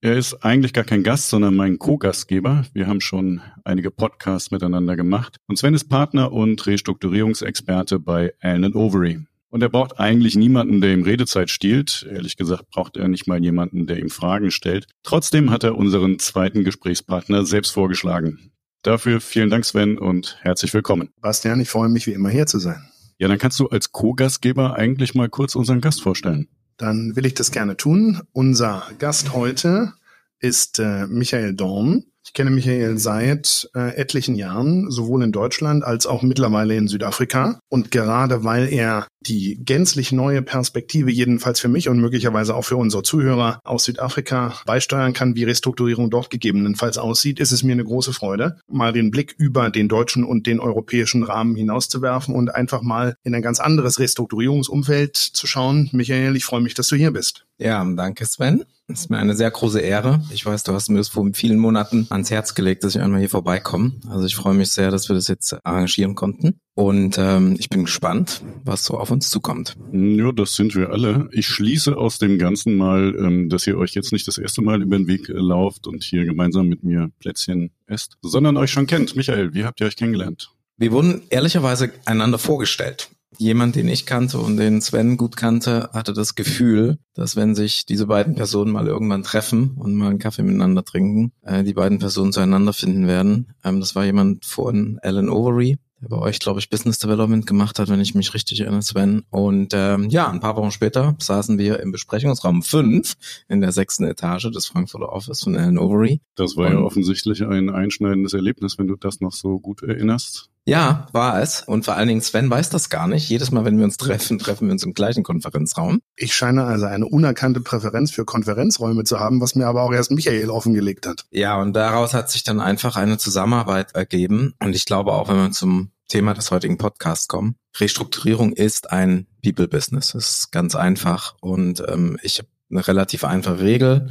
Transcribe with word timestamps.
Er 0.00 0.16
ist 0.16 0.44
eigentlich 0.44 0.72
gar 0.72 0.84
kein 0.84 1.02
Gast, 1.02 1.28
sondern 1.28 1.56
mein 1.56 1.80
Co-Gastgeber. 1.80 2.64
Wir 2.72 2.86
haben 2.86 3.00
schon 3.00 3.40
einige 3.64 3.90
Podcasts 3.90 4.52
miteinander 4.52 4.94
gemacht. 4.94 5.38
Und 5.48 5.58
Sven 5.58 5.74
ist 5.74 5.88
Partner 5.88 6.30
und 6.30 6.64
Restrukturierungsexperte 6.64 7.98
bei 7.98 8.32
Allen 8.40 8.74
Overy. 8.74 9.24
Und 9.50 9.60
er 9.60 9.68
braucht 9.68 9.98
eigentlich 9.98 10.36
niemanden, 10.36 10.80
der 10.80 10.92
ihm 10.92 11.02
Redezeit 11.02 11.50
stiehlt. 11.50 12.06
Ehrlich 12.08 12.36
gesagt 12.36 12.70
braucht 12.70 12.96
er 12.96 13.08
nicht 13.08 13.26
mal 13.26 13.42
jemanden, 13.42 13.88
der 13.88 13.98
ihm 13.98 14.08
Fragen 14.08 14.52
stellt. 14.52 14.86
Trotzdem 15.02 15.50
hat 15.50 15.64
er 15.64 15.76
unseren 15.76 16.20
zweiten 16.20 16.62
Gesprächspartner 16.62 17.44
selbst 17.44 17.70
vorgeschlagen. 17.70 18.52
Dafür 18.82 19.20
vielen 19.20 19.50
Dank, 19.50 19.64
Sven, 19.64 19.98
und 19.98 20.38
herzlich 20.42 20.72
willkommen. 20.74 21.08
Bastian, 21.20 21.60
ich 21.60 21.70
freue 21.70 21.88
mich 21.88 22.06
wie 22.06 22.12
immer 22.12 22.28
hier 22.28 22.46
zu 22.46 22.60
sein. 22.60 22.88
Ja, 23.18 23.26
dann 23.26 23.38
kannst 23.38 23.58
du 23.58 23.66
als 23.66 23.90
Co-Gastgeber 23.90 24.76
eigentlich 24.76 25.16
mal 25.16 25.28
kurz 25.28 25.56
unseren 25.56 25.80
Gast 25.80 26.02
vorstellen. 26.02 26.46
Dann 26.78 27.16
will 27.16 27.26
ich 27.26 27.34
das 27.34 27.50
gerne 27.50 27.76
tun. 27.76 28.22
Unser 28.32 28.86
Gast 28.98 29.34
heute 29.34 29.92
ist 30.38 30.78
äh, 30.78 31.06
Michael 31.06 31.54
Dorn. 31.54 32.04
Ich 32.24 32.34
kenne 32.34 32.50
Michael 32.50 32.98
seit 32.98 33.70
äh, 33.74 33.96
etlichen 33.96 34.34
Jahren, 34.34 34.90
sowohl 34.90 35.22
in 35.22 35.32
Deutschland 35.32 35.82
als 35.82 36.06
auch 36.06 36.22
mittlerweile 36.22 36.76
in 36.76 36.88
Südafrika. 36.88 37.58
Und 37.68 37.90
gerade 37.90 38.44
weil 38.44 38.72
er 38.72 39.06
die 39.20 39.58
gänzlich 39.64 40.12
neue 40.12 40.42
Perspektive, 40.42 41.10
jedenfalls 41.10 41.60
für 41.60 41.68
mich 41.68 41.88
und 41.88 42.00
möglicherweise 42.00 42.54
auch 42.54 42.64
für 42.64 42.76
unsere 42.76 43.02
Zuhörer 43.02 43.60
aus 43.64 43.84
Südafrika 43.84 44.54
beisteuern 44.64 45.12
kann, 45.12 45.34
wie 45.34 45.44
Restrukturierung 45.44 46.10
dort 46.10 46.30
gegebenenfalls 46.30 46.98
aussieht, 46.98 47.40
ist 47.40 47.52
es 47.52 47.62
mir 47.62 47.72
eine 47.72 47.84
große 47.84 48.12
Freude, 48.12 48.58
mal 48.68 48.92
den 48.92 49.10
Blick 49.10 49.34
über 49.38 49.70
den 49.70 49.88
deutschen 49.88 50.24
und 50.24 50.46
den 50.46 50.60
europäischen 50.60 51.24
Rahmen 51.24 51.56
hinauszuwerfen 51.56 52.34
und 52.34 52.54
einfach 52.54 52.82
mal 52.82 53.16
in 53.24 53.34
ein 53.34 53.42
ganz 53.42 53.60
anderes 53.60 53.98
Restrukturierungsumfeld 53.98 55.16
zu 55.16 55.46
schauen. 55.46 55.90
Michael, 55.92 56.36
ich 56.36 56.44
freue 56.44 56.60
mich, 56.60 56.74
dass 56.74 56.88
du 56.88 56.96
hier 56.96 57.10
bist. 57.10 57.44
Ja, 57.58 57.84
danke 57.84 58.24
Sven. 58.24 58.64
Es 58.90 59.00
ist 59.00 59.10
mir 59.10 59.18
eine 59.18 59.36
sehr 59.36 59.50
große 59.50 59.80
Ehre. 59.80 60.22
Ich 60.30 60.46
weiß, 60.46 60.62
du 60.62 60.72
hast 60.72 60.88
mir 60.88 60.96
das 60.96 61.10
vor 61.10 61.28
vielen 61.34 61.58
Monaten 61.58 62.06
ans 62.18 62.30
Herz 62.30 62.54
gelegt, 62.54 62.84
dass 62.84 62.94
ich 62.94 63.00
einmal 63.00 63.20
hier 63.20 63.30
vorbeikomme. 63.30 63.92
Also 64.08 64.26
ich 64.26 64.36
freue 64.36 64.54
mich 64.54 64.70
sehr, 64.70 64.90
dass 64.90 65.08
wir 65.08 65.14
das 65.14 65.28
jetzt 65.28 65.54
arrangieren 65.64 66.14
konnten. 66.14 66.60
Und 66.74 67.16
ähm, 67.18 67.56
ich 67.58 67.70
bin 67.70 67.84
gespannt, 67.84 68.42
was 68.64 68.84
so 68.84 68.98
auf 68.98 69.10
uns 69.10 69.30
zukommt. 69.30 69.76
Ja, 69.92 70.30
das 70.32 70.54
sind 70.54 70.74
wir 70.74 70.90
alle. 70.90 71.28
Ich 71.32 71.48
schließe 71.48 71.96
aus 71.96 72.18
dem 72.18 72.38
Ganzen 72.38 72.76
mal, 72.76 73.16
ähm, 73.18 73.48
dass 73.48 73.66
ihr 73.66 73.78
euch 73.78 73.94
jetzt 73.94 74.12
nicht 74.12 74.28
das 74.28 74.38
erste 74.38 74.62
Mal 74.62 74.82
über 74.82 74.96
den 74.96 75.08
Weg 75.08 75.28
äh, 75.28 75.32
lauft 75.32 75.86
und 75.86 76.04
hier 76.04 76.24
gemeinsam 76.24 76.68
mit 76.68 76.84
mir 76.84 77.10
Plätzchen 77.18 77.70
esst, 77.86 78.16
sondern 78.22 78.56
euch 78.56 78.70
schon 78.70 78.86
kennt. 78.86 79.16
Michael, 79.16 79.54
wie 79.54 79.64
habt 79.64 79.80
ihr 79.80 79.86
euch 79.86 79.96
kennengelernt? 79.96 80.50
Wir 80.76 80.92
wurden 80.92 81.22
ehrlicherweise 81.30 81.90
einander 82.04 82.38
vorgestellt 82.38 83.10
jemand, 83.38 83.76
den 83.76 83.88
ich 83.88 84.06
kannte 84.06 84.38
und 84.38 84.56
den 84.56 84.80
Sven 84.80 85.16
gut 85.16 85.36
kannte, 85.36 85.90
hatte 85.92 86.12
das 86.12 86.34
Gefühl, 86.34 86.98
dass 87.14 87.36
wenn 87.36 87.54
sich 87.54 87.86
diese 87.86 88.06
beiden 88.06 88.34
Personen 88.34 88.72
mal 88.72 88.86
irgendwann 88.86 89.22
treffen 89.22 89.72
und 89.76 89.94
mal 89.94 90.10
einen 90.10 90.18
Kaffee 90.18 90.42
miteinander 90.42 90.84
trinken, 90.84 91.32
äh, 91.42 91.64
die 91.64 91.74
beiden 91.74 91.98
Personen 91.98 92.32
zueinander 92.32 92.72
finden 92.72 93.06
werden. 93.06 93.54
Ähm, 93.64 93.80
das 93.80 93.94
war 93.94 94.04
jemand 94.04 94.44
von 94.44 94.98
Alan 95.02 95.28
Overy, 95.28 95.78
der 96.00 96.08
bei 96.08 96.18
euch, 96.18 96.38
glaube 96.38 96.60
ich, 96.60 96.70
Business 96.70 96.98
Development 96.98 97.46
gemacht 97.46 97.78
hat, 97.78 97.88
wenn 97.88 98.00
ich 98.00 98.14
mich 98.14 98.34
richtig 98.34 98.60
erinnere, 98.60 98.82
Sven. 98.82 99.22
Und 99.30 99.72
ähm, 99.74 100.08
ja, 100.10 100.28
ein 100.28 100.40
paar 100.40 100.56
Wochen 100.56 100.70
später 100.70 101.16
saßen 101.18 101.58
wir 101.58 101.80
im 101.80 101.92
Besprechungsraum 101.92 102.62
5 102.62 103.14
in 103.48 103.60
der 103.60 103.72
sechsten 103.72 104.04
Etage 104.04 104.50
des 104.50 104.66
Frankfurter 104.66 105.12
Office 105.12 105.42
von 105.42 105.56
Alan 105.56 105.78
Overy. 105.78 106.20
Das 106.34 106.56
war 106.56 106.66
und, 106.66 106.72
ja 106.72 106.78
offensichtlich 106.80 107.42
ein 107.42 107.70
einschneidendes 107.70 108.32
Erlebnis, 108.32 108.78
wenn 108.78 108.88
du 108.88 108.96
das 108.96 109.20
noch 109.20 109.32
so 109.32 109.58
gut 109.58 109.82
erinnerst. 109.82 110.50
Ja, 110.66 111.06
war 111.12 111.40
es. 111.40 111.62
Und 111.62 111.86
vor 111.86 111.94
allen 111.94 112.08
Dingen 112.08 112.20
Sven 112.20 112.50
weiß 112.50 112.68
das 112.70 112.90
gar 112.90 113.06
nicht. 113.08 113.28
Jedes 113.28 113.50
Mal, 113.50 113.64
wenn 113.64 113.78
wir 113.78 113.84
uns 113.84 113.96
treffen, 113.96 114.38
treffen 114.38 114.68
wir 114.68 114.72
uns 114.72 114.82
im 114.82 114.92
gleichen 114.92 115.22
Konferenzraum. 115.22 116.00
Ich 116.14 116.34
scheine 116.34 116.64
also 116.64 116.86
eine 116.86 117.06
unerkannte 117.06 117.60
Präferenz 117.60 118.10
für 118.10 118.24
Konferenzräume 118.24 119.04
zu 119.04 119.18
haben, 119.18 119.40
was 119.40 119.54
mir 119.54 119.66
aber 119.66 119.82
auch 119.82 119.92
erst 119.92 120.10
Michael 120.10 120.50
offengelegt 120.50 121.06
hat. 121.06 121.24
Ja, 121.30 121.60
und 121.60 121.72
daraus 121.72 122.12
hat 122.12 122.30
sich 122.30 122.44
dann 122.44 122.60
einfach 122.60 122.96
eine 122.96 123.16
Zusammenarbeit 123.16 123.94
ergeben. 123.94 124.54
Und 124.62 124.76
ich 124.76 124.84
glaube 124.84 125.12
auch, 125.12 125.28
wenn 125.28 125.36
wir 125.36 125.52
zum 125.52 125.90
Thema 126.08 126.34
des 126.34 126.50
heutigen 126.50 126.78
Podcasts 126.78 127.28
kommen, 127.28 127.56
Restrukturierung 127.78 128.52
ist 128.52 128.90
ein 128.90 129.26
People-Business. 129.42 130.14
Es 130.14 130.30
ist 130.30 130.52
ganz 130.52 130.74
einfach. 130.74 131.34
Und 131.40 131.82
ähm, 131.88 132.18
ich 132.22 132.38
habe 132.38 132.48
eine 132.70 132.86
relativ 132.86 133.24
einfache 133.24 133.60
Regel. 133.60 134.10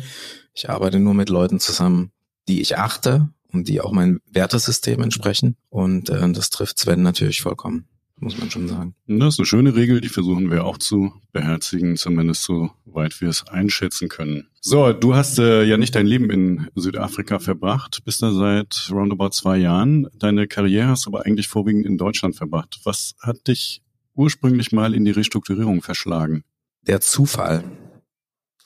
Ich 0.53 0.69
arbeite 0.69 0.99
nur 0.99 1.13
mit 1.13 1.29
Leuten 1.29 1.59
zusammen, 1.59 2.11
die 2.47 2.61
ich 2.61 2.77
achte 2.77 3.29
und 3.51 3.67
die 3.67 3.81
auch 3.81 3.91
mein 3.91 4.19
Wertesystem 4.31 5.01
entsprechen. 5.01 5.55
Und 5.69 6.09
äh, 6.09 6.31
das 6.31 6.49
trifft 6.49 6.79
Sven 6.79 7.01
natürlich 7.01 7.41
vollkommen, 7.41 7.87
muss 8.17 8.37
man 8.37 8.51
schon 8.51 8.67
sagen. 8.67 8.95
Das 9.07 9.35
ist 9.35 9.39
eine 9.39 9.45
schöne 9.45 9.75
Regel, 9.75 10.01
die 10.01 10.09
versuchen 10.09 10.51
wir 10.51 10.65
auch 10.65 10.77
zu 10.77 11.13
beherzigen, 11.31 11.97
zumindest 11.97 12.43
so 12.43 12.71
weit 12.85 13.19
wir 13.21 13.29
es 13.29 13.47
einschätzen 13.47 14.09
können. 14.09 14.47
So, 14.59 14.91
du 14.91 15.15
hast 15.15 15.39
äh, 15.39 15.63
ja 15.63 15.77
nicht 15.77 15.95
dein 15.95 16.07
Leben 16.07 16.29
in 16.29 16.67
Südafrika 16.75 17.39
verbracht, 17.39 18.03
bist 18.03 18.21
da 18.21 18.31
seit 18.31 18.89
roundabout 18.91 19.29
zwei 19.29 19.57
Jahren. 19.57 20.07
Deine 20.13 20.47
Karriere 20.47 20.89
hast 20.89 21.05
du 21.05 21.11
aber 21.11 21.25
eigentlich 21.25 21.47
vorwiegend 21.47 21.85
in 21.85 21.97
Deutschland 21.97 22.35
verbracht. 22.35 22.79
Was 22.83 23.15
hat 23.21 23.47
dich 23.47 23.81
ursprünglich 24.13 24.71
mal 24.71 24.93
in 24.93 25.05
die 25.05 25.11
Restrukturierung 25.11 25.81
verschlagen? 25.81 26.43
Der 26.81 27.01
Zufall. 27.01 27.63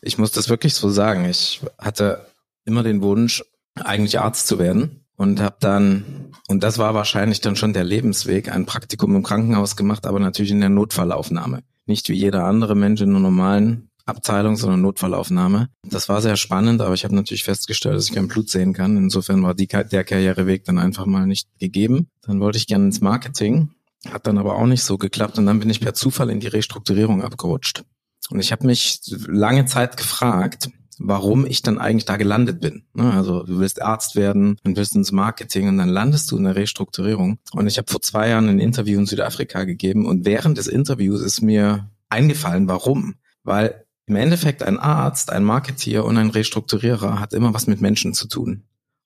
Ich 0.02 0.18
muss 0.18 0.31
das 0.31 0.50
wirklich 0.50 0.74
so 0.74 0.90
sagen. 0.90 1.25
Ich 1.25 1.62
hatte 1.78 2.25
immer 2.66 2.84
den 2.84 3.02
Wunsch, 3.02 3.44
eigentlich 3.76 4.20
Arzt 4.20 4.47
zu 4.47 4.59
werden 4.59 5.06
und 5.16 5.40
habe 5.40 5.58
dann 5.59 6.32
und 6.52 6.64
das 6.64 6.78
war 6.78 6.94
wahrscheinlich 6.94 7.40
dann 7.40 7.56
schon 7.56 7.72
der 7.72 7.85
Lebensweg, 7.85 8.52
ein 8.52 8.66
Praktikum 8.66 9.16
im 9.16 9.23
Krankenhaus 9.23 9.78
gemacht, 9.78 10.06
aber 10.06 10.20
natürlich 10.20 10.52
in 10.52 10.59
der 10.59 10.70
Notfallaufnahme. 10.70 11.64
Nicht 11.85 12.09
wie 12.09 12.14
jeder 12.14 12.44
andere 12.44 12.76
Mensch 12.76 13.00
in 13.00 13.09
einer 13.09 13.20
normalen 13.20 13.90
Abteilung, 14.06 14.58
sondern 14.58 14.82
Notfallaufnahme. 14.82 15.70
Das 15.88 16.09
war 16.09 16.22
sehr 16.22 16.35
spannend, 16.35 16.82
aber 16.82 16.94
ich 16.94 17.06
habe 17.06 17.16
natürlich 17.16 17.46
festgestellt, 17.46 17.96
dass 17.96 18.08
ich 18.08 18.14
kein 18.14 18.28
Blut 18.28 18.50
sehen 18.50 18.73
kann. 18.73 18.97
Insofern 18.97 19.41
war 19.44 19.53
die, 19.53 19.68
der 19.68 20.03
Karriereweg 20.03 20.66
dann 20.66 20.78
einfach 20.78 21.06
mal 21.06 21.26
nicht 21.26 21.47
gegeben. 21.58 22.08
Dann 22.24 22.41
wollte 22.41 22.58
ich 22.58 22.67
gerne 22.67 22.85
ins 22.85 23.00
Marketing, 23.00 23.70
hat 24.09 24.28
dann 24.28 24.38
aber 24.38 24.56
auch 24.56 24.67
nicht 24.67 24.84
so 24.84 24.97
geklappt 24.97 25.38
und 25.38 25.46
dann 25.46 25.59
bin 25.59 25.70
ich 25.70 25.79
per 25.79 25.94
Zufall 25.94 26.29
in 26.29 26.41
die 26.41 26.47
Restrukturierung 26.47 27.24
abgerutscht. 27.24 27.84
Und 28.29 28.41
ich 28.41 28.52
habe 28.52 28.66
mich 28.66 29.00
lange 29.28 29.66
Zeit 29.66 29.96
gefragt, 29.97 30.70
warum 31.03 31.46
ich 31.46 31.62
dann 31.62 31.80
eigentlich 31.80 32.06
da 32.06 32.18
gelandet 32.18 32.62
bin. 32.62 32.84
Ne, 32.94 33.12
also 33.14 33.44
du 33.44 33.59
willst 33.59 33.82
Arzt 33.82 34.16
werden, 34.16 34.58
dann 34.64 34.76
willst 34.76 34.96
ins 34.96 35.12
Marketing 35.12 35.68
und 35.68 35.78
dann 35.78 35.90
landest 35.90 36.32
du 36.32 36.38
in 36.38 36.44
der 36.44 36.56
Restrukturierung. 36.56 37.40
Und 37.53 37.68
ich 37.68 37.78
habe 37.78 37.92
vor 37.92 38.02
zwei 38.02 38.30
Jahren 38.30 38.50
ein 38.50 38.59
Interview 38.59 39.00
in 39.00 39.06
Südafrika 39.06 39.64
gegeben 39.64 40.06
und 40.06 40.26
während 40.26 40.58
des 40.58 40.68
Interviews 40.68 41.22
ist 41.22 41.42
mir 41.42 41.90
eingefallen, 42.09 42.68
warum. 42.68 43.16
Weil 43.44 43.86
Im 44.08 44.16
Endeffekt 44.18 44.62
ein 44.64 44.78
Arzt, 44.78 45.32
ein 45.32 45.44
Marketeer 45.44 46.03
und 46.03 46.18
ein 46.18 46.32
Restrukturierer 46.32 47.20
hat 47.20 47.34
immer 47.34 47.53
was 47.53 47.68
mit 47.68 47.80
Menschen 47.80 48.14
zu 48.14 48.28
tun. 48.28 48.64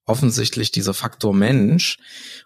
Offensichtlich 0.07 0.71
dieser 0.71 0.93
Faktor 0.93 1.33
Mensch, 1.33 1.97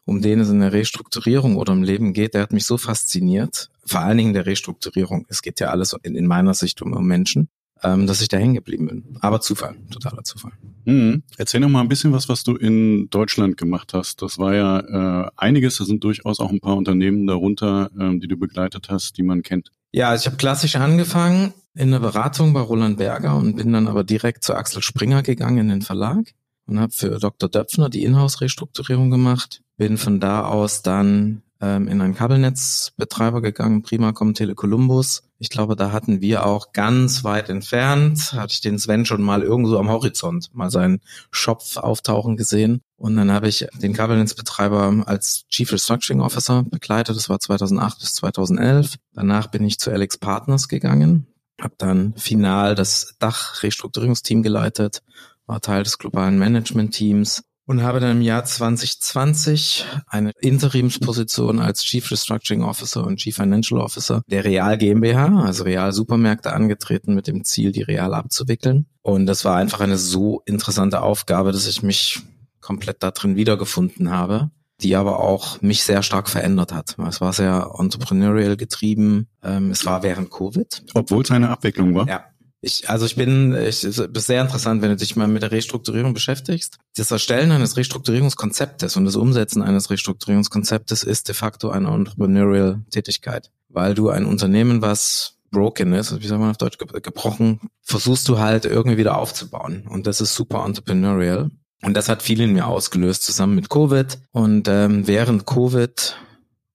um 0.04 0.22
den 0.22 0.40
es 0.40 0.50
in 0.50 0.60
der 0.60 0.74
Restrukturierung 0.74 1.56
oder 1.56 1.74
im 1.74 1.84
Leben 1.84 2.12
geht, 2.12 2.34
der 2.34 2.42
hat 2.42 2.52
mich 2.52 2.66
so 2.66 2.78
fasziniert. 2.78 3.70
Vor 3.86 4.02
allen 4.02 4.18
Dingen 4.18 4.34
der 4.34 4.46
Restrukturierung. 4.46 5.26
Es 5.30 5.42
geht 5.42 5.60
ja 5.60 5.70
alles 5.70 5.96
in, 6.04 6.16
in 6.16 6.28
meiner 6.28 6.54
Sicht 6.54 6.82
um 6.82 6.92
Menschen 7.06 7.50
ähm, 7.84 8.08
dass 8.08 8.22
ich 8.22 8.28
da 8.28 8.38
hängen 8.38 8.56
geblieben 8.56 8.88
bin. 8.88 9.18
Aber 9.22 9.42
Zufall, 9.42 9.76
totaler 9.92 10.24
Zufall. 10.24 10.52
Mhm. 10.86 11.24
Erzähl 11.38 11.60
noch 11.60 11.70
mal 11.70 11.82
ein 11.82 11.88
bisschen 11.88 12.12
was, 12.14 12.30
was 12.30 12.44
du 12.44 12.56
in 12.56 13.10
Deutschland 13.10 13.58
gemacht 13.58 13.94
hast. 13.94 14.22
Das 14.22 14.38
war 14.38 14.56
ja 14.56 14.80
äh, 15.26 15.30
einiges, 15.38 15.78
da 15.78 15.86
sind 15.86 16.04
durchaus 16.04 16.40
auch 16.40 16.52
ein 16.52 16.60
paar 16.60 16.76
Unternehmen 16.76 17.28
darunter, 17.28 17.90
ähm, 18.00 18.20
die 18.20 18.28
du 18.28 18.38
begleitet 18.38 18.90
hast, 18.90 19.18
die 19.18 19.24
man 19.24 19.44
kennt. 19.44 19.72
Ja, 19.92 20.14
ich 20.16 20.26
habe 20.26 20.38
klassisch 20.38 20.76
angefangen 20.76 21.54
in 21.76 21.92
der 21.92 22.00
Beratung 22.00 22.54
bei 22.54 22.60
Roland 22.60 22.98
Berger 22.98 23.36
und 23.36 23.56
bin 23.56 23.74
dann 23.74 23.88
aber 23.88 24.04
direkt 24.04 24.44
zu 24.44 24.54
Axel 24.56 24.82
Springer 24.82 25.24
gegangen 25.24 25.58
in 25.58 25.70
den 25.70 25.82
Verlag 25.82 26.34
und 26.68 26.80
habe 26.80 26.92
für 26.94 27.18
Dr. 27.20 27.50
Döpfner 27.50 27.90
die 27.90 28.04
Inhouse-Restrukturierung 28.04 29.10
gemacht. 29.10 29.62
Bin 29.78 29.98
von 29.98 30.20
da 30.20 30.46
aus 30.46 30.82
dann 30.82 31.42
ähm, 31.62 31.88
in 31.88 32.02
einen 32.02 32.16
Kabelnetzbetreiber 32.16 33.42
gegangen, 33.42 33.82
Primacom 33.82 34.34
Telecolumbus. 34.34 35.24
Ich 35.40 35.50
glaube, 35.50 35.76
da 35.76 35.92
hatten 35.92 36.22
wir 36.22 36.46
auch 36.46 36.72
ganz 36.74 37.24
weit 37.24 37.50
entfernt, 37.50 38.34
hatte 38.34 38.54
ich 38.54 38.62
den 38.62 38.78
Sven 38.78 39.06
schon 39.06 39.22
mal 39.22 39.42
irgendwo 39.42 39.78
am 39.78 39.90
Horizont 39.90 40.50
mal 40.54 40.70
seinen 40.70 41.02
Schopf 41.32 41.78
auftauchen 41.78 42.38
gesehen. 42.38 42.82
Und 42.98 43.16
dann 43.16 43.32
habe 43.32 43.48
ich 43.48 43.68
den 43.82 43.94
Kabelnetzbetreiber 43.94 45.04
als 45.06 45.46
Chief 45.50 45.72
Restructuring 45.72 46.22
Officer 46.22 46.64
begleitet. 46.64 47.16
Das 47.16 47.30
war 47.30 47.40
2008 47.40 48.00
bis 48.00 48.16
2011. 48.16 48.96
Danach 49.14 49.48
bin 49.48 49.64
ich 49.64 49.80
zu 49.80 49.92
Alex 49.92 50.18
Partners 50.18 50.68
gegangen, 50.68 51.28
habe 51.62 51.76
dann 51.78 52.14
final 52.16 52.76
das 52.76 53.16
Dach-Restrukturierungsteam 53.20 54.44
geleitet, 54.44 55.02
war 55.46 55.62
Teil 55.62 55.84
des 55.84 55.98
globalen 55.98 56.38
Management-Teams 56.38 57.44
und 57.70 57.84
habe 57.84 58.00
dann 58.00 58.18
im 58.18 58.22
Jahr 58.24 58.44
2020 58.44 59.86
eine 60.08 60.32
Interimsposition 60.42 61.60
als 61.60 61.84
Chief 61.84 62.10
Restructuring 62.10 62.64
Officer 62.64 63.06
und 63.06 63.18
Chief 63.18 63.36
Financial 63.36 63.80
Officer 63.80 64.24
der 64.26 64.44
Real 64.44 64.76
GmbH, 64.76 65.44
also 65.44 65.66
Real 65.66 65.94
Supermärkte 65.94 66.52
angetreten 66.52 67.14
mit 67.14 67.28
dem 67.28 67.44
Ziel, 67.44 67.72
die 67.72 67.84
Real 67.84 68.16
abzuwickeln. 68.16 68.88
Und 69.04 69.28
das 69.28 69.46
war 69.46 69.56
einfach 69.56 69.82
eine 69.82 70.00
so 70.00 70.42
interessante 70.48 71.04
Aufgabe, 71.04 71.52
dass 71.52 71.68
ich 71.68 71.84
mich 71.84 72.22
komplett 72.60 73.04
da 73.04 73.12
drin 73.12 73.36
wiedergefunden 73.36 74.10
habe 74.10 74.50
die 74.82 74.96
aber 74.96 75.20
auch 75.20 75.62
mich 75.62 75.84
sehr 75.84 76.04
stark 76.04 76.30
verändert 76.30 76.74
hat. 76.74 76.96
Es 77.06 77.20
war 77.20 77.34
sehr 77.34 77.72
entrepreneurial 77.78 78.56
getrieben. 78.56 79.28
Ähm, 79.44 79.72
es 79.72 79.86
war 79.86 80.04
während 80.04 80.32
Covid. 80.32 80.84
Obwohl 80.94 81.24
es 81.24 81.32
eine 81.32 81.50
Abwicklung 81.50 81.94
war? 81.96 82.08
Ja, 82.08 82.24
ich, 82.62 82.90
also 82.90 83.06
ich 83.06 83.16
bin, 83.16 83.54
ich, 83.56 83.84
es 83.84 83.98
ist 83.98 84.26
sehr 84.26 84.42
interessant, 84.42 84.82
wenn 84.82 84.90
du 84.90 84.98
dich 84.98 85.16
mal 85.16 85.28
mit 85.28 85.42
der 85.44 85.52
Restrukturierung 85.52 86.14
beschäftigst. 86.14 86.78
Das 86.96 87.12
Erstellen 87.12 87.52
eines 87.52 87.78
Restrukturierungskonzeptes 87.78 88.98
und 88.98 89.06
das 89.06 89.16
Umsetzen 89.16 89.62
eines 89.62 89.90
Restrukturierungskonzeptes 89.90 91.04
ist 91.04 91.30
de 91.30 91.36
facto 91.36 91.70
eine 91.70 91.90
entrepreneurial 91.90 92.82
Tätigkeit, 92.92 93.52
weil 93.70 93.94
du 93.94 94.10
ein 94.10 94.26
Unternehmen, 94.26 94.82
was 94.82 95.38
broken 95.52 95.94
ist, 95.94 96.22
wie 96.22 96.28
soll 96.28 96.38
man 96.38 96.52
auf 96.52 96.58
Deutsch 96.58 96.78
gebrochen, 96.78 97.60
versuchst 97.82 98.28
du 98.28 98.40
halt 98.40 98.66
irgendwie 98.66 98.98
wieder 98.98 99.18
aufzubauen. 99.18 99.88
Und 99.88 100.06
das 100.06 100.22
ist 100.22 100.36
super 100.36 100.64
entrepreneurial. 100.66 101.52
Und 101.82 101.94
das 101.96 102.10
hat 102.10 102.22
viel 102.22 102.42
in 102.42 102.54
mir 102.54 102.68
ausgelöst, 102.68 103.24
zusammen 103.24 103.56
mit 103.56 103.70
Covid. 103.70 104.20
Und 104.32 104.68
ähm, 104.68 105.08
während 105.08 105.46
Covid, 105.46 106.18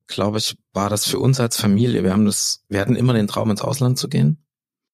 glaube 0.06 0.38
ich, 0.38 0.56
war 0.72 0.88
das 0.88 1.06
für 1.06 1.18
uns 1.18 1.38
als 1.40 1.60
Familie. 1.60 2.02
Wir 2.04 2.12
haben 2.12 2.24
das, 2.24 2.64
wir 2.68 2.80
hatten 2.80 2.96
immer 2.96 3.12
den 3.12 3.26
Traum, 3.26 3.50
ins 3.50 3.60
Ausland 3.62 3.98
zu 3.98 4.08
gehen. 4.08 4.43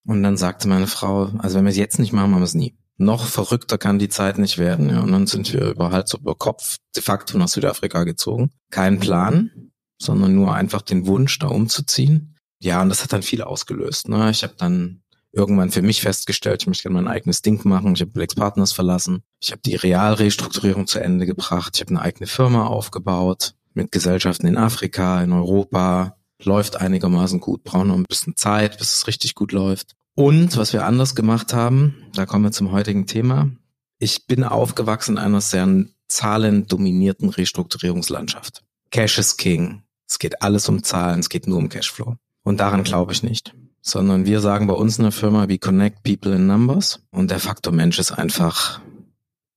Und 0.07 0.23
dann 0.23 0.37
sagte 0.37 0.69
meine 0.69 0.87
Frau, 0.87 1.31
also 1.39 1.57
wenn 1.57 1.65
wir 1.65 1.71
es 1.71 1.77
jetzt 1.77 1.99
nicht 1.99 2.13
machen, 2.13 2.31
machen 2.31 2.41
wir 2.41 2.47
es 2.47 2.55
nie. 2.55 2.77
Noch 2.97 3.27
verrückter 3.27 3.79
kann 3.79 3.99
die 3.99 4.09
Zeit 4.09 4.39
nicht 4.39 4.59
werden. 4.59 4.91
Ja. 4.91 5.01
Und 5.01 5.13
dann 5.13 5.27
sind 5.27 5.53
wir 5.53 5.71
über 5.71 5.91
Hals 5.91 6.15
über 6.15 6.35
Kopf 6.35 6.77
de 6.95 7.03
facto 7.03 7.39
nach 7.39 7.49
Südafrika 7.49 8.05
gezogen. 8.05 8.51
Kein 8.71 9.01
Plan, 9.01 9.51
sondern 9.99 10.35
nur 10.35 10.55
einfach 10.55 10.83
den 10.83 11.07
Wunsch, 11.07 11.39
da 11.39 11.47
umzuziehen. 11.49 12.37
Ja, 12.63 12.83
und 12.83 12.91
das 12.91 13.03
hat 13.03 13.13
dann 13.13 13.23
viel 13.23 13.43
ausgelöst. 13.43 14.09
Ne? 14.09 14.31
Ich 14.31 14.43
habe 14.43 14.55
dann 14.59 15.03
irgendwann 15.33 15.71
für 15.71 15.83
mich 15.83 16.03
festgestellt, 16.03 16.63
ich 16.63 16.67
möchte 16.67 16.83
gerne 16.83 17.01
mein 17.03 17.13
eigenes 17.13 17.41
Ding 17.43 17.67
machen. 17.67 17.95
Ich 17.95 18.01
habe 18.01 18.11
Blex 18.11 18.35
Partners 18.35 18.73
verlassen. 18.73 19.23
Ich 19.41 19.53
habe 19.53 19.63
die 19.65 19.77
Realrestrukturierung 19.77 20.87
zu 20.87 20.99
Ende 20.99 21.25
gebracht. 21.25 21.77
Ich 21.77 21.81
habe 21.81 21.91
eine 21.91 22.03
eigene 22.03 22.27
Firma 22.27 22.67
aufgebaut 22.67 23.55
mit 23.73 23.93
Gesellschaften 23.93 24.47
in 24.47 24.57
Afrika, 24.57 25.23
in 25.23 25.33
Europa, 25.33 26.17
läuft 26.45 26.77
einigermaßen 26.77 27.41
gut, 27.41 27.65
brauchen 27.65 27.89
noch 27.89 27.97
ein 27.97 28.05
bisschen 28.05 28.37
Zeit, 28.37 28.79
bis 28.79 28.95
es 28.95 29.07
richtig 29.07 29.35
gut 29.35 29.53
läuft. 29.53 29.95
Und 30.15 30.57
was 30.57 30.73
wir 30.73 30.85
anders 30.85 31.15
gemacht 31.15 31.55
haben, 31.55 31.95
da 32.15 32.27
kommen 32.27 32.45
wir 32.45 32.53
zum 32.53 32.73
heutigen 32.73 33.07
Thema. 33.07 33.51
Ich 33.99 34.27
bin 34.27 34.45
aufgewachsen 34.45 35.17
in 35.17 35.19
einer 35.19 35.41
sehr 35.41 35.87
zahlendominierten 36.09 37.29
Restrukturierungslandschaft. 37.29 38.63
Cash 38.91 39.19
is 39.19 39.37
King. 39.37 39.83
Es 40.09 40.19
geht 40.19 40.43
alles 40.43 40.69
um 40.69 40.83
Zahlen, 40.83 41.21
es 41.21 41.29
geht 41.29 41.47
nur 41.47 41.59
um 41.59 41.69
Cashflow. 41.69 42.17
Und 42.43 42.59
daran 42.59 42.83
glaube 42.83 43.13
ich 43.13 43.23
nicht. 43.23 43.55
Sondern 43.83 44.27
wir 44.27 44.41
sagen 44.41 44.67
bei 44.67 44.75
uns 44.75 44.99
in 44.99 45.05
der 45.05 45.13
Firma, 45.13 45.49
we 45.49 45.59
connect 45.59 46.03
people 46.03 46.35
in 46.35 46.47
numbers. 46.47 47.01
Und 47.11 47.31
der 47.31 47.41
Faktor 47.41 47.73
Mensch 47.73 47.99
ist 47.99 48.13
einfach 48.13 48.81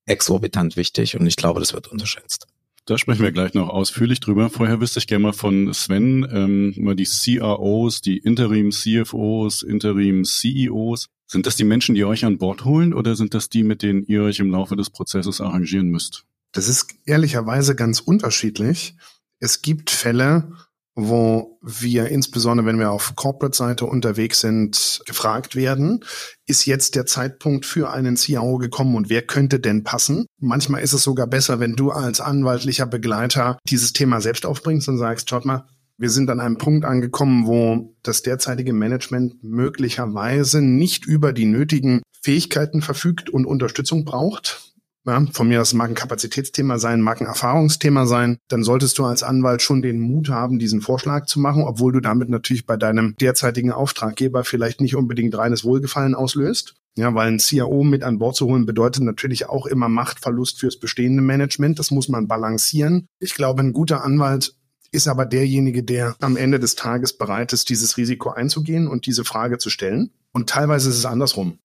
exorbitant 0.06 0.76
wichtig 0.76 1.20
und 1.20 1.26
ich 1.26 1.36
glaube, 1.36 1.60
das 1.60 1.74
wird 1.74 1.88
unterschätzt. 1.88 2.48
Da 2.86 2.98
sprechen 2.98 3.24
wir 3.24 3.32
gleich 3.32 3.54
noch 3.54 3.70
ausführlich 3.70 4.20
drüber. 4.20 4.50
Vorher 4.50 4.82
wüsste 4.82 5.00
ich 5.00 5.08
gerne 5.08 5.24
mal 5.24 5.34
von 5.34 5.74
Sven, 5.74 6.28
ähm, 6.30 6.74
mal 6.78 6.96
die 6.96 7.06
CROs, 7.06 8.02
die 8.02 8.18
Interim-CFOs, 8.18 9.64
Interim-CEOs. 9.64 11.08
Sind 11.26 11.46
das 11.46 11.56
die 11.56 11.64
Menschen, 11.64 11.96
die 11.96 12.04
euch 12.04 12.26
an 12.26 12.38
Bord 12.38 12.66
holen 12.66 12.94
oder 12.94 13.16
sind 13.16 13.34
das 13.34 13.48
die, 13.48 13.64
mit 13.64 13.84
denen 13.84 14.04
ihr 14.06 14.24
euch 14.24 14.40
im 14.40 14.52
Laufe 14.52 14.76
des 14.76 14.90
Prozesses 14.90 15.40
arrangieren 15.40 15.88
müsst? 15.88 16.26
Das 16.52 16.68
ist 16.68 16.94
ehrlicherweise 17.06 17.76
ganz 17.76 18.02
unterschiedlich. 18.02 18.96
Es 19.40 19.62
gibt 19.62 19.90
Fälle, 19.90 20.52
wo 20.96 21.58
wir 21.62 22.10
insbesondere, 22.10 22.68
wenn 22.68 22.80
wir 22.80 22.92
auf 22.92 23.16
Corporate-Seite 23.16 23.86
unterwegs 23.86 24.42
sind, 24.42 25.02
gefragt 25.06 25.56
werden, 25.56 26.04
ist 26.46 26.66
jetzt 26.66 26.96
der 26.96 27.06
Zeitpunkt 27.06 27.66
für 27.66 27.92
einen 27.92 28.16
CIO 28.16 28.58
gekommen 28.58 28.96
und 28.96 29.10
wer 29.10 29.24
könnte 29.24 29.60
denn 29.60 29.84
passen? 29.84 30.28
Manchmal 30.40 30.82
ist 30.82 30.94
es 30.94 31.04
sogar 31.04 31.28
besser, 31.28 31.60
wenn 31.60 31.76
du 31.76 31.92
als 31.92 32.22
anwaltlicher 32.22 32.86
Begleiter 32.86 33.58
dieses 33.68 33.94
Thema 33.94 34.22
selbst 34.22 34.46
aufbringst 34.46 34.88
und 34.88 34.98
sagst, 34.98 35.30
schaut 35.30 35.46
mal, 35.46 35.66
wir 35.98 36.10
sind 36.10 36.30
an 36.30 36.40
einem 36.40 36.58
Punkt 36.58 36.86
angekommen, 36.86 37.46
wo 37.48 37.96
das 38.04 38.24
derzeitige 38.24 38.74
Management 38.74 39.44
möglicherweise 39.44 40.62
nicht 40.62 41.06
über 41.06 41.34
die 41.34 41.46
nötigen 41.46 42.02
Fähigkeiten 42.22 42.82
verfügt 42.82 43.30
und 43.30 43.46
Unterstützung 43.46 44.06
braucht. 44.06 44.73
Ja, 45.06 45.26
von 45.34 45.50
mir 45.50 45.60
aus 45.60 45.74
mag 45.74 45.90
ein 45.90 45.96
Kapazitätsthema 45.96 46.80
sein, 46.80 47.02
mag 47.02 47.20
ein 47.20 47.28
Erfahrungsthema 47.28 48.06
sein, 48.06 48.38
dann 48.48 48.64
solltest 48.64 48.98
du 48.98 49.04
als 49.04 49.22
Anwalt 49.22 49.62
schon 49.62 49.82
den 49.82 50.00
Mut 50.00 50.30
haben, 50.30 50.60
diesen 50.60 50.80
Vorschlag 50.80 51.26
zu 51.26 51.42
machen, 51.42 51.64
obwohl 51.64 51.92
du 51.92 52.00
damit 52.00 52.30
natürlich 52.30 52.66
bei 52.66 52.78
deinem 52.78 53.16
derzeitigen 53.18 53.74
Auftraggeber 53.74 54.46
vielleicht 54.46 54.80
nicht 54.80 54.96
unbedingt 54.96 55.38
reines 55.38 55.66
Wohlgefallen 55.66 56.16
auslöst. 56.16 56.76
Ja, 56.96 57.14
weil 57.16 57.28
ein 57.28 57.40
CIO 57.40 57.84
mit 57.84 58.04
an 58.04 58.20
Bord 58.20 58.36
zu 58.36 58.46
holen 58.46 58.66
bedeutet 58.66 59.04
natürlich 59.04 59.50
auch 59.50 59.66
immer 59.66 59.90
Machtverlust 59.90 60.60
fürs 60.60 60.80
bestehende 60.80 61.24
Management. 61.24 61.80
Das 61.80 61.92
muss 61.92 62.08
man 62.08 62.28
balancieren. 62.28 63.08
Ich 63.20 63.34
glaube, 63.34 63.62
ein 63.62 63.74
guter 63.74 64.04
Anwalt 64.04 64.56
ist 64.92 65.08
aber 65.08 65.26
derjenige, 65.26 65.84
der 65.84 66.16
am 66.22 66.38
Ende 66.38 66.60
des 66.60 66.76
Tages 66.76 67.18
bereit 67.18 67.52
ist, 67.52 67.70
dieses 67.70 67.98
Risiko 67.98 68.30
einzugehen 68.30 68.88
und 68.88 69.08
diese 69.08 69.26
Frage 69.26 69.58
zu 69.58 69.72
stellen. 69.72 70.12
Und 70.34 70.50
teilweise 70.50 70.90
ist 70.90 70.98
es 70.98 71.06
andersrum 71.06 71.58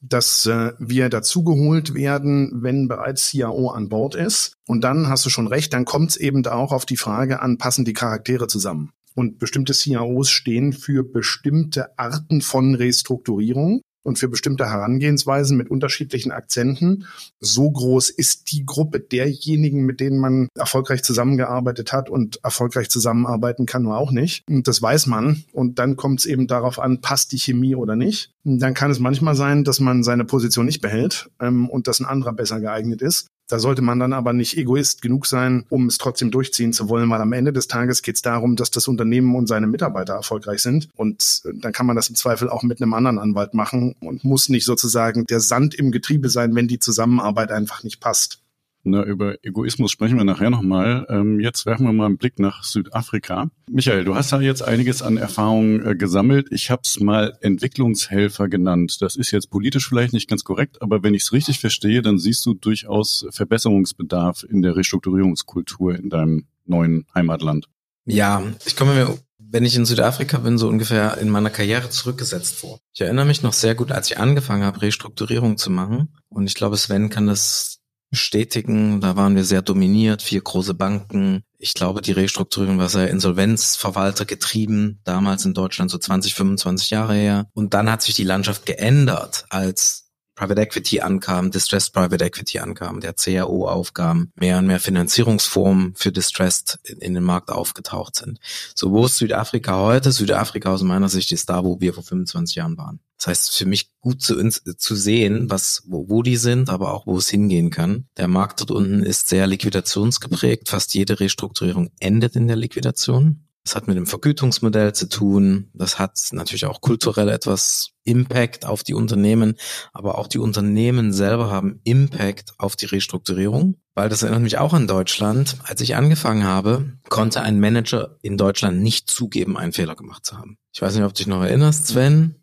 dass 0.00 0.46
äh, 0.46 0.72
wir 0.78 1.08
dazugeholt 1.08 1.94
werden, 1.94 2.50
wenn 2.62 2.88
bereits 2.88 3.28
CIO 3.30 3.68
an 3.70 3.88
Bord 3.88 4.14
ist. 4.14 4.54
Und 4.66 4.82
dann 4.82 5.08
hast 5.08 5.24
du 5.26 5.30
schon 5.30 5.46
recht, 5.46 5.72
dann 5.72 5.84
kommt 5.84 6.10
es 6.10 6.16
eben 6.16 6.46
auch 6.46 6.72
auf 6.72 6.86
die 6.86 6.96
Frage 6.96 7.40
an, 7.40 7.58
passen 7.58 7.84
die 7.84 7.92
Charaktere 7.92 8.46
zusammen. 8.46 8.90
Und 9.14 9.38
bestimmte 9.38 9.72
CIOs 9.72 10.28
stehen 10.28 10.74
für 10.74 11.02
bestimmte 11.02 11.98
Arten 11.98 12.42
von 12.42 12.74
Restrukturierung 12.74 13.80
und 14.06 14.18
für 14.18 14.28
bestimmte 14.28 14.70
Herangehensweisen 14.70 15.56
mit 15.56 15.70
unterschiedlichen 15.70 16.30
Akzenten. 16.30 17.06
So 17.40 17.70
groß 17.70 18.08
ist 18.08 18.52
die 18.52 18.64
Gruppe 18.64 19.00
derjenigen, 19.00 19.84
mit 19.84 20.00
denen 20.00 20.18
man 20.18 20.48
erfolgreich 20.54 21.02
zusammengearbeitet 21.02 21.92
hat 21.92 22.08
und 22.08 22.42
erfolgreich 22.44 22.88
zusammenarbeiten 22.88 23.66
kann, 23.66 23.82
nur 23.82 23.98
auch 23.98 24.12
nicht. 24.12 24.44
Und 24.48 24.68
das 24.68 24.80
weiß 24.80 25.06
man. 25.06 25.44
Und 25.52 25.78
dann 25.78 25.96
kommt 25.96 26.20
es 26.20 26.26
eben 26.26 26.46
darauf 26.46 26.78
an, 26.78 27.00
passt 27.00 27.32
die 27.32 27.38
Chemie 27.38 27.74
oder 27.74 27.96
nicht. 27.96 28.30
Und 28.44 28.60
dann 28.60 28.74
kann 28.74 28.92
es 28.92 29.00
manchmal 29.00 29.34
sein, 29.34 29.64
dass 29.64 29.80
man 29.80 30.04
seine 30.04 30.24
Position 30.24 30.66
nicht 30.66 30.80
behält 30.80 31.28
ähm, 31.40 31.68
und 31.68 31.88
dass 31.88 31.98
ein 31.98 32.06
anderer 32.06 32.32
besser 32.32 32.60
geeignet 32.60 33.02
ist. 33.02 33.26
Da 33.48 33.60
sollte 33.60 33.82
man 33.82 34.00
dann 34.00 34.12
aber 34.12 34.32
nicht 34.32 34.56
egoist 34.56 35.02
genug 35.02 35.26
sein, 35.26 35.64
um 35.68 35.86
es 35.86 35.98
trotzdem 35.98 36.30
durchziehen 36.30 36.72
zu 36.72 36.88
wollen, 36.88 37.08
weil 37.10 37.20
am 37.20 37.32
Ende 37.32 37.52
des 37.52 37.68
Tages 37.68 38.02
geht 38.02 38.16
es 38.16 38.22
darum, 38.22 38.56
dass 38.56 38.72
das 38.72 38.88
Unternehmen 38.88 39.34
und 39.36 39.46
seine 39.46 39.68
Mitarbeiter 39.68 40.14
erfolgreich 40.14 40.60
sind. 40.60 40.88
Und 40.96 41.42
äh, 41.44 41.50
dann 41.54 41.72
kann 41.72 41.86
man 41.86 41.94
das 41.94 42.08
im 42.08 42.16
Zweifel 42.16 42.48
auch 42.48 42.64
mit 42.64 42.82
einem 42.82 42.94
anderen 42.94 43.18
Anwalt 43.18 43.54
machen 43.54 43.94
und 44.00 44.24
muss 44.24 44.48
nicht 44.48 44.64
sozusagen 44.64 45.26
der 45.26 45.40
Sand 45.40 45.74
im 45.74 45.92
Getriebe 45.92 46.28
sein, 46.28 46.54
wenn 46.54 46.66
die 46.66 46.80
Zusammenarbeit 46.80 47.52
einfach 47.52 47.84
nicht 47.84 48.00
passt. 48.00 48.40
Na, 48.86 49.02
über 49.02 49.34
Egoismus 49.42 49.90
sprechen 49.90 50.16
wir 50.16 50.24
nachher 50.24 50.48
nochmal. 50.48 51.06
Ähm, 51.10 51.40
jetzt 51.40 51.66
werfen 51.66 51.86
wir 51.86 51.92
mal 51.92 52.06
einen 52.06 52.18
Blick 52.18 52.38
nach 52.38 52.62
Südafrika. 52.62 53.50
Michael, 53.68 54.04
du 54.04 54.14
hast 54.14 54.32
da 54.32 54.40
jetzt 54.40 54.62
einiges 54.62 55.02
an 55.02 55.16
Erfahrungen 55.16 55.84
äh, 55.84 55.96
gesammelt. 55.96 56.46
Ich 56.52 56.70
habe 56.70 56.82
es 56.84 57.00
mal 57.00 57.36
Entwicklungshelfer 57.40 58.48
genannt. 58.48 58.98
Das 59.00 59.16
ist 59.16 59.32
jetzt 59.32 59.50
politisch 59.50 59.88
vielleicht 59.88 60.12
nicht 60.12 60.28
ganz 60.30 60.44
korrekt, 60.44 60.82
aber 60.82 61.02
wenn 61.02 61.14
ich 61.14 61.22
es 61.22 61.32
richtig 61.32 61.58
verstehe, 61.58 62.00
dann 62.00 62.18
siehst 62.18 62.46
du 62.46 62.54
durchaus 62.54 63.26
Verbesserungsbedarf 63.30 64.44
in 64.48 64.62
der 64.62 64.76
Restrukturierungskultur 64.76 65.96
in 65.96 66.08
deinem 66.08 66.46
neuen 66.64 67.06
Heimatland. 67.12 67.66
Ja, 68.04 68.40
ich 68.64 68.76
komme 68.76 68.94
mir 68.94 69.18
wenn 69.48 69.64
ich 69.64 69.76
in 69.76 69.84
Südafrika 69.84 70.38
bin, 70.38 70.58
so 70.58 70.68
ungefähr 70.68 71.18
in 71.18 71.30
meiner 71.30 71.50
Karriere 71.50 71.88
zurückgesetzt 71.88 72.56
vor. 72.56 72.80
Ich 72.92 73.00
erinnere 73.00 73.26
mich 73.26 73.42
noch 73.42 73.52
sehr 73.52 73.74
gut, 73.74 73.92
als 73.92 74.10
ich 74.10 74.18
angefangen 74.18 74.64
habe, 74.64 74.82
Restrukturierung 74.82 75.56
zu 75.56 75.70
machen. 75.70 76.14
Und 76.28 76.46
ich 76.46 76.54
glaube, 76.54 76.76
Sven 76.76 77.10
kann 77.10 77.26
das 77.26 77.78
bestätigen. 78.16 79.02
Da 79.02 79.14
waren 79.14 79.36
wir 79.36 79.44
sehr 79.44 79.60
dominiert, 79.60 80.22
vier 80.22 80.40
große 80.40 80.72
Banken. 80.72 81.42
Ich 81.58 81.74
glaube, 81.74 82.00
die 82.00 82.12
Restrukturierung 82.12 82.78
war 82.78 82.88
sehr 82.88 83.10
Insolvenzverwalter 83.10 84.24
getrieben, 84.24 85.00
damals 85.04 85.44
in 85.44 85.52
Deutschland 85.52 85.90
so 85.90 85.98
20, 85.98 86.34
25 86.34 86.88
Jahre 86.88 87.12
her. 87.12 87.46
Und 87.52 87.74
dann 87.74 87.90
hat 87.90 88.00
sich 88.00 88.14
die 88.14 88.24
Landschaft 88.24 88.64
geändert, 88.64 89.44
als 89.50 90.05
Private 90.36 90.60
Equity 90.60 91.00
ankam, 91.00 91.50
Distressed 91.50 91.92
Private 91.92 92.24
Equity 92.24 92.58
ankam, 92.58 93.00
der 93.00 93.14
CRO 93.14 93.68
aufkam, 93.68 94.30
mehr 94.36 94.58
und 94.58 94.66
mehr 94.66 94.80
Finanzierungsformen 94.80 95.94
für 95.96 96.12
Distressed 96.12 96.78
in, 96.84 96.98
in, 96.98 97.14
den 97.14 97.24
Markt 97.24 97.50
aufgetaucht 97.50 98.16
sind. 98.16 98.38
So, 98.74 98.92
wo 98.92 99.06
ist 99.06 99.16
Südafrika 99.16 99.80
heute? 99.80 100.12
Südafrika 100.12 100.72
aus 100.72 100.82
meiner 100.82 101.08
Sicht 101.08 101.32
ist 101.32 101.48
da, 101.48 101.64
wo 101.64 101.80
wir 101.80 101.94
vor 101.94 102.04
25 102.04 102.56
Jahren 102.56 102.76
waren. 102.76 103.00
Das 103.16 103.28
heißt, 103.28 103.56
für 103.56 103.64
mich 103.64 103.90
gut 104.00 104.20
zu, 104.20 104.36
zu 104.50 104.94
sehen, 104.94 105.50
was, 105.50 105.82
wo, 105.86 106.08
wo 106.10 106.22
die 106.22 106.36
sind, 106.36 106.68
aber 106.68 106.92
auch 106.92 107.06
wo 107.06 107.16
es 107.16 107.30
hingehen 107.30 107.70
kann. 107.70 108.06
Der 108.18 108.28
Markt 108.28 108.60
dort 108.60 108.70
unten 108.70 109.02
ist 109.02 109.28
sehr 109.28 109.46
liquidationsgeprägt. 109.46 110.68
Fast 110.68 110.94
jede 110.94 111.18
Restrukturierung 111.18 111.90
endet 111.98 112.36
in 112.36 112.46
der 112.46 112.56
Liquidation. 112.56 113.45
Das 113.66 113.74
hat 113.74 113.88
mit 113.88 113.96
dem 113.96 114.06
Vergütungsmodell 114.06 114.94
zu 114.94 115.08
tun. 115.08 115.70
Das 115.74 115.98
hat 115.98 116.16
natürlich 116.30 116.66
auch 116.66 116.80
kulturell 116.80 117.28
etwas 117.28 117.90
Impact 118.04 118.64
auf 118.64 118.84
die 118.84 118.94
Unternehmen, 118.94 119.56
aber 119.92 120.18
auch 120.18 120.28
die 120.28 120.38
Unternehmen 120.38 121.12
selber 121.12 121.50
haben 121.50 121.80
Impact 121.82 122.54
auf 122.58 122.76
die 122.76 122.86
Restrukturierung. 122.86 123.74
Weil 123.96 124.08
das 124.08 124.22
erinnert 124.22 124.42
mich 124.42 124.58
auch 124.58 124.72
an 124.72 124.86
Deutschland. 124.86 125.56
Als 125.64 125.80
ich 125.80 125.96
angefangen 125.96 126.44
habe, 126.44 126.92
konnte 127.08 127.40
ein 127.40 127.58
Manager 127.58 128.16
in 128.22 128.36
Deutschland 128.36 128.82
nicht 128.82 129.10
zugeben, 129.10 129.56
einen 129.56 129.72
Fehler 129.72 129.96
gemacht 129.96 130.24
zu 130.24 130.38
haben. 130.38 130.58
Ich 130.72 130.80
weiß 130.80 130.94
nicht, 130.94 131.02
ob 131.02 131.14
du 131.14 131.18
dich 131.18 131.26
noch 131.26 131.42
erinnerst, 131.42 131.88
Sven. 131.88 132.36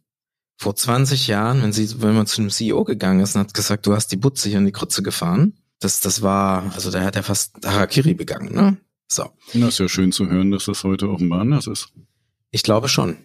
Vor 0.57 0.75
20 0.75 1.27
Jahren, 1.27 1.63
wenn, 1.63 1.71
sie, 1.71 2.01
wenn 2.01 2.15
man 2.15 2.27
zu 2.27 2.41
einem 2.41 2.49
CEO 2.49 2.83
gegangen 2.83 3.21
ist 3.21 3.35
und 3.35 3.43
hat 3.43 3.53
gesagt, 3.53 3.85
du 3.85 3.95
hast 3.95 4.07
die 4.07 4.17
Butze 4.17 4.49
hier 4.49 4.57
in 4.57 4.65
die 4.65 4.73
Krütze 4.73 5.01
gefahren, 5.01 5.53
das, 5.79 6.01
das 6.01 6.21
war, 6.21 6.73
also 6.75 6.91
der 6.91 7.05
hat 7.05 7.15
ja 7.15 7.23
fast 7.23 7.65
Harakiri 7.65 8.13
begangen, 8.13 8.53
ne? 8.53 8.77
So. 9.07 9.29
Das 9.53 9.69
ist 9.69 9.79
ja 9.79 9.89
schön 9.89 10.11
zu 10.11 10.29
hören, 10.29 10.51
dass 10.51 10.65
das 10.65 10.83
heute 10.83 11.09
offenbar 11.09 11.41
anders 11.41 11.67
ist. 11.67 11.93
Ich 12.51 12.63
glaube 12.63 12.87
schon. 12.87 13.17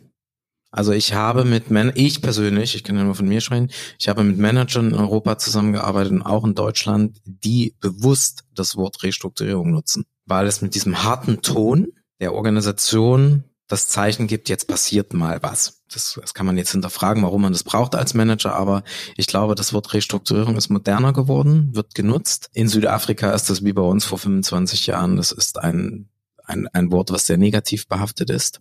Also 0.71 0.93
ich 0.93 1.15
habe 1.15 1.45
mit 1.45 1.71
Man 1.71 1.93
ich 1.95 2.21
persönlich, 2.21 2.75
ich 2.75 2.85
kann 2.85 2.97
ja 2.97 3.05
nur 3.05 3.15
von 3.15 3.27
mir 3.27 3.41
sprechen, 3.41 3.71
ich 3.99 4.09
habe 4.09 4.23
mit 4.23 4.37
Managern 4.37 4.91
in 4.91 4.95
Europa 4.95 5.39
zusammengearbeitet 5.39 6.13
und 6.13 6.23
auch 6.23 6.45
in 6.45 6.55
Deutschland, 6.55 7.19
die 7.25 7.75
bewusst 7.81 8.45
das 8.55 8.77
Wort 8.77 9.03
Restrukturierung 9.03 9.71
nutzen, 9.71 10.05
weil 10.27 10.47
es 10.47 10.61
mit 10.61 10.75
diesem 10.75 11.03
harten 11.03 11.41
Ton 11.41 11.89
der 12.21 12.35
Organisation 12.35 13.45
das 13.69 13.89
Zeichen 13.89 14.27
gibt, 14.27 14.49
jetzt 14.49 14.67
passiert 14.67 15.13
mal 15.13 15.43
was. 15.43 15.83
Das, 15.93 16.19
das 16.21 16.35
kann 16.35 16.47
man 16.47 16.57
jetzt 16.57 16.73
hinterfragen, 16.73 17.23
warum 17.23 17.43
man 17.43 17.53
das 17.53 17.65
braucht 17.65 17.95
als 17.95 18.15
Manager, 18.15 18.55
aber 18.55 18.83
ich 19.17 19.27
glaube, 19.27 19.55
das 19.55 19.73
Wort 19.73 19.93
Restrukturierung 19.95 20.57
ist 20.57 20.71
moderner 20.71 21.13
geworden, 21.13 21.75
wird 21.75 21.95
genutzt. 21.95 22.51
In 22.53 22.69
Südafrika 22.69 23.33
ist 23.33 23.49
das 23.51 23.65
wie 23.65 23.73
bei 23.73 23.83
uns 23.83 24.05
vor 24.05 24.19
25 24.19 24.87
Jahren. 24.87 25.17
Das 25.17 25.33
ist 25.33 25.59
ein, 25.59 26.09
ein, 26.45 26.67
ein 26.69 26.91
Wort, 26.91 27.13
was 27.13 27.27
sehr 27.27 27.39
negativ 27.39 27.87
behaftet 27.87 28.31
ist. 28.31 28.61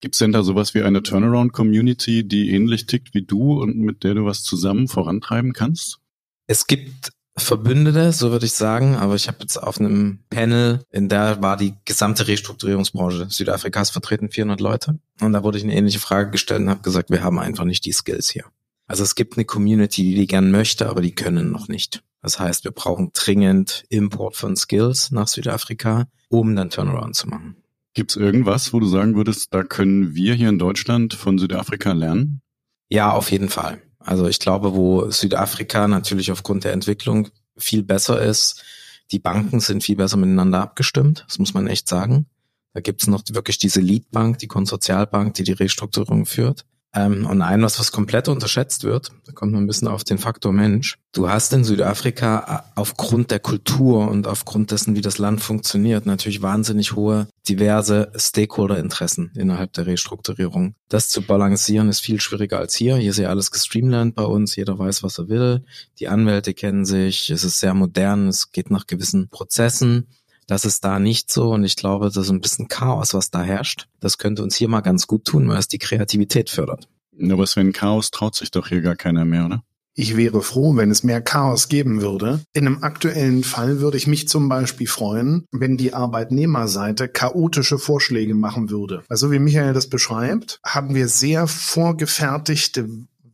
Gibt 0.00 0.14
es 0.14 0.18
denn 0.18 0.32
da 0.32 0.42
sowas 0.42 0.74
wie 0.74 0.82
eine 0.82 1.02
Turnaround-Community, 1.02 2.26
die 2.26 2.50
ähnlich 2.50 2.86
tickt 2.86 3.14
wie 3.14 3.22
du 3.22 3.60
und 3.60 3.76
mit 3.76 4.04
der 4.04 4.14
du 4.14 4.24
was 4.24 4.42
zusammen 4.42 4.88
vorantreiben 4.88 5.52
kannst? 5.52 5.98
Es 6.46 6.66
gibt 6.66 7.10
Verbündete, 7.36 8.12
so 8.12 8.30
würde 8.30 8.46
ich 8.46 8.52
sagen, 8.52 8.94
aber 8.94 9.16
ich 9.16 9.26
habe 9.26 9.38
jetzt 9.40 9.56
auf 9.56 9.80
einem 9.80 10.20
Panel, 10.30 10.84
in 10.90 11.08
der 11.08 11.42
war 11.42 11.56
die 11.56 11.74
gesamte 11.84 12.28
Restrukturierungsbranche 12.28 13.26
Südafrikas 13.28 13.90
vertreten, 13.90 14.30
400 14.30 14.60
Leute. 14.60 15.00
Und 15.20 15.32
da 15.32 15.42
wurde 15.42 15.58
ich 15.58 15.64
eine 15.64 15.74
ähnliche 15.74 15.98
Frage 15.98 16.30
gestellt 16.30 16.60
und 16.60 16.70
habe 16.70 16.82
gesagt, 16.82 17.10
wir 17.10 17.24
haben 17.24 17.40
einfach 17.40 17.64
nicht 17.64 17.84
die 17.86 17.92
Skills 17.92 18.30
hier. 18.30 18.44
Also 18.86 19.02
es 19.02 19.16
gibt 19.16 19.36
eine 19.36 19.44
Community, 19.44 20.02
die 20.02 20.14
die 20.14 20.26
gern 20.26 20.50
möchte, 20.52 20.88
aber 20.88 21.00
die 21.00 21.14
können 21.14 21.50
noch 21.50 21.66
nicht. 21.66 22.04
Das 22.22 22.38
heißt, 22.38 22.64
wir 22.64 22.70
brauchen 22.70 23.10
dringend 23.12 23.84
Import 23.88 24.36
von 24.36 24.56
Skills 24.56 25.10
nach 25.10 25.28
Südafrika, 25.28 26.06
um 26.28 26.54
dann 26.54 26.70
Turnaround 26.70 27.16
zu 27.16 27.28
machen. 27.28 27.56
Gibt 27.94 28.12
es 28.12 28.16
irgendwas, 28.16 28.72
wo 28.72 28.80
du 28.80 28.86
sagen 28.86 29.14
würdest, 29.14 29.52
da 29.52 29.62
können 29.62 30.14
wir 30.14 30.34
hier 30.34 30.48
in 30.48 30.58
Deutschland 30.58 31.14
von 31.14 31.38
Südafrika 31.38 31.92
lernen? 31.92 32.42
Ja, 32.88 33.12
auf 33.12 33.30
jeden 33.30 33.48
Fall. 33.48 33.82
Also 34.04 34.28
ich 34.28 34.38
glaube, 34.38 34.74
wo 34.74 35.10
Südafrika 35.10 35.88
natürlich 35.88 36.30
aufgrund 36.30 36.64
der 36.64 36.72
Entwicklung 36.72 37.28
viel 37.56 37.82
besser 37.82 38.20
ist, 38.20 38.62
die 39.10 39.18
Banken 39.18 39.60
sind 39.60 39.82
viel 39.82 39.96
besser 39.96 40.16
miteinander 40.16 40.60
abgestimmt, 40.60 41.24
das 41.26 41.38
muss 41.38 41.54
man 41.54 41.66
echt 41.66 41.88
sagen. 41.88 42.26
Da 42.72 42.80
gibt's 42.80 43.06
noch 43.06 43.22
wirklich 43.30 43.58
diese 43.58 43.80
Leadbank, 43.80 44.38
die 44.38 44.48
Konsortialbank, 44.48 45.34
die 45.34 45.44
die 45.44 45.52
Restrukturierung 45.52 46.26
führt. 46.26 46.64
Ähm, 46.94 47.26
und 47.26 47.42
ein 47.42 47.62
was, 47.62 47.78
was 47.78 47.92
komplett 47.92 48.28
unterschätzt 48.28 48.84
wird, 48.84 49.10
da 49.26 49.32
kommt 49.32 49.52
man 49.52 49.64
ein 49.64 49.66
bisschen 49.66 49.88
auf 49.88 50.04
den 50.04 50.18
Faktor 50.18 50.52
Mensch. 50.52 50.96
Du 51.12 51.28
hast 51.28 51.52
in 51.52 51.64
Südafrika 51.64 52.64
äh, 52.74 52.78
aufgrund 52.78 53.30
der 53.30 53.40
Kultur 53.40 54.08
und 54.08 54.26
aufgrund 54.26 54.70
dessen, 54.70 54.94
wie 54.94 55.00
das 55.00 55.18
Land 55.18 55.40
funktioniert, 55.40 56.06
natürlich 56.06 56.42
wahnsinnig 56.42 56.94
hohe, 56.94 57.26
diverse 57.48 58.12
Stakeholder-Interessen 58.16 59.32
innerhalb 59.34 59.72
der 59.72 59.86
Restrukturierung. 59.86 60.74
Das 60.88 61.08
zu 61.08 61.22
balancieren 61.22 61.88
ist 61.88 62.00
viel 62.00 62.20
schwieriger 62.20 62.58
als 62.58 62.74
hier. 62.74 62.96
Hier 62.96 63.10
ist 63.10 63.18
ja 63.18 63.28
alles 63.28 63.50
gestreamlined 63.50 64.14
bei 64.14 64.24
uns, 64.24 64.54
jeder 64.54 64.78
weiß, 64.78 65.02
was 65.02 65.18
er 65.18 65.28
will. 65.28 65.64
Die 65.98 66.08
Anwälte 66.08 66.54
kennen 66.54 66.84
sich, 66.84 67.30
es 67.30 67.44
ist 67.44 67.58
sehr 67.58 67.74
modern, 67.74 68.28
es 68.28 68.52
geht 68.52 68.70
nach 68.70 68.86
gewissen 68.86 69.28
Prozessen. 69.28 70.06
Das 70.46 70.64
ist 70.64 70.84
da 70.84 70.98
nicht 70.98 71.32
so 71.32 71.52
und 71.52 71.64
ich 71.64 71.76
glaube, 71.76 72.06
das 72.06 72.16
ist 72.16 72.30
ein 72.30 72.40
bisschen 72.40 72.68
Chaos, 72.68 73.14
was 73.14 73.30
da 73.30 73.42
herrscht. 73.42 73.88
Das 74.00 74.18
könnte 74.18 74.42
uns 74.42 74.56
hier 74.56 74.68
mal 74.68 74.80
ganz 74.80 75.06
gut 75.06 75.24
tun, 75.24 75.48
weil 75.48 75.58
es 75.58 75.68
die 75.68 75.78
Kreativität 75.78 76.50
fördert. 76.50 76.88
Aber 77.30 77.46
Sven, 77.46 77.72
Chaos 77.72 78.10
traut 78.10 78.34
sich 78.34 78.50
doch 78.50 78.68
hier 78.68 78.80
gar 78.80 78.96
keiner 78.96 79.24
mehr, 79.24 79.46
oder? 79.46 79.62
Ich 79.96 80.16
wäre 80.16 80.42
froh, 80.42 80.74
wenn 80.74 80.90
es 80.90 81.04
mehr 81.04 81.20
Chaos 81.20 81.68
geben 81.68 82.00
würde. 82.00 82.40
In 82.52 82.66
einem 82.66 82.82
aktuellen 82.82 83.44
Fall 83.44 83.78
würde 83.78 83.96
ich 83.96 84.08
mich 84.08 84.26
zum 84.26 84.48
Beispiel 84.48 84.88
freuen, 84.88 85.46
wenn 85.52 85.76
die 85.76 85.94
Arbeitnehmerseite 85.94 87.06
chaotische 87.06 87.78
Vorschläge 87.78 88.34
machen 88.34 88.70
würde. 88.70 89.04
Also 89.08 89.30
wie 89.30 89.38
Michael 89.38 89.72
das 89.72 89.88
beschreibt, 89.88 90.58
haben 90.64 90.96
wir 90.96 91.06
sehr 91.06 91.46
vorgefertigte 91.46 92.88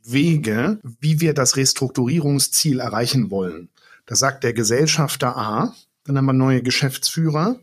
Wege, 0.05 0.81
wie 1.01 1.21
wir 1.21 1.33
das 1.33 1.57
Restrukturierungsziel 1.57 2.81
erreichen 2.81 3.31
wollen. 3.31 3.71
Da 4.05 4.15
sagt 4.15 4.45
der 4.45 4.53
Gesellschafter 4.53 5.39
A, 5.39 5.75
dann 6.05 6.17
haben 6.17 6.27
wir 6.27 6.33
neue 6.33 6.63
Geschäftsführer, 6.63 7.61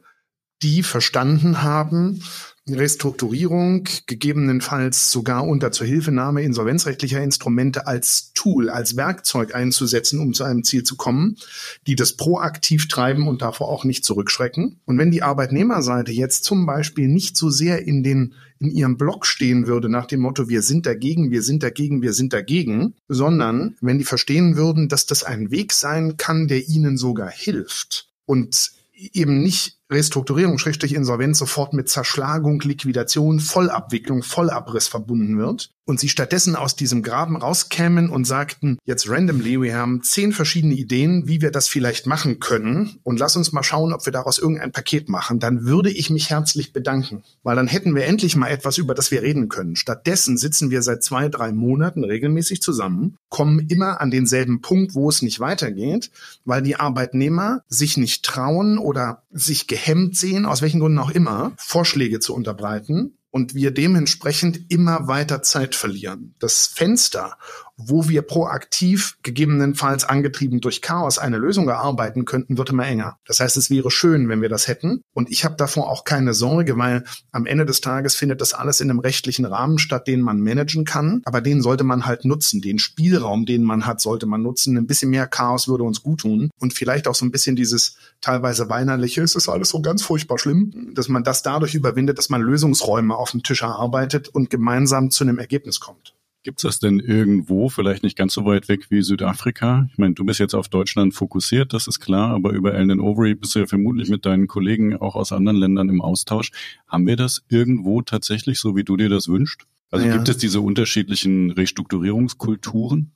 die 0.64 0.84
verstanden 0.84 1.62
haben, 1.62 2.24
Restrukturierung, 2.70 3.88
gegebenenfalls 4.08 5.10
sogar 5.12 5.48
unter 5.48 5.72
Zuhilfenahme 5.72 6.42
insolvenzrechtlicher 6.42 7.24
Instrumente 7.24 7.88
als 7.88 8.34
Tool, 8.34 8.70
als 8.70 8.98
Werkzeug 8.98 9.56
einzusetzen, 9.56 10.20
um 10.20 10.34
zu 10.34 10.44
einem 10.44 10.64
Ziel 10.66 10.84
zu 10.84 10.98
kommen, 10.98 11.38
die 11.86 11.96
das 11.96 12.18
proaktiv 12.18 12.90
treiben 12.90 13.28
und 13.28 13.42
davor 13.42 13.70
auch 13.70 13.86
nicht 13.86 14.04
zurückschrecken. 14.04 14.82
Und 14.86 14.98
wenn 14.98 15.12
die 15.12 15.24
Arbeitnehmerseite 15.24 16.12
jetzt 16.12 16.44
zum 16.44 16.66
Beispiel 16.66 17.08
nicht 17.08 17.38
so 17.38 17.50
sehr 17.50 17.88
in 17.88 18.04
den 18.04 18.34
in 18.60 18.72
ihrem 18.72 18.98
Blog 18.98 19.28
stehen 19.28 19.68
würde 19.68 19.88
nach 19.88 20.08
dem 20.08 20.22
Motto, 20.22 20.50
wir 20.50 20.64
sind 20.64 20.88
dagegen, 20.88 21.30
wir 21.30 21.44
sind 21.44 21.62
dagegen, 21.62 22.02
wir 22.02 22.14
sind 22.14 22.34
dagegen, 22.34 22.96
sondern 23.08 23.76
wenn 23.82 24.00
die 24.00 24.04
verstehen 24.04 24.58
würden, 24.58 24.90
dass 24.90 25.06
das 25.06 25.24
ein 25.24 25.52
Weg 25.52 25.74
sein 25.74 26.18
kann, 26.18 26.48
der 26.48 26.68
ihnen 26.68 26.98
sogar 26.98 27.30
hilft 27.30 28.07
und 28.28 28.72
eben 28.94 29.42
nicht 29.42 29.77
Restrukturierung, 29.90 30.58
Schrägstrich 30.58 30.94
Insolvenz 30.94 31.38
sofort 31.38 31.74
mit 31.74 31.90
Zerschlagung, 31.90 32.60
Liquidation, 32.62 33.40
Vollabwicklung, 33.40 34.22
Vollabriss 34.22 34.88
verbunden 34.88 35.38
wird 35.38 35.72
und 35.88 36.00
sie 36.00 36.10
stattdessen 36.10 36.56
aus 36.56 36.76
diesem 36.76 37.02
Graben 37.02 37.38
rauskämen 37.38 38.10
und 38.10 38.26
sagten, 38.26 38.78
jetzt 38.84 39.10
randomly, 39.10 39.62
wir 39.62 39.76
haben 39.76 40.04
zehn 40.04 40.34
verschiedene 40.34 40.76
Ideen, 40.76 41.28
wie 41.28 41.42
wir 41.42 41.50
das 41.50 41.70
vielleicht 41.70 42.06
machen 42.06 42.40
können 42.40 43.00
und 43.04 43.18
lass 43.20 43.38
uns 43.38 43.54
mal 43.54 43.64
schauen, 43.64 43.94
ob 43.94 44.06
wir 44.06 44.12
daraus 44.12 44.38
irgendein 44.38 44.74
Paket 44.74 45.08
machen, 45.08 45.40
dann 45.40 45.66
würde 45.66 45.90
ich 45.90 46.10
mich 46.10 46.30
herzlich 46.30 46.74
bedanken, 46.74 47.24
weil 47.44 47.56
dann 47.56 47.68
hätten 47.68 47.96
wir 47.96 48.06
endlich 48.06 48.36
mal 48.36 48.50
etwas, 48.50 48.78
über 48.78 48.94
das 48.94 49.12
wir 49.12 49.22
reden 49.22 49.48
können. 49.48 49.78
Stattdessen 49.78 50.38
sitzen 50.38 50.70
wir 50.70 50.82
seit 50.82 51.04
zwei, 51.04 51.30
drei 51.30 51.54
Monaten 51.54 52.04
regelmäßig 52.04 52.62
zusammen, 52.62 53.18
kommen 53.30 53.66
immer 53.70 54.02
an 54.02 54.12
denselben 54.12 54.60
Punkt, 54.60 54.94
wo 54.94 55.10
es 55.10 55.22
nicht 55.22 55.40
weitergeht, 55.40 56.12
weil 56.44 56.62
die 56.62 56.76
Arbeitnehmer 56.76 57.62
sich 57.70 57.96
nicht 57.96 58.26
trauen 58.26 58.78
oder 58.78 59.24
sich 59.32 59.68
gehemmt 59.78 60.18
sehen, 60.18 60.46
aus 60.48 60.64
welchen 60.64 60.80
Gründen 60.80 60.98
auch 60.98 61.12
immer, 61.12 61.54
Vorschläge 61.58 62.20
zu 62.20 62.34
unterbreiten 62.34 63.18
und 63.30 63.54
wir 63.54 63.70
dementsprechend 63.70 64.72
immer 64.72 65.08
weiter 65.08 65.44
Zeit 65.44 65.76
verlieren. 65.76 66.34
Das 66.40 66.66
Fenster, 66.66 67.38
wo 67.78 68.10
wir 68.10 68.24
proaktiv, 68.24 69.18
gegebenenfalls 69.22 70.04
angetrieben 70.04 70.62
durch 70.62 70.82
Chaos, 70.82 71.20
eine 71.20 71.38
Lösung 71.38 71.70
erarbeiten 71.70 72.26
könnten, 72.26 72.58
wird 72.58 72.72
immer 72.72 72.88
enger. 72.88 73.18
Das 73.26 73.40
heißt, 73.40 73.56
es 73.56 73.70
wäre 73.70 73.92
schön, 73.92 74.30
wenn 74.30 74.42
wir 74.42 74.50
das 74.50 74.68
hätten. 74.68 75.02
Und 75.14 75.32
ich 75.32 75.46
habe 75.46 75.56
davor 75.56 75.90
auch 75.90 76.04
keine 76.04 76.34
Sorge, 76.34 76.78
weil 76.78 77.04
am 77.32 77.46
Ende 77.46 77.66
des 77.66 77.82
Tages 77.82 78.16
findet 78.16 78.42
das 78.42 78.54
alles 78.54 78.82
in 78.82 78.90
einem 78.90 79.00
rechtlichen 79.00 79.46
Rahmen 79.46 79.78
statt, 79.78 80.08
den 80.08 80.22
man 80.22 80.42
managen 80.42 80.86
kann. 80.86 81.22
Aber 81.26 81.40
den 81.40 81.62
sollte 81.62 81.84
man 81.84 82.06
halt 82.06 82.26
nutzen. 82.26 82.62
Den 82.62 82.80
Spielraum, 82.80 83.46
den 83.46 83.64
man 83.64 83.86
hat, 83.86 84.02
sollte 84.02 84.26
man 84.26 84.42
nutzen. 84.42 84.76
Ein 84.76 84.88
bisschen 84.88 85.12
mehr 85.12 85.28
Chaos 85.28 85.68
würde 85.68 85.84
uns 85.84 86.02
gut 86.02 86.22
tun. 86.22 86.50
Und 86.60 86.74
vielleicht 86.74 87.08
auch 87.08 87.16
so 87.16 87.26
ein 87.26 87.32
bisschen 87.32 87.56
dieses 87.56 87.98
teilweise 88.22 88.70
weinerliche, 88.70 89.22
es 89.22 89.36
ist 89.36 89.50
alles 89.50 89.70
so 89.70 89.82
ganz 89.82 90.02
furchtbar 90.02 90.40
schlimm, 90.40 90.94
dass 90.96 91.10
man 91.10 91.24
das 91.24 91.44
dadurch 91.44 91.76
überwindet, 91.76 92.18
dass 92.18 92.30
man 92.30 92.42
Lösungsräume 92.42 93.16
auf 93.16 93.32
dem 93.32 93.44
Tisch 93.44 93.62
erarbeitet 93.62 94.30
und 94.30 94.50
gemeinsam 94.50 95.12
zu 95.12 95.24
einem 95.24 95.38
Ergebnis 95.38 95.80
kommt. 95.80 96.17
Gibt 96.48 96.60
es 96.60 96.64
das 96.64 96.80
denn 96.80 97.02
irgendwo, 97.02 97.68
vielleicht 97.68 98.04
nicht 98.04 98.18
ganz 98.18 98.34
so 98.34 98.46
weit 98.46 98.70
weg 98.70 98.86
wie 98.90 99.02
Südafrika? 99.02 99.86
Ich 99.92 99.98
meine, 99.98 100.14
du 100.14 100.24
bist 100.24 100.40
jetzt 100.40 100.56
auf 100.56 100.70
Deutschland 100.70 101.14
fokussiert, 101.14 101.74
das 101.74 101.88
ist 101.88 102.00
klar, 102.00 102.34
aber 102.34 102.52
über 102.52 102.74
Ellen 102.74 103.02
Overy 103.02 103.36
bist 103.36 103.54
du 103.54 103.60
ja 103.60 103.68
vermutlich 103.68 104.08
mit 104.08 104.26
deinen 104.26 104.48
Kollegen 104.48 104.96
auch 104.96 105.16
aus 105.18 105.34
anderen 105.34 105.58
Ländern 105.58 105.90
im 105.90 106.02
Austausch. 106.02 106.54
Haben 106.88 107.06
wir 107.06 107.18
das 107.18 107.42
irgendwo 107.50 108.02
tatsächlich, 108.02 108.62
so 108.62 108.78
wie 108.78 108.86
du 108.86 108.96
dir 108.96 109.10
das 109.10 109.28
wünschst? 109.28 109.66
Also 109.92 110.06
ja. 110.06 110.14
gibt 110.14 110.30
es 110.30 110.38
diese 110.38 110.62
unterschiedlichen 110.62 111.52
Restrukturierungskulturen? 111.52 113.12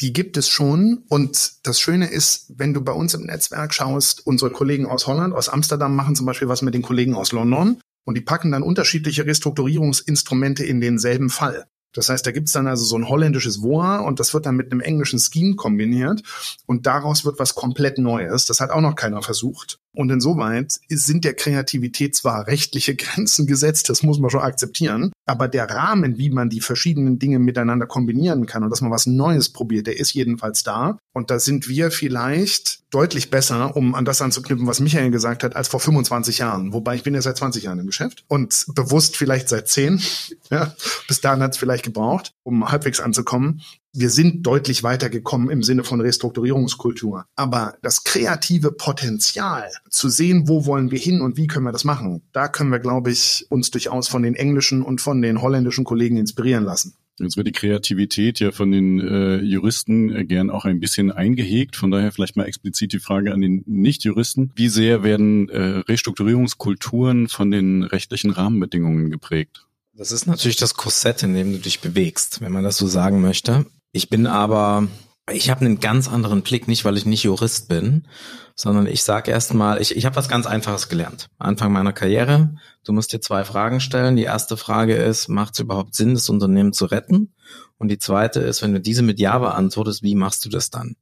Die 0.00 0.12
gibt 0.12 0.36
es 0.36 0.50
schon. 0.50 1.04
Und 1.08 1.66
das 1.66 1.80
Schöne 1.80 2.08
ist, 2.08 2.52
wenn 2.58 2.74
du 2.74 2.82
bei 2.82 2.92
uns 2.92 3.14
im 3.14 3.22
Netzwerk 3.22 3.72
schaust, 3.72 4.26
unsere 4.26 4.50
Kollegen 4.50 4.84
aus 4.84 5.06
Holland, 5.06 5.32
aus 5.32 5.48
Amsterdam 5.48 5.96
machen 5.96 6.16
zum 6.16 6.26
Beispiel 6.26 6.48
was 6.48 6.60
mit 6.60 6.74
den 6.74 6.82
Kollegen 6.82 7.14
aus 7.14 7.32
London. 7.32 7.80
Und 8.04 8.14
die 8.18 8.20
packen 8.20 8.52
dann 8.52 8.62
unterschiedliche 8.62 9.24
Restrukturierungsinstrumente 9.24 10.62
in 10.64 10.82
denselben 10.82 11.30
Fall. 11.30 11.66
Das 11.94 12.08
heißt, 12.08 12.26
da 12.26 12.32
gibt's 12.32 12.52
dann 12.52 12.66
also 12.66 12.84
so 12.84 12.96
ein 12.96 13.08
holländisches 13.08 13.62
WOA 13.62 13.98
und 13.98 14.20
das 14.20 14.34
wird 14.34 14.46
dann 14.46 14.56
mit 14.56 14.70
einem 14.70 14.80
englischen 14.80 15.18
Scheme 15.18 15.54
kombiniert 15.54 16.22
und 16.66 16.86
daraus 16.86 17.24
wird 17.24 17.38
was 17.38 17.54
komplett 17.54 17.98
Neues. 17.98 18.44
Das 18.46 18.60
hat 18.60 18.70
auch 18.70 18.80
noch 18.80 18.96
keiner 18.96 19.22
versucht. 19.22 19.78
Und 19.94 20.10
insoweit 20.10 20.80
sind 20.88 21.24
der 21.24 21.34
Kreativität 21.34 22.16
zwar 22.16 22.46
rechtliche 22.46 22.96
Grenzen 22.96 23.46
gesetzt, 23.46 23.88
das 23.88 24.02
muss 24.02 24.18
man 24.18 24.30
schon 24.30 24.40
akzeptieren, 24.40 25.12
aber 25.24 25.48
der 25.48 25.70
Rahmen, 25.70 26.18
wie 26.18 26.30
man 26.30 26.50
die 26.50 26.60
verschiedenen 26.60 27.18
Dinge 27.18 27.38
miteinander 27.38 27.86
kombinieren 27.86 28.46
kann 28.46 28.64
und 28.64 28.70
dass 28.70 28.80
man 28.80 28.90
was 28.90 29.06
Neues 29.06 29.50
probiert, 29.50 29.86
der 29.86 29.98
ist 29.98 30.12
jedenfalls 30.12 30.62
da. 30.64 30.98
Und 31.12 31.30
da 31.30 31.38
sind 31.38 31.68
wir 31.68 31.90
vielleicht 31.90 32.82
deutlich 32.90 33.30
besser, 33.30 33.76
um 33.76 33.94
an 33.94 34.04
das 34.04 34.20
anzuknüpfen, 34.20 34.66
was 34.66 34.80
Michael 34.80 35.10
gesagt 35.10 35.44
hat, 35.44 35.56
als 35.56 35.68
vor 35.68 35.80
25 35.80 36.38
Jahren. 36.38 36.72
Wobei 36.72 36.96
ich 36.96 37.02
bin 37.02 37.14
ja 37.14 37.22
seit 37.22 37.36
20 37.36 37.64
Jahren 37.64 37.78
im 37.78 37.86
Geschäft 37.86 38.24
und 38.28 38.66
bewusst 38.74 39.16
vielleicht 39.16 39.48
seit 39.48 39.68
10. 39.68 40.00
Ja, 40.50 40.74
bis 41.08 41.20
dahin 41.20 41.42
hat 41.42 41.52
es 41.52 41.58
vielleicht 41.58 41.84
gebraucht, 41.84 42.32
um 42.44 42.70
halbwegs 42.70 43.00
anzukommen 43.00 43.62
wir 43.94 44.10
sind 44.10 44.44
deutlich 44.44 44.82
weitergekommen 44.82 45.50
im 45.50 45.62
Sinne 45.62 45.84
von 45.84 46.00
Restrukturierungskultur. 46.00 47.26
Aber 47.36 47.76
das 47.80 48.04
kreative 48.04 48.72
Potenzial 48.72 49.70
zu 49.88 50.08
sehen, 50.08 50.48
wo 50.48 50.66
wollen 50.66 50.90
wir 50.90 50.98
hin 50.98 51.20
und 51.20 51.36
wie 51.36 51.46
können 51.46 51.64
wir 51.64 51.72
das 51.72 51.84
machen, 51.84 52.22
da 52.32 52.48
können 52.48 52.70
wir, 52.70 52.80
glaube 52.80 53.12
ich, 53.12 53.46
uns 53.50 53.70
durchaus 53.70 54.08
von 54.08 54.22
den 54.22 54.34
englischen 54.34 54.82
und 54.82 55.00
von 55.00 55.22
den 55.22 55.40
holländischen 55.40 55.84
Kollegen 55.84 56.16
inspirieren 56.16 56.64
lassen. 56.64 56.94
Jetzt 57.20 57.36
wird 57.36 57.46
die 57.46 57.52
Kreativität 57.52 58.40
ja 58.40 58.50
von 58.50 58.72
den 58.72 59.00
äh, 59.00 59.36
Juristen 59.36 60.12
äh, 60.12 60.24
gern 60.24 60.50
auch 60.50 60.64
ein 60.64 60.80
bisschen 60.80 61.12
eingehegt. 61.12 61.76
Von 61.76 61.92
daher 61.92 62.10
vielleicht 62.10 62.34
mal 62.34 62.46
explizit 62.46 62.92
die 62.92 62.98
Frage 62.98 63.32
an 63.32 63.40
den 63.40 63.62
Nicht-Juristen. 63.66 64.50
Wie 64.56 64.68
sehr 64.68 65.04
werden 65.04 65.48
äh, 65.48 65.60
Restrukturierungskulturen 65.86 67.28
von 67.28 67.52
den 67.52 67.84
rechtlichen 67.84 68.30
Rahmenbedingungen 68.30 69.10
geprägt? 69.10 69.64
Das 69.92 70.10
ist 70.10 70.26
natürlich 70.26 70.56
das 70.56 70.74
Korsett, 70.74 71.22
in 71.22 71.34
dem 71.34 71.52
du 71.52 71.58
dich 71.58 71.78
bewegst, 71.78 72.40
wenn 72.40 72.50
man 72.50 72.64
das 72.64 72.78
so 72.78 72.88
sagen 72.88 73.20
möchte. 73.20 73.64
Ich 73.94 74.08
bin 74.08 74.26
aber, 74.26 74.88
ich 75.30 75.50
habe 75.50 75.60
einen 75.60 75.78
ganz 75.78 76.08
anderen 76.08 76.42
Blick, 76.42 76.66
nicht 76.66 76.84
weil 76.84 76.96
ich 76.96 77.06
nicht 77.06 77.22
Jurist 77.22 77.68
bin, 77.68 78.08
sondern 78.56 78.88
ich 78.88 79.04
sage 79.04 79.30
erstmal, 79.30 79.80
ich, 79.80 79.96
ich 79.96 80.04
habe 80.04 80.16
was 80.16 80.28
ganz 80.28 80.46
Einfaches 80.46 80.88
gelernt. 80.88 81.28
Anfang 81.38 81.70
meiner 81.70 81.92
Karriere, 81.92 82.56
du 82.82 82.92
musst 82.92 83.12
dir 83.12 83.20
zwei 83.20 83.44
Fragen 83.44 83.78
stellen. 83.78 84.16
Die 84.16 84.24
erste 84.24 84.56
Frage 84.56 84.96
ist, 84.96 85.28
macht 85.28 85.54
es 85.54 85.60
überhaupt 85.60 85.94
Sinn, 85.94 86.14
das 86.14 86.28
Unternehmen 86.28 86.72
zu 86.72 86.86
retten? 86.86 87.34
Und 87.78 87.86
die 87.86 87.98
zweite 87.98 88.40
ist, 88.40 88.62
wenn 88.62 88.72
du 88.72 88.80
diese 88.80 89.02
mit 89.02 89.20
Ja 89.20 89.38
beantwortest, 89.38 90.02
wie 90.02 90.16
machst 90.16 90.44
du 90.44 90.48
das 90.48 90.70
dann? 90.70 90.96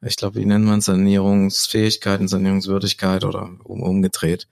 Ich 0.00 0.16
glaube, 0.16 0.40
wie 0.40 0.46
nennt 0.46 0.64
man 0.64 0.80
Sanierungsfähigkeit 0.80 2.20
und 2.20 2.28
Sanierungswürdigkeit 2.28 3.24
oder 3.24 3.50
um, 3.64 3.82
umgedreht 3.82 4.48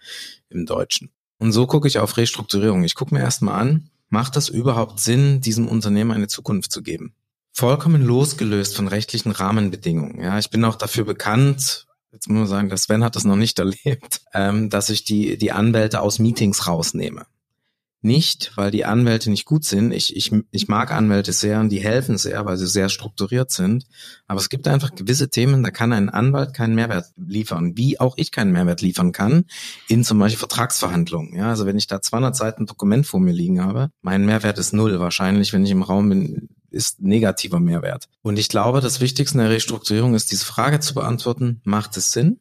im 0.50 0.66
Deutschen. 0.66 1.11
Und 1.38 1.53
so 1.53 1.66
gucke 1.66 1.88
ich 1.88 1.98
auf 1.98 2.18
Restrukturierung. 2.18 2.85
Ich 2.85 2.94
gucke 2.94 3.14
mir 3.14 3.22
erstmal 3.22 3.59
an, 3.59 3.88
macht 4.11 4.37
das 4.37 4.50
überhaupt 4.50 5.00
Sinn, 5.00 5.40
diesem 5.40 5.68
Unternehmen 5.68 6.11
eine 6.11 6.29
Zukunft 6.29 6.70
zu 6.70 6.83
geben? 6.83 7.14
Vollkommen 7.53 8.03
losgelöst 8.03 8.77
von 8.77 8.89
rechtlichen 8.89 9.33
Rahmenbedingungen. 9.33 10.21
Ja, 10.21 10.39
ich 10.39 10.51
bin 10.51 10.65
auch 10.65 10.77
dafür 10.77 11.05
bekannt, 11.05 11.87
jetzt 12.13 12.29
muss 12.29 12.39
man 12.39 12.47
sagen, 12.47 12.69
der 12.69 12.79
Sven 12.79 13.05
hat 13.05 13.17
das 13.17 13.25
noch 13.25 13.37
nicht 13.37 13.59
erlebt, 13.61 14.23
ähm, 14.35 14.71
dass 14.71 14.91
ich 14.91 15.05
die, 15.05 15.37
die 15.37 15.53
Anwälte 15.53 16.01
aus 16.01 16.19
Meetings 16.19 16.67
rausnehme. 16.67 17.27
Nicht, 18.03 18.53
weil 18.57 18.71
die 18.71 18.87
Anwälte 18.87 19.29
nicht 19.29 19.45
gut 19.45 19.65
sind. 19.65 19.93
Ich, 19.93 20.17
ich, 20.17 20.33
ich 20.51 20.69
mag 20.69 20.91
Anwälte 20.91 21.33
sehr 21.33 21.61
und 21.61 21.69
die 21.69 21.81
helfen 21.81 22.17
sehr, 22.17 22.47
weil 22.47 22.57
sie 22.57 22.67
sehr 22.67 22.89
strukturiert 22.89 23.51
sind. 23.51 23.87
Aber 24.27 24.41
es 24.41 24.49
gibt 24.49 24.67
einfach 24.69 24.95
gewisse 24.95 25.29
Themen, 25.29 25.63
da 25.63 25.71
kann 25.71 25.93
ein 25.93 26.09
Anwalt 26.09 26.55
keinen 26.55 26.75
Mehrwert 26.75 27.13
liefern, 27.19 27.77
wie 27.77 28.01
auch 28.01 28.17
ich 28.17 28.33
keinen 28.33 28.53
Mehrwert 28.53 28.81
liefern 28.81 29.13
kann, 29.13 29.45
in 29.87 30.03
zum 30.03 30.19
Beispiel 30.19 30.39
Vertragsverhandlungen. 30.39 31.37
Ja, 31.37 31.51
also 31.51 31.67
wenn 31.67 31.77
ich 31.77 31.89
da 31.89 32.01
200 32.01 32.35
Seiten 32.35 32.65
Dokument 32.65 33.07
vor 33.07 33.21
mir 33.21 33.35
liegen 33.35 33.63
habe, 33.63 33.91
mein 34.01 34.25
Mehrwert 34.25 34.59
ist 34.59 34.73
null. 34.73 34.99
Wahrscheinlich, 34.99 35.53
wenn 35.53 35.65
ich 35.65 35.71
im 35.71 35.83
Raum 35.83 36.09
bin, 36.09 36.49
ist 36.71 37.03
negativer 37.03 37.61
Mehrwert. 37.61 38.09
Und 38.23 38.39
ich 38.39 38.49
glaube, 38.49 38.81
das 38.81 39.01
Wichtigste 39.01 39.37
in 39.37 39.45
der 39.45 39.51
Restrukturierung 39.51 40.15
ist, 40.15 40.31
diese 40.31 40.47
Frage 40.47 40.81
zu 40.81 40.95
beantworten, 40.95 41.61
macht 41.65 41.99
es 41.99 42.13
Sinn? 42.13 42.41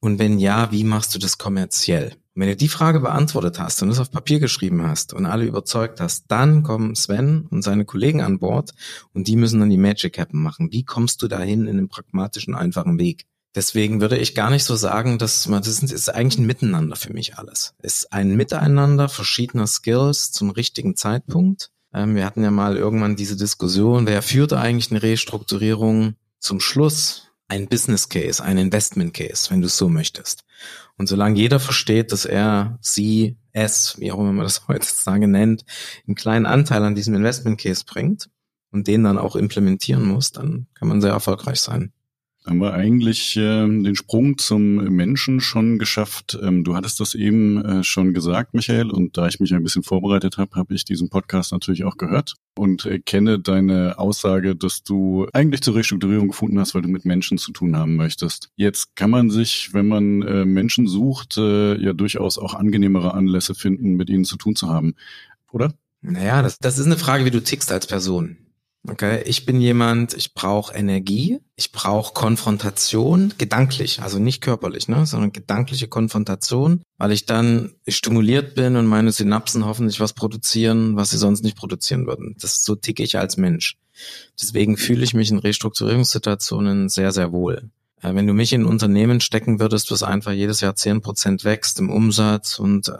Und 0.00 0.18
wenn 0.18 0.38
ja, 0.38 0.70
wie 0.70 0.84
machst 0.84 1.14
du 1.14 1.18
das 1.18 1.38
kommerziell? 1.38 2.12
Und 2.38 2.42
wenn 2.42 2.50
du 2.50 2.56
die 2.56 2.68
Frage 2.68 3.00
beantwortet 3.00 3.58
hast 3.58 3.82
und 3.82 3.88
es 3.88 3.98
auf 3.98 4.12
Papier 4.12 4.38
geschrieben 4.38 4.86
hast 4.86 5.12
und 5.12 5.26
alle 5.26 5.44
überzeugt 5.44 6.00
hast, 6.00 6.26
dann 6.28 6.62
kommen 6.62 6.94
Sven 6.94 7.48
und 7.50 7.62
seine 7.62 7.84
Kollegen 7.84 8.22
an 8.22 8.38
Bord 8.38 8.74
und 9.12 9.26
die 9.26 9.34
müssen 9.34 9.58
dann 9.58 9.70
die 9.70 9.76
Magic 9.76 10.20
Happen 10.20 10.40
machen. 10.40 10.70
Wie 10.70 10.84
kommst 10.84 11.20
du 11.20 11.26
dahin 11.26 11.62
in 11.62 11.70
einem 11.70 11.88
pragmatischen, 11.88 12.54
einfachen 12.54 12.96
Weg? 13.00 13.26
Deswegen 13.56 14.00
würde 14.00 14.18
ich 14.18 14.36
gar 14.36 14.50
nicht 14.50 14.62
so 14.62 14.76
sagen, 14.76 15.18
dass 15.18 15.48
man, 15.48 15.64
das 15.64 15.82
ist 15.82 16.14
eigentlich 16.14 16.38
ein 16.38 16.46
Miteinander 16.46 16.94
für 16.94 17.12
mich 17.12 17.38
alles. 17.38 17.74
Es 17.78 18.02
ist 18.02 18.12
ein 18.12 18.36
Miteinander 18.36 19.08
verschiedener 19.08 19.66
Skills 19.66 20.30
zum 20.30 20.50
richtigen 20.50 20.94
Zeitpunkt 20.94 21.72
ähm, 21.92 22.14
wir 22.14 22.24
hatten 22.24 22.44
ja 22.44 22.52
mal 22.52 22.76
irgendwann 22.76 23.16
diese 23.16 23.34
Diskussion, 23.34 24.06
wer 24.06 24.22
führt 24.22 24.52
eigentlich 24.52 24.90
eine 24.90 25.02
Restrukturierung 25.02 26.14
zum 26.38 26.60
Schluss? 26.60 27.24
Ein 27.50 27.66
Business 27.66 28.10
Case, 28.10 28.44
ein 28.44 28.58
Investment 28.58 29.14
Case, 29.14 29.50
wenn 29.50 29.62
du 29.62 29.68
es 29.68 29.78
so 29.78 29.88
möchtest. 29.88 30.44
Und 30.98 31.08
solange 31.08 31.38
jeder 31.38 31.60
versteht, 31.60 32.12
dass 32.12 32.24
er, 32.24 32.78
sie, 32.80 33.36
es, 33.52 33.98
wie 33.98 34.12
auch 34.12 34.18
immer 34.18 34.32
man 34.32 34.44
das 34.44 34.66
heutzutage 34.68 35.28
nennt, 35.28 35.64
einen 36.06 36.16
kleinen 36.16 36.46
Anteil 36.46 36.82
an 36.84 36.94
diesem 36.94 37.14
Investment 37.14 37.60
Case 37.60 37.84
bringt 37.86 38.28
und 38.70 38.86
den 38.86 39.04
dann 39.04 39.18
auch 39.18 39.36
implementieren 39.36 40.04
muss, 40.04 40.32
dann 40.32 40.66
kann 40.74 40.88
man 40.88 41.00
sehr 41.00 41.12
erfolgreich 41.12 41.60
sein 41.60 41.92
haben 42.48 42.58
wir 42.58 42.72
eigentlich 42.72 43.36
äh, 43.36 43.40
den 43.40 43.94
Sprung 43.94 44.38
zum 44.38 44.76
Menschen 44.76 45.40
schon 45.40 45.78
geschafft. 45.78 46.38
Ähm, 46.42 46.64
du 46.64 46.74
hattest 46.74 46.98
das 46.98 47.14
eben 47.14 47.62
äh, 47.64 47.84
schon 47.84 48.14
gesagt, 48.14 48.54
Michael, 48.54 48.90
und 48.90 49.16
da 49.16 49.26
ich 49.26 49.38
mich 49.38 49.52
ein 49.52 49.62
bisschen 49.62 49.82
vorbereitet 49.82 50.38
habe, 50.38 50.56
habe 50.56 50.74
ich 50.74 50.84
diesen 50.84 51.10
Podcast 51.10 51.52
natürlich 51.52 51.84
auch 51.84 51.96
gehört 51.98 52.36
und 52.56 52.86
äh, 52.86 53.00
kenne 53.00 53.38
deine 53.38 53.98
Aussage, 53.98 54.56
dass 54.56 54.82
du 54.82 55.26
eigentlich 55.32 55.60
zur 55.60 55.74
Restrukturierung 55.74 56.28
gefunden 56.28 56.58
hast, 56.58 56.74
weil 56.74 56.82
du 56.82 56.88
mit 56.88 57.04
Menschen 57.04 57.36
zu 57.36 57.52
tun 57.52 57.76
haben 57.76 57.96
möchtest. 57.96 58.50
Jetzt 58.56 58.96
kann 58.96 59.10
man 59.10 59.30
sich, 59.30 59.74
wenn 59.74 59.86
man 59.86 60.22
äh, 60.22 60.44
Menschen 60.44 60.86
sucht, 60.86 61.36
äh, 61.36 61.76
ja 61.76 61.92
durchaus 61.92 62.38
auch 62.38 62.54
angenehmere 62.54 63.12
Anlässe 63.12 63.54
finden, 63.54 63.96
mit 63.96 64.08
ihnen 64.08 64.24
zu 64.24 64.36
tun 64.36 64.56
zu 64.56 64.68
haben, 64.68 64.94
oder? 65.52 65.74
Naja, 66.00 66.42
das, 66.42 66.58
das 66.58 66.78
ist 66.78 66.86
eine 66.86 66.96
Frage, 66.96 67.24
wie 67.24 67.30
du 67.30 67.42
tickst 67.42 67.70
als 67.72 67.86
Person. 67.86 68.38
Okay, 68.86 69.22
ich 69.26 69.44
bin 69.44 69.60
jemand, 69.60 70.14
ich 70.14 70.34
brauche 70.34 70.74
Energie, 70.74 71.40
ich 71.56 71.72
brauche 71.72 72.14
Konfrontation, 72.14 73.34
gedanklich, 73.36 74.00
also 74.00 74.18
nicht 74.18 74.40
körperlich, 74.40 74.88
ne, 74.88 75.04
sondern 75.04 75.32
gedankliche 75.32 75.88
Konfrontation, 75.88 76.82
weil 76.96 77.12
ich 77.12 77.26
dann 77.26 77.74
stimuliert 77.86 78.54
bin 78.54 78.76
und 78.76 78.86
meine 78.86 79.12
Synapsen 79.12 79.66
hoffentlich 79.66 80.00
was 80.00 80.12
produzieren, 80.14 80.96
was 80.96 81.10
sie 81.10 81.18
sonst 81.18 81.42
nicht 81.42 81.56
produzieren 81.56 82.06
würden. 82.06 82.36
Das 82.40 82.62
so 82.62 82.76
ticke 82.76 83.02
ich 83.02 83.18
als 83.18 83.36
Mensch. 83.36 83.76
Deswegen 84.40 84.76
fühle 84.76 85.04
ich 85.04 85.12
mich 85.12 85.30
in 85.30 85.38
Restrukturierungssituationen 85.38 86.88
sehr, 86.88 87.12
sehr 87.12 87.32
wohl. 87.32 87.70
Äh, 88.00 88.14
wenn 88.14 88.26
du 88.26 88.32
mich 88.32 88.52
in 88.52 88.62
ein 88.62 88.66
Unternehmen 88.66 89.20
stecken 89.20 89.60
würdest, 89.60 89.90
was 89.90 90.02
einfach 90.02 90.32
jedes 90.32 90.60
Jahr 90.60 90.76
zehn 90.76 91.00
Prozent 91.00 91.44
wächst 91.44 91.78
im 91.80 91.90
Umsatz 91.90 92.58
und 92.58 92.88
äh, 92.88 92.92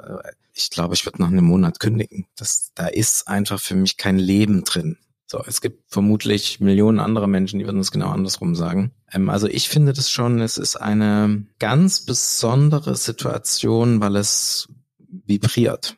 ich 0.54 0.70
glaube, 0.70 0.94
ich 0.94 1.06
würde 1.06 1.22
nach 1.22 1.28
einem 1.28 1.44
Monat 1.44 1.78
kündigen. 1.78 2.26
Das, 2.36 2.72
da 2.74 2.88
ist 2.88 3.28
einfach 3.28 3.60
für 3.60 3.76
mich 3.76 3.96
kein 3.96 4.18
Leben 4.18 4.64
drin. 4.64 4.98
So, 5.30 5.42
es 5.46 5.60
gibt 5.60 5.92
vermutlich 5.92 6.58
Millionen 6.58 7.00
andere 7.00 7.28
Menschen, 7.28 7.58
die 7.58 7.66
würden 7.66 7.80
es 7.80 7.90
genau 7.90 8.08
andersrum 8.08 8.54
sagen. 8.54 8.92
Ähm, 9.12 9.28
also 9.28 9.46
ich 9.46 9.68
finde 9.68 9.92
das 9.92 10.10
schon, 10.10 10.40
es 10.40 10.56
ist 10.56 10.76
eine 10.76 11.46
ganz 11.58 12.06
besondere 12.06 12.96
Situation, 12.96 14.00
weil 14.00 14.16
es 14.16 14.68
vibriert. 14.98 15.96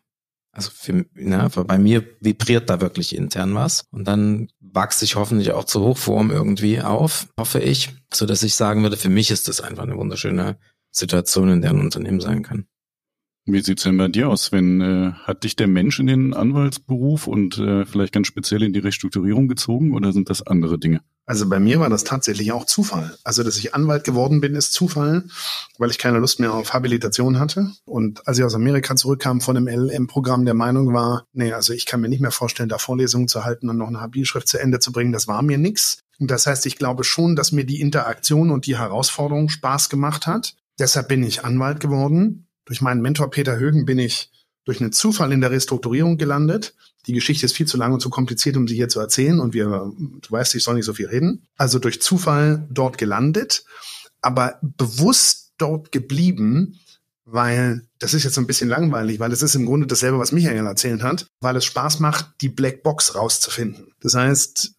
Also 0.50 0.72
für, 0.74 1.06
ne, 1.14 1.48
bei 1.64 1.78
mir 1.78 2.04
vibriert 2.20 2.68
da 2.68 2.80
wirklich 2.80 3.14
intern 3.14 3.54
was. 3.54 3.84
Und 3.92 4.08
dann 4.08 4.48
wachse 4.58 5.04
ich 5.04 5.14
hoffentlich 5.14 5.52
auch 5.52 5.64
zur 5.64 5.82
Hochform 5.82 6.32
irgendwie 6.32 6.80
auf, 6.80 7.28
hoffe 7.38 7.60
ich, 7.60 7.90
so 8.12 8.26
dass 8.26 8.42
ich 8.42 8.56
sagen 8.56 8.82
würde, 8.82 8.96
für 8.96 9.10
mich 9.10 9.30
ist 9.30 9.46
das 9.46 9.60
einfach 9.60 9.84
eine 9.84 9.96
wunderschöne 9.96 10.58
Situation, 10.90 11.50
in 11.50 11.62
der 11.62 11.70
ein 11.70 11.80
Unternehmen 11.80 12.20
sein 12.20 12.42
kann. 12.42 12.66
Wie 13.46 13.62
sieht's 13.62 13.84
denn 13.84 13.96
bei 13.96 14.08
dir 14.08 14.28
aus, 14.28 14.52
wenn 14.52 14.80
äh, 14.80 15.12
hat 15.24 15.44
dich 15.44 15.56
der 15.56 15.66
Mensch 15.66 15.98
in 15.98 16.06
den 16.06 16.34
Anwaltsberuf 16.34 17.26
und 17.26 17.58
äh, 17.58 17.86
vielleicht 17.86 18.12
ganz 18.12 18.26
speziell 18.26 18.62
in 18.62 18.72
die 18.72 18.80
Restrukturierung 18.80 19.48
gezogen 19.48 19.94
oder 19.94 20.12
sind 20.12 20.28
das 20.28 20.46
andere 20.46 20.78
Dinge? 20.78 21.00
Also 21.24 21.48
bei 21.48 21.58
mir 21.58 21.80
war 21.80 21.88
das 21.88 22.04
tatsächlich 22.04 22.52
auch 22.52 22.66
Zufall. 22.66 23.16
Also, 23.24 23.42
dass 23.42 23.56
ich 23.56 23.74
Anwalt 23.74 24.04
geworden 24.04 24.40
bin, 24.40 24.54
ist 24.54 24.72
Zufall, 24.72 25.24
weil 25.78 25.90
ich 25.90 25.98
keine 25.98 26.18
Lust 26.18 26.40
mehr 26.40 26.52
auf 26.52 26.72
Habilitation 26.74 27.38
hatte. 27.38 27.70
Und 27.84 28.26
als 28.26 28.38
ich 28.38 28.44
aus 28.44 28.54
Amerika 28.54 28.96
zurückkam 28.96 29.40
von 29.40 29.54
dem 29.54 29.68
LLM-Programm, 29.68 30.44
der 30.44 30.54
Meinung 30.54 30.92
war, 30.92 31.24
nee, 31.32 31.52
also 31.52 31.72
ich 31.72 31.86
kann 31.86 32.00
mir 32.00 32.08
nicht 32.08 32.20
mehr 32.20 32.32
vorstellen, 32.32 32.68
da 32.68 32.78
Vorlesungen 32.78 33.28
zu 33.28 33.44
halten 33.44 33.70
und 33.70 33.78
noch 33.78 33.88
eine 33.88 34.00
Habilschrift 34.00 34.48
zu 34.48 34.58
Ende 34.58 34.80
zu 34.80 34.92
bringen. 34.92 35.12
Das 35.12 35.28
war 35.28 35.42
mir 35.42 35.56
nix. 35.56 36.00
Und 36.18 36.30
das 36.30 36.46
heißt, 36.46 36.66
ich 36.66 36.76
glaube 36.76 37.04
schon, 37.04 37.36
dass 37.36 37.52
mir 37.52 37.64
die 37.64 37.80
Interaktion 37.80 38.50
und 38.50 38.66
die 38.66 38.76
Herausforderung 38.76 39.48
Spaß 39.48 39.88
gemacht 39.88 40.26
hat. 40.26 40.56
Deshalb 40.78 41.08
bin 41.08 41.22
ich 41.22 41.44
Anwalt 41.44 41.80
geworden 41.80 42.48
durch 42.70 42.80
meinen 42.80 43.02
Mentor 43.02 43.30
Peter 43.30 43.58
Högen 43.58 43.84
bin 43.84 43.98
ich 43.98 44.30
durch 44.64 44.80
einen 44.80 44.92
Zufall 44.92 45.32
in 45.32 45.40
der 45.40 45.50
Restrukturierung 45.50 46.18
gelandet. 46.18 46.76
Die 47.06 47.12
Geschichte 47.12 47.44
ist 47.44 47.56
viel 47.56 47.66
zu 47.66 47.76
lang 47.76 47.92
und 47.92 47.98
zu 47.98 48.10
kompliziert, 48.10 48.56
um 48.56 48.68
sie 48.68 48.76
hier 48.76 48.88
zu 48.88 49.00
erzählen. 49.00 49.40
Und 49.40 49.54
wir, 49.54 49.90
du 49.98 50.30
weißt, 50.30 50.54
ich 50.54 50.62
soll 50.62 50.76
nicht 50.76 50.84
so 50.84 50.94
viel 50.94 51.08
reden. 51.08 51.48
Also 51.56 51.80
durch 51.80 52.00
Zufall 52.00 52.64
dort 52.70 52.96
gelandet, 52.96 53.64
aber 54.20 54.60
bewusst 54.62 55.52
dort 55.58 55.90
geblieben, 55.90 56.78
weil 57.24 57.88
das 57.98 58.14
ist 58.14 58.22
jetzt 58.22 58.34
so 58.34 58.40
ein 58.40 58.46
bisschen 58.46 58.68
langweilig, 58.68 59.18
weil 59.18 59.32
es 59.32 59.42
ist 59.42 59.56
im 59.56 59.66
Grunde 59.66 59.88
dasselbe, 59.88 60.20
was 60.20 60.30
Michael 60.30 60.64
erzählt 60.64 61.02
hat, 61.02 61.26
weil 61.40 61.56
es 61.56 61.64
Spaß 61.64 61.98
macht, 61.98 62.40
die 62.40 62.50
Black 62.50 62.84
Box 62.84 63.16
rauszufinden. 63.16 63.94
Das 64.00 64.14
heißt, 64.14 64.76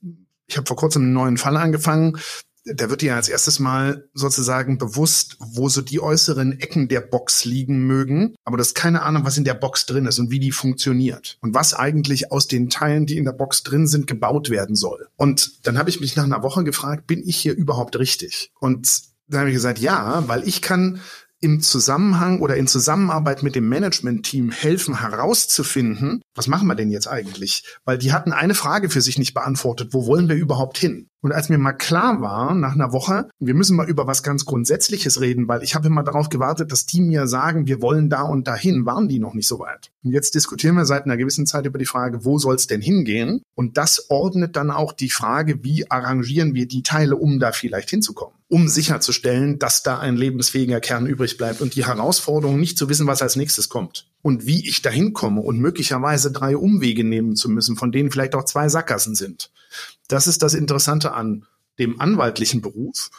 ich 0.48 0.56
habe 0.56 0.66
vor 0.66 0.78
kurzem 0.78 1.02
einen 1.02 1.14
neuen 1.14 1.38
Fall 1.38 1.58
angefangen, 1.58 2.18
da 2.66 2.90
wird 2.90 3.02
dir 3.02 3.16
als 3.16 3.30
erstes 3.30 3.60
mal 3.60 4.08
sozusagen 4.14 4.78
bewusst, 4.78 5.38
wo 5.40 5.70
so 5.70 5.82
die 5.82 6.00
äußeren 6.00 6.60
Ecken 6.60 6.88
der 6.88 7.02
Box 7.02 7.46
liegen 7.46 7.86
mögen, 7.88 8.36
aber 8.44 8.58
du 8.58 8.62
hast 8.62 8.76
keine 8.76 9.02
Ahnung, 9.02 9.26
was 9.26 9.38
in 9.38 9.44
der 9.44 9.56
Box 9.56 9.86
drin 9.86 10.06
ist 10.06 10.20
und 10.20 10.30
wie 10.30 10.40
die 10.40 10.52
funktioniert 10.52 11.38
und 11.42 11.54
was 11.54 11.74
eigentlich 11.74 12.32
aus 12.32 12.48
den 12.48 12.70
Teilen, 12.70 13.06
die 13.06 13.18
in 13.18 13.26
der 13.26 13.32
Box 13.32 13.64
drin 13.64 13.88
sind, 13.88 14.08
gebaut 14.08 14.50
werden 14.50 14.76
soll. 14.76 15.08
Und 15.18 15.66
dann 15.66 15.78
habe 15.78 15.90
ich 15.90 16.00
mich 16.00 16.16
nach 16.16 16.24
einer 16.24 16.44
Woche 16.44 16.64
gefragt, 16.64 17.08
bin 17.08 17.28
ich 17.28 17.38
hier 17.38 17.56
überhaupt 17.56 17.98
richtig? 17.98 18.52
Und 18.60 19.02
dann 19.28 19.42
habe 19.42 19.50
ich 19.50 19.56
gesagt, 19.56 19.80
ja, 19.80 20.24
weil 20.28 20.48
ich 20.48 20.62
kann 20.62 21.00
im 21.42 21.60
Zusammenhang 21.62 22.40
oder 22.40 22.56
in 22.56 22.68
Zusammenarbeit 22.68 23.42
mit 23.42 23.56
dem 23.56 23.68
Management-Team 23.68 24.52
helfen 24.52 25.00
herauszufinden, 25.00 26.22
was 26.36 26.48
machen 26.48 26.68
wir 26.68 26.76
denn 26.76 26.92
jetzt 26.92 27.08
eigentlich? 27.08 27.64
Weil 27.84 27.98
die 27.98 28.14
hatten 28.14 28.32
eine 28.32 28.54
Frage 28.54 28.92
für 28.92 29.02
sich 29.02 29.18
nicht 29.18 29.34
beantwortet, 29.34 29.90
wo 29.92 30.06
wollen 30.06 30.30
wir 30.30 30.36
überhaupt 30.36 30.78
hin? 30.78 31.08
Und 31.22 31.32
als 31.34 31.50
mir 31.50 31.60
mal 31.60 31.74
klar 31.74 32.20
war, 32.22 32.56
nach 32.56 32.74
einer 32.74 32.94
Woche, 32.94 33.30
wir 33.40 33.54
müssen 33.54 33.76
mal 33.76 33.88
über 33.88 34.08
was 34.08 34.24
ganz 34.24 34.46
Grundsätzliches 34.46 35.22
reden, 35.22 35.48
weil 35.48 35.62
ich 35.62 35.76
habe 35.76 35.86
immer 35.86 36.04
darauf 36.04 36.30
gewartet, 36.30 36.72
dass 36.72 36.88
die 36.88 37.00
mir 37.00 37.28
sagen, 37.28 37.68
wir 37.68 37.82
wollen 37.82 38.10
da 38.10 38.24
und 38.24 38.48
dahin, 38.48 38.88
waren 38.88 39.08
die 39.08 39.20
noch 39.20 39.36
nicht 39.36 39.48
so 39.48 39.60
weit. 39.60 39.92
Und 40.04 40.14
jetzt 40.14 40.34
diskutieren 40.34 40.76
wir 40.76 40.86
seit 40.86 41.06
einer 41.06 41.18
gewissen 41.18 41.46
Zeit 41.46 41.68
über 41.68 41.78
die 41.78 41.86
Frage, 41.86 42.26
wo 42.26 42.40
soll 42.40 42.56
es 42.56 42.66
denn 42.66 42.82
hingehen? 42.82 43.44
Und 43.54 43.78
das 43.78 44.10
ordnet 44.10 44.56
dann 44.56 44.72
auch 44.72 44.94
die 44.94 45.12
Frage, 45.12 45.64
wie 45.64 45.90
arrangieren 45.92 46.56
wir 46.56 46.68
die 46.68 46.82
Teile, 46.82 47.16
um 47.16 47.40
da 47.40 47.52
vielleicht 47.52 47.92
hinzukommen, 47.92 48.36
um 48.48 48.68
sicherzustellen, 48.68 49.60
dass 49.60 49.84
da 49.84 50.00
ein 50.00 50.18
lebensfähiger 50.18 50.80
Kern 50.80 51.06
übrig 51.06 51.38
bleibt 51.38 51.62
und 51.62 51.76
die 51.76 51.86
Herausforderung 51.86 52.60
nicht 52.60 52.80
zu 52.80 52.90
wissen, 52.90 53.06
was 53.06 53.22
als 53.22 53.36
nächstes 53.36 53.70
kommt 53.70 54.08
und 54.24 54.48
wie 54.48 54.68
ich 54.68 54.82
dahin 54.82 55.14
komme 55.14 55.42
und 55.42 55.60
möglicherweise 55.60 56.32
drei 56.32 56.58
Umwege 56.58 57.04
nehmen 57.04 57.36
zu 57.36 57.48
müssen, 57.48 57.76
von 57.76 57.92
denen 57.92 58.10
vielleicht 58.10 58.34
auch 58.34 58.46
zwei 58.46 58.70
Sackgassen 58.70 59.14
sind. 59.14 59.52
Das 60.12 60.28
ist 60.28 60.44
das 60.44 60.54
Interessante 60.54 61.14
an 61.14 61.46
dem 61.80 62.02
anwaltlichen 62.02 62.62
Beruf. 62.62 63.10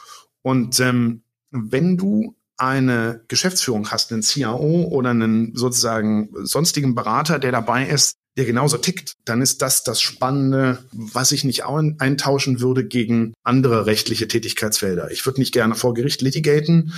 Und 0.43 0.79
ähm, 0.79 1.23
wenn 1.49 1.97
du 1.97 2.35
eine 2.55 3.23
Geschäftsführung 3.27 3.89
hast, 3.89 4.11
einen 4.11 4.21
CAO 4.21 4.83
oder 4.91 5.09
einen 5.09 5.55
sozusagen 5.55 6.29
sonstigen 6.43 6.93
Berater, 6.93 7.39
der 7.39 7.51
dabei 7.51 7.87
ist, 7.87 8.17
der 8.37 8.45
genauso 8.45 8.77
tickt, 8.77 9.13
dann 9.25 9.41
ist 9.41 9.63
das 9.63 9.83
das 9.83 10.01
Spannende, 10.01 10.83
was 10.91 11.31
ich 11.31 11.43
nicht 11.43 11.65
eintauschen 11.65 12.61
würde 12.61 12.85
gegen 12.85 13.33
andere 13.43 13.87
rechtliche 13.87 14.27
Tätigkeitsfelder. 14.27 15.09
Ich 15.11 15.25
würde 15.25 15.39
nicht 15.39 15.53
gerne 15.53 15.73
vor 15.73 15.95
Gericht 15.95 16.21
litigaten. 16.21 16.93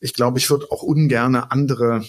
Ich 0.00 0.14
glaube, 0.14 0.38
ich 0.38 0.50
würde 0.50 0.70
auch 0.72 0.82
ungerne 0.82 1.52
andere 1.52 2.04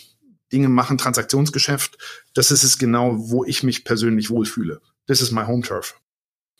Dinge 0.51 0.69
machen, 0.69 0.97
Transaktionsgeschäft. 0.97 1.99
Das 2.33 2.49
ist 2.49 2.63
es 2.63 2.79
genau, 2.79 3.29
wo 3.29 3.43
ich 3.45 3.61
mich 3.61 3.83
persönlich 3.83 4.31
wohlfühle. 4.31 4.81
Das 5.05 5.21
ist 5.21 5.31
my 5.31 5.45
home 5.45 5.61
turf. 5.61 5.99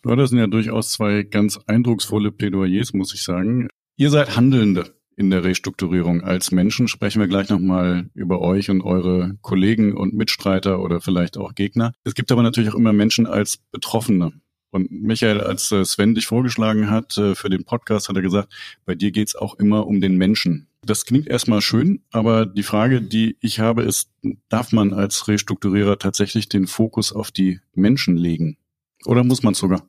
Ja, 0.06 0.16
das 0.16 0.30
sind 0.30 0.40
ja 0.40 0.48
durchaus 0.48 0.92
zwei 0.92 1.24
ganz 1.24 1.60
eindrucksvolle 1.68 2.32
Plädoyers, 2.32 2.94
muss 2.94 3.14
ich 3.14 3.24
sagen. 3.24 3.68
Ihr 3.98 4.10
seid 4.10 4.36
Handelnde 4.36 4.94
in 5.16 5.32
der 5.32 5.44
Restrukturierung. 5.44 6.22
Als 6.22 6.52
Menschen 6.52 6.88
sprechen 6.88 7.20
wir 7.20 7.28
gleich 7.28 7.50
nochmal 7.50 8.10
über 8.14 8.40
euch 8.40 8.70
und 8.70 8.82
eure 8.82 9.36
Kollegen 9.42 9.98
und 9.98 10.14
Mitstreiter 10.14 10.80
oder 10.80 11.02
vielleicht 11.02 11.38
auch 11.38 11.56
Gegner. 11.56 11.94
Es 12.04 12.14
gibt 12.14 12.32
aber 12.32 12.44
natürlich 12.44 12.72
auch 12.72 12.78
immer 12.78 12.94
Menschen 12.94 13.26
als 13.26 13.58
Betroffene. 13.72 14.34
Und 14.70 14.92
Michael, 14.92 15.42
als 15.42 15.72
äh, 15.72 15.84
Sven 15.86 16.14
dich 16.14 16.28
vorgeschlagen 16.28 16.90
hat 16.90 17.18
äh, 17.18 17.36
für 17.36 17.50
den 17.50 17.64
Podcast, 17.64 18.10
hat 18.10 18.16
er 18.16 18.22
gesagt, 18.22 18.54
bei 18.86 18.96
dir 18.96 19.12
geht's 19.12 19.36
auch 19.36 19.56
immer 19.56 19.88
um 19.88 20.02
den 20.02 20.18
Menschen. 20.18 20.68
Das 20.86 21.06
klingt 21.06 21.28
erstmal 21.28 21.62
schön, 21.62 22.04
aber 22.12 22.46
die 22.46 22.64
Frage, 22.64 23.02
die 23.02 23.38
ich 23.42 23.60
habe, 23.60 23.84
ist, 23.84 24.12
darf 24.50 24.72
man 24.72 24.94
als 24.94 25.28
Restrukturierer 25.28 25.98
tatsächlich 25.98 26.48
den 26.48 26.68
Fokus 26.68 27.12
auf 27.12 27.32
die 27.32 27.60
Menschen 27.74 28.18
legen? 28.18 28.58
Oder 29.06 29.24
muss 29.24 29.44
man 29.44 29.54
sogar? 29.54 29.88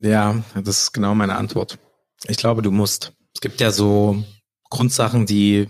Ja, 0.00 0.42
das 0.54 0.82
ist 0.82 0.92
genau 0.92 1.14
meine 1.14 1.36
Antwort. 1.36 1.78
Ich 2.26 2.36
glaube, 2.36 2.62
du 2.62 2.70
musst. 2.70 3.12
Es 3.34 3.40
gibt 3.40 3.60
ja 3.60 3.70
so 3.70 4.22
Grundsachen, 4.70 5.26
die 5.26 5.68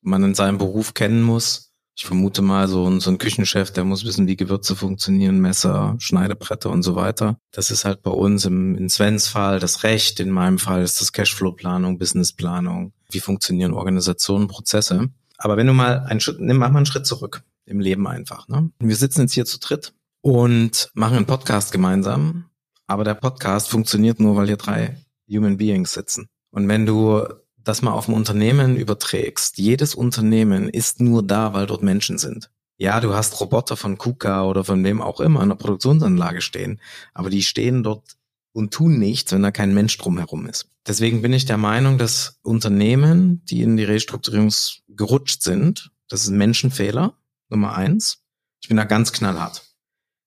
man 0.00 0.22
in 0.24 0.34
seinem 0.34 0.58
Beruf 0.58 0.94
kennen 0.94 1.22
muss. 1.22 1.72
Ich 1.94 2.06
vermute 2.06 2.40
mal, 2.40 2.68
so 2.68 2.88
ein, 2.88 3.00
so 3.00 3.10
ein 3.10 3.18
Küchenchef, 3.18 3.70
der 3.70 3.84
muss 3.84 4.04
wissen, 4.04 4.26
wie 4.26 4.36
Gewürze 4.36 4.74
funktionieren, 4.74 5.40
Messer, 5.40 5.94
Schneidebretter 5.98 6.70
und 6.70 6.82
so 6.82 6.96
weiter. 6.96 7.36
Das 7.52 7.70
ist 7.70 7.84
halt 7.84 8.02
bei 8.02 8.10
uns 8.10 8.46
im, 8.46 8.76
in 8.76 8.88
Svens 8.88 9.28
Fall 9.28 9.58
das 9.58 9.82
Recht, 9.82 10.18
in 10.18 10.30
meinem 10.30 10.58
Fall 10.58 10.82
ist 10.82 11.00
das 11.00 11.12
Cashflow-Planung, 11.12 11.98
Businessplanung. 11.98 12.94
Wie 13.10 13.20
funktionieren 13.20 13.74
Organisationen, 13.74 14.48
Prozesse? 14.48 15.10
Aber 15.36 15.58
wenn 15.58 15.66
du 15.66 15.74
mal 15.74 16.00
einen 16.00 16.20
Schritt, 16.20 16.40
nimm, 16.40 16.56
mal 16.56 16.74
einen 16.74 16.86
Schritt 16.86 17.06
zurück 17.06 17.42
im 17.66 17.80
Leben 17.80 18.06
einfach. 18.06 18.48
Ne? 18.48 18.70
Wir 18.78 18.96
sitzen 18.96 19.20
jetzt 19.22 19.34
hier 19.34 19.44
zu 19.44 19.58
dritt 19.58 19.92
und 20.22 20.90
machen 20.94 21.18
einen 21.18 21.26
Podcast 21.26 21.72
gemeinsam. 21.72 22.46
Aber 22.86 23.04
der 23.04 23.14
Podcast 23.14 23.68
funktioniert 23.68 24.20
nur, 24.20 24.36
weil 24.36 24.46
hier 24.46 24.56
drei 24.56 24.96
Human 25.28 25.58
Beings 25.58 25.92
sitzen. 25.92 26.28
Und 26.50 26.68
wenn 26.68 26.86
du 26.86 27.26
das 27.58 27.82
mal 27.82 27.92
auf 27.92 28.08
ein 28.08 28.14
Unternehmen 28.14 28.76
überträgst, 28.76 29.58
jedes 29.58 29.94
Unternehmen 29.94 30.68
ist 30.68 31.00
nur 31.00 31.22
da, 31.22 31.54
weil 31.54 31.66
dort 31.66 31.82
Menschen 31.82 32.18
sind. 32.18 32.50
Ja, 32.78 33.00
du 33.00 33.14
hast 33.14 33.40
Roboter 33.40 33.76
von 33.76 33.98
KUKA 33.98 34.44
oder 34.44 34.64
von 34.64 34.82
wem 34.82 35.00
auch 35.02 35.20
immer 35.20 35.42
in 35.42 35.50
der 35.50 35.56
Produktionsanlage 35.56 36.40
stehen, 36.40 36.80
aber 37.14 37.30
die 37.30 37.42
stehen 37.42 37.82
dort 37.82 38.16
und 38.52 38.74
tun 38.74 38.98
nichts, 38.98 39.32
wenn 39.32 39.42
da 39.42 39.50
kein 39.50 39.74
Mensch 39.74 39.96
drumherum 39.98 40.46
ist. 40.46 40.68
Deswegen 40.86 41.22
bin 41.22 41.32
ich 41.32 41.44
der 41.44 41.58
Meinung, 41.58 41.96
dass 41.96 42.40
Unternehmen, 42.42 43.44
die 43.44 43.62
in 43.62 43.76
die 43.76 43.84
Restrukturierung 43.84 44.52
gerutscht 44.88 45.42
sind, 45.42 45.92
das 46.08 46.22
ist 46.24 46.30
ein 46.30 46.38
Menschenfehler, 46.38 47.14
Nummer 47.48 47.74
eins. 47.74 48.18
Ich 48.60 48.68
bin 48.68 48.76
da 48.76 48.84
ganz 48.84 49.12
knallhart. 49.12 49.71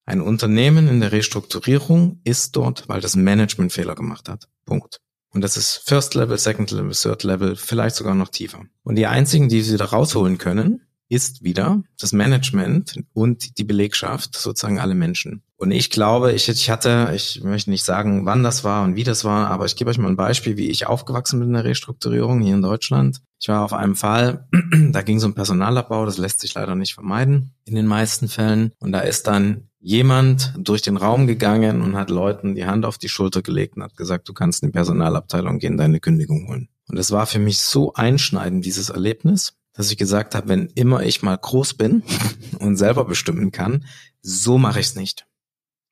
Ein 0.05 0.21
Unternehmen 0.21 0.87
in 0.87 0.99
der 0.99 1.11
Restrukturierung 1.11 2.19
ist 2.23 2.55
dort, 2.55 2.87
weil 2.87 3.01
das 3.01 3.15
Managementfehler 3.15 3.95
gemacht 3.95 4.29
hat. 4.29 4.47
Punkt. 4.65 5.01
Und 5.31 5.41
das 5.41 5.57
ist 5.57 5.81
First 5.85 6.15
Level, 6.15 6.37
Second 6.37 6.71
Level, 6.71 6.93
Third 6.93 7.23
Level, 7.23 7.55
vielleicht 7.55 7.95
sogar 7.95 8.15
noch 8.15 8.29
tiefer. 8.29 8.61
Und 8.83 8.95
die 8.95 9.07
einzigen, 9.07 9.49
die 9.49 9.61
sie 9.61 9.77
da 9.77 9.85
rausholen 9.85 10.37
können, 10.37 10.81
ist 11.09 11.43
wieder 11.43 11.83
das 11.99 12.13
Management 12.13 12.99
und 13.13 13.57
die 13.57 13.63
Belegschaft, 13.63 14.35
sozusagen 14.35 14.79
alle 14.79 14.95
Menschen. 14.95 15.43
Und 15.57 15.71
ich 15.71 15.89
glaube, 15.89 16.33
ich, 16.33 16.49
ich 16.49 16.69
hatte, 16.69 17.11
ich 17.13 17.43
möchte 17.43 17.69
nicht 17.69 17.83
sagen, 17.83 18.25
wann 18.25 18.43
das 18.43 18.63
war 18.63 18.83
und 18.83 18.95
wie 18.95 19.03
das 19.03 19.23
war, 19.23 19.49
aber 19.49 19.65
ich 19.65 19.75
gebe 19.75 19.89
euch 19.89 19.97
mal 19.97 20.09
ein 20.09 20.15
Beispiel, 20.15 20.57
wie 20.57 20.69
ich 20.69 20.87
aufgewachsen 20.87 21.39
bin 21.39 21.49
in 21.49 21.53
der 21.53 21.63
Restrukturierung 21.63 22.41
hier 22.41 22.55
in 22.55 22.61
Deutschland. 22.61 23.21
Ich 23.39 23.47
war 23.47 23.63
auf 23.63 23.73
einem 23.73 23.95
Fall, 23.95 24.47
da 24.91 25.01
ging 25.01 25.17
es 25.17 25.23
um 25.23 25.35
Personalabbau, 25.35 26.05
das 26.05 26.17
lässt 26.17 26.41
sich 26.41 26.53
leider 26.55 26.75
nicht 26.75 26.95
vermeiden 26.95 27.53
in 27.65 27.75
den 27.75 27.87
meisten 27.87 28.27
Fällen. 28.27 28.71
Und 28.79 28.91
da 28.91 29.01
ist 29.01 29.27
dann 29.27 29.69
jemand 29.85 30.51
durch 30.57 30.81
den 30.81 30.97
Raum 30.97 31.27
gegangen 31.27 31.83
und 31.83 31.95
hat 31.95 32.09
Leuten 32.09 32.55
die 32.55 32.65
Hand 32.65 32.85
auf 32.85 32.97
die 32.97 33.07
Schulter 33.07 33.43
gelegt 33.43 33.77
und 33.77 33.83
hat 33.83 33.95
gesagt, 33.95 34.27
du 34.27 34.33
kannst 34.33 34.63
in 34.63 34.69
die 34.69 34.73
Personalabteilung 34.73 35.59
gehen, 35.59 35.77
deine 35.77 35.99
Kündigung 35.99 36.47
holen. 36.47 36.69
Und 36.87 36.97
es 36.97 37.11
war 37.11 37.27
für 37.27 37.37
mich 37.37 37.59
so 37.59 37.93
einschneidend, 37.93 38.65
dieses 38.65 38.89
Erlebnis, 38.89 39.53
dass 39.73 39.91
ich 39.91 39.97
gesagt 39.97 40.33
habe, 40.33 40.49
wenn 40.49 40.69
immer 40.73 41.03
ich 41.03 41.21
mal 41.21 41.37
groß 41.37 41.75
bin 41.75 42.01
und 42.59 42.77
selber 42.77 43.05
bestimmen 43.05 43.51
kann, 43.51 43.85
so 44.23 44.57
mache 44.57 44.79
ich 44.79 44.87
es 44.87 44.95
nicht. 44.95 45.27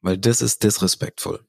Weil 0.01 0.17
das 0.17 0.41
ist 0.41 0.63
disrespektvoll. 0.63 1.41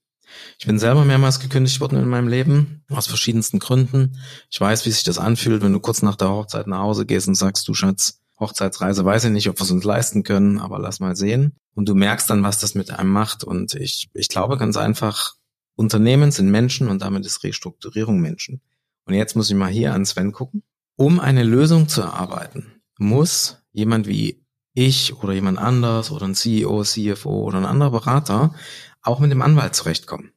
Ich 0.59 0.67
bin 0.67 0.79
selber 0.79 1.07
mehrmals 1.07 1.41
gekündigt 1.41 1.81
worden 1.81 1.99
in 1.99 2.09
meinem 2.09 2.29
Leben, 2.29 2.85
aus 2.91 3.07
verschiedensten 3.07 3.59
Gründen. 3.59 4.21
Ich 4.51 4.61
weiß, 4.61 4.85
wie 4.85 4.91
sich 4.91 5.05
das 5.05 5.17
anfühlt, 5.19 5.63
wenn 5.63 5.73
du 5.73 5.81
kurz 5.81 6.03
nach 6.03 6.17
der 6.17 6.29
Hochzeit 6.29 6.67
nach 6.67 6.81
Hause 6.81 7.07
gehst 7.07 7.27
und 7.27 7.37
sagst, 7.37 7.67
du 7.69 7.73
Schatz, 7.73 8.21
Hochzeitsreise 8.45 9.05
weiß 9.05 9.25
ich 9.25 9.31
nicht, 9.31 9.49
ob 9.49 9.59
wir 9.59 9.65
es 9.65 9.71
uns 9.71 9.85
leisten 9.85 10.23
können, 10.23 10.59
aber 10.59 10.79
lass 10.79 11.01
mal 11.01 11.17
sehen. 11.17 11.57
Und 11.75 11.89
du 11.89 11.95
merkst 11.95 12.29
dann, 12.31 12.43
was 12.43 12.59
das 12.59 12.75
mit 12.75 12.91
einem 12.91 13.11
macht. 13.11 13.45
Und 13.45 13.75
ich, 13.75 14.09
ich 14.15 14.29
glaube 14.29 14.59
ganz 14.59 14.77
einfach, 14.77 15.35
Unternehmen 15.77 16.31
sind 16.31 16.51
Menschen 16.51 16.89
und 16.89 17.03
damit 17.03 17.27
ist 17.27 17.43
Restrukturierung 17.43 18.21
Menschen. 18.21 18.61
Und 19.07 19.15
jetzt 19.15 19.35
muss 19.37 19.51
ich 19.51 19.57
mal 19.57 19.71
hier 19.71 19.93
an 19.93 20.05
Sven 20.05 20.33
gucken. 20.33 20.63
Um 20.97 21.19
eine 21.19 21.43
Lösung 21.43 21.89
zu 21.89 22.03
erarbeiten, 22.03 22.81
muss 22.99 23.59
jemand 23.73 24.07
wie 24.07 24.45
ich 24.75 25.15
oder 25.17 25.33
jemand 25.33 25.59
anders 25.59 26.11
oder 26.11 26.27
ein 26.27 26.35
CEO, 26.35 26.85
CFO 26.85 27.43
oder 27.43 27.59
ein 27.59 27.67
anderer 27.67 27.91
Berater 27.91 28.55
auch 29.03 29.21
mit 29.21 29.31
dem 29.31 29.43
Anwalt 29.43 29.75
zurechtkommen. 29.75 30.33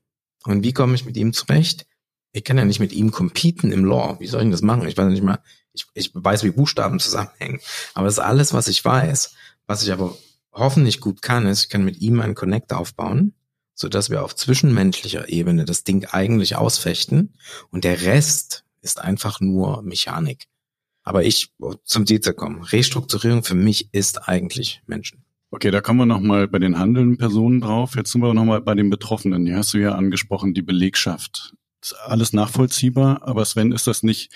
Und 0.46 0.64
wie 0.64 0.74
komme 0.74 0.96
ich 0.96 1.06
mit 1.06 1.18
ihm 1.18 1.34
zurecht? 1.34 1.86
Ich 2.32 2.44
kann 2.44 2.58
ja 2.58 2.66
nicht 2.66 2.80
mit 2.80 2.94
ihm 2.94 3.12
competen 3.12 3.72
im 3.72 3.86
Law. 3.86 4.18
Wie 4.20 4.28
soll 4.28 4.44
ich 4.44 4.52
das 4.52 4.62
machen? 4.62 4.88
Ich 4.88 4.98
weiß 4.98 5.10
nicht 5.10 5.24
mal, 5.24 5.40
ich, 5.78 5.88
ich 5.94 6.12
weiß, 6.14 6.44
wie 6.44 6.52
Buchstaben 6.52 7.00
zusammenhängen. 7.00 7.60
Aber 7.94 8.06
das 8.06 8.16
ist 8.16 8.24
alles, 8.24 8.54
was 8.54 8.68
ich 8.68 8.84
weiß. 8.84 9.34
Was 9.66 9.84
ich 9.84 9.92
aber 9.92 10.18
hoffentlich 10.52 11.00
gut 11.00 11.22
kann, 11.22 11.46
ist, 11.46 11.64
ich 11.64 11.70
kann 11.70 11.86
mit 11.86 12.00
ihm 12.02 12.20
einen 12.20 12.36
Connect 12.36 12.74
aufbauen, 12.74 13.34
so 13.74 13.90
dass 13.90 14.10
wir 14.10 14.24
auf 14.24 14.36
zwischenmenschlicher 14.36 15.30
Ebene 15.30 15.66
das 15.66 15.84
Ding 15.84 16.06
eigentlich 16.06 16.56
ausfechten 16.56 17.34
und 17.70 17.84
der 17.84 18.02
Rest 18.02 18.64
ist 18.82 19.00
einfach 19.00 19.40
nur 19.40 19.84
Mechanik. 19.84 20.48
Aber 21.04 21.24
ich 21.24 21.54
zum 21.86 22.06
Detail 22.06 22.34
kommen. 22.34 22.64
Restrukturierung 22.64 23.44
für 23.44 23.56
mich 23.56 23.94
ist 23.94 24.28
eigentlich 24.28 24.82
Menschen. 24.88 25.24
Okay, 25.52 25.72
da 25.72 25.80
kommen 25.80 26.00
wir 26.00 26.06
nochmal 26.06 26.50
bei 26.50 26.60
den 26.60 26.78
handelnden 26.78 27.18
Personen 27.18 27.62
drauf. 27.62 27.96
Jetzt 27.96 28.12
sind 28.12 28.22
wir 28.22 28.34
nochmal 28.34 28.60
bei 28.60 28.76
den 28.76 28.90
Betroffenen. 28.90 29.46
Die 29.46 29.56
hast 29.56 29.74
du 29.74 29.78
ja 29.78 29.94
angesprochen, 29.94 30.54
die 30.54 30.62
Belegschaft. 30.62 31.56
Ist 31.82 31.94
alles 31.94 32.34
nachvollziehbar, 32.34 33.24
aber 33.24 33.46
Sven, 33.46 33.72
ist 33.72 33.88
das 33.88 34.04
nicht 34.04 34.34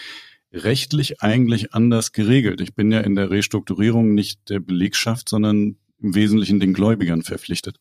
rechtlich 0.51 1.21
eigentlich 1.21 1.73
anders 1.73 2.11
geregelt? 2.11 2.61
Ich 2.61 2.75
bin 2.75 2.91
ja 2.91 2.99
in 3.01 3.15
der 3.15 3.29
Restrukturierung 3.29 4.13
nicht 4.13 4.49
der 4.49 4.59
Belegschaft, 4.59 5.29
sondern 5.29 5.77
im 5.99 6.15
Wesentlichen 6.15 6.59
den 6.59 6.73
Gläubigern 6.73 7.21
verpflichtet. 7.21 7.79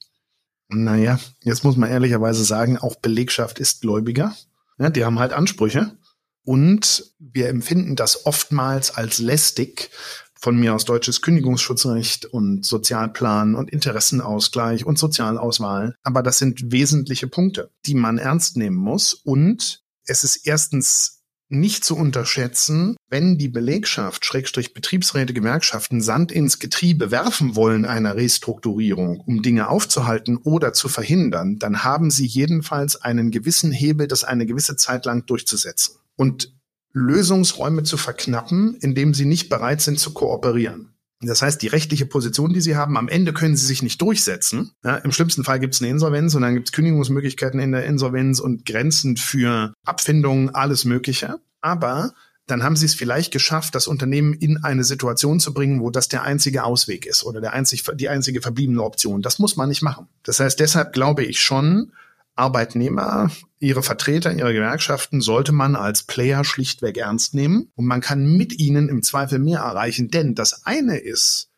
Naja, 0.68 1.18
jetzt 1.42 1.64
muss 1.64 1.76
man 1.76 1.90
ehrlicherweise 1.90 2.44
sagen, 2.44 2.78
auch 2.78 2.96
Belegschaft 2.96 3.58
ist 3.58 3.80
Gläubiger. 3.80 4.36
Ja, 4.78 4.90
die 4.90 5.04
haben 5.04 5.18
halt 5.18 5.32
Ansprüche. 5.32 5.96
Und 6.44 7.12
wir 7.18 7.48
empfinden 7.48 7.96
das 7.96 8.24
oftmals 8.24 8.92
als 8.92 9.18
lästig, 9.18 9.90
von 10.40 10.58
mir 10.58 10.74
aus 10.74 10.86
deutsches 10.86 11.20
Kündigungsschutzrecht 11.20 12.24
und 12.24 12.64
Sozialplan 12.64 13.54
und 13.54 13.70
Interessenausgleich 13.70 14.86
und 14.86 14.98
Sozialauswahl. 14.98 15.96
Aber 16.02 16.22
das 16.22 16.38
sind 16.38 16.72
wesentliche 16.72 17.26
Punkte, 17.26 17.70
die 17.84 17.94
man 17.94 18.16
ernst 18.16 18.56
nehmen 18.56 18.76
muss. 18.76 19.12
Und 19.12 19.84
es 20.06 20.24
ist 20.24 20.46
erstens 20.46 21.19
nicht 21.50 21.84
zu 21.84 21.96
unterschätzen, 21.96 22.96
wenn 23.08 23.36
die 23.36 23.48
Belegschaft, 23.48 24.24
Schrägstrich 24.24 24.72
Betriebsräte, 24.72 25.34
Gewerkschaften 25.34 26.00
Sand 26.00 26.32
ins 26.32 26.58
Getriebe 26.58 27.10
werfen 27.10 27.56
wollen 27.56 27.84
einer 27.84 28.16
Restrukturierung, 28.16 29.20
um 29.20 29.42
Dinge 29.42 29.68
aufzuhalten 29.68 30.38
oder 30.38 30.72
zu 30.72 30.88
verhindern, 30.88 31.58
dann 31.58 31.82
haben 31.82 32.10
sie 32.10 32.26
jedenfalls 32.26 32.96
einen 32.96 33.30
gewissen 33.30 33.72
Hebel, 33.72 34.06
das 34.06 34.24
eine 34.24 34.46
gewisse 34.46 34.76
Zeit 34.76 35.04
lang 35.04 35.26
durchzusetzen. 35.26 35.96
Und 36.16 36.54
Lösungsräume 36.92 37.82
zu 37.82 37.96
verknappen, 37.96 38.76
indem 38.80 39.14
sie 39.14 39.24
nicht 39.24 39.48
bereit 39.48 39.80
sind 39.80 39.98
zu 39.98 40.12
kooperieren. 40.12 40.89
Das 41.22 41.42
heißt, 41.42 41.60
die 41.60 41.66
rechtliche 41.66 42.06
Position, 42.06 42.54
die 42.54 42.62
sie 42.62 42.76
haben, 42.76 42.96
am 42.96 43.08
Ende 43.08 43.34
können 43.34 43.56
sie 43.56 43.66
sich 43.66 43.82
nicht 43.82 44.00
durchsetzen. 44.00 44.72
Ja, 44.82 44.96
Im 44.96 45.12
schlimmsten 45.12 45.44
Fall 45.44 45.60
gibt 45.60 45.74
es 45.74 45.82
eine 45.82 45.90
Insolvenz 45.90 46.34
und 46.34 46.42
dann 46.42 46.54
gibt 46.54 46.68
es 46.68 46.72
Kündigungsmöglichkeiten 46.72 47.60
in 47.60 47.72
der 47.72 47.84
Insolvenz 47.84 48.40
und 48.40 48.64
Grenzen 48.64 49.18
für 49.18 49.74
Abfindungen, 49.84 50.54
alles 50.54 50.86
Mögliche. 50.86 51.38
Aber 51.60 52.14
dann 52.46 52.62
haben 52.62 52.74
sie 52.74 52.86
es 52.86 52.94
vielleicht 52.94 53.32
geschafft, 53.32 53.74
das 53.74 53.86
Unternehmen 53.86 54.32
in 54.32 54.64
eine 54.64 54.82
Situation 54.82 55.40
zu 55.40 55.52
bringen, 55.52 55.80
wo 55.80 55.90
das 55.90 56.08
der 56.08 56.22
einzige 56.22 56.64
Ausweg 56.64 57.06
ist 57.06 57.22
oder 57.22 57.40
der 57.40 57.52
einzig, 57.52 57.84
die 57.94 58.08
einzige 58.08 58.40
verbliebene 58.40 58.82
Option. 58.82 59.20
Das 59.20 59.38
muss 59.38 59.56
man 59.56 59.68
nicht 59.68 59.82
machen. 59.82 60.08
Das 60.24 60.40
heißt, 60.40 60.58
deshalb 60.58 60.92
glaube 60.94 61.22
ich 61.22 61.40
schon, 61.40 61.92
Arbeitnehmer, 62.40 63.30
ihre 63.58 63.82
Vertreter, 63.82 64.32
ihre 64.32 64.54
Gewerkschaften 64.54 65.20
sollte 65.20 65.52
man 65.52 65.76
als 65.76 66.02
Player 66.04 66.42
schlichtweg 66.42 66.96
ernst 66.96 67.34
nehmen 67.34 67.70
und 67.74 67.86
man 67.86 68.00
kann 68.00 68.36
mit 68.36 68.58
ihnen 68.58 68.88
im 68.88 69.02
Zweifel 69.02 69.38
mehr 69.38 69.60
erreichen, 69.60 70.10
denn 70.10 70.34
das 70.34 70.64
eine 70.64 70.96
ist 70.96 71.50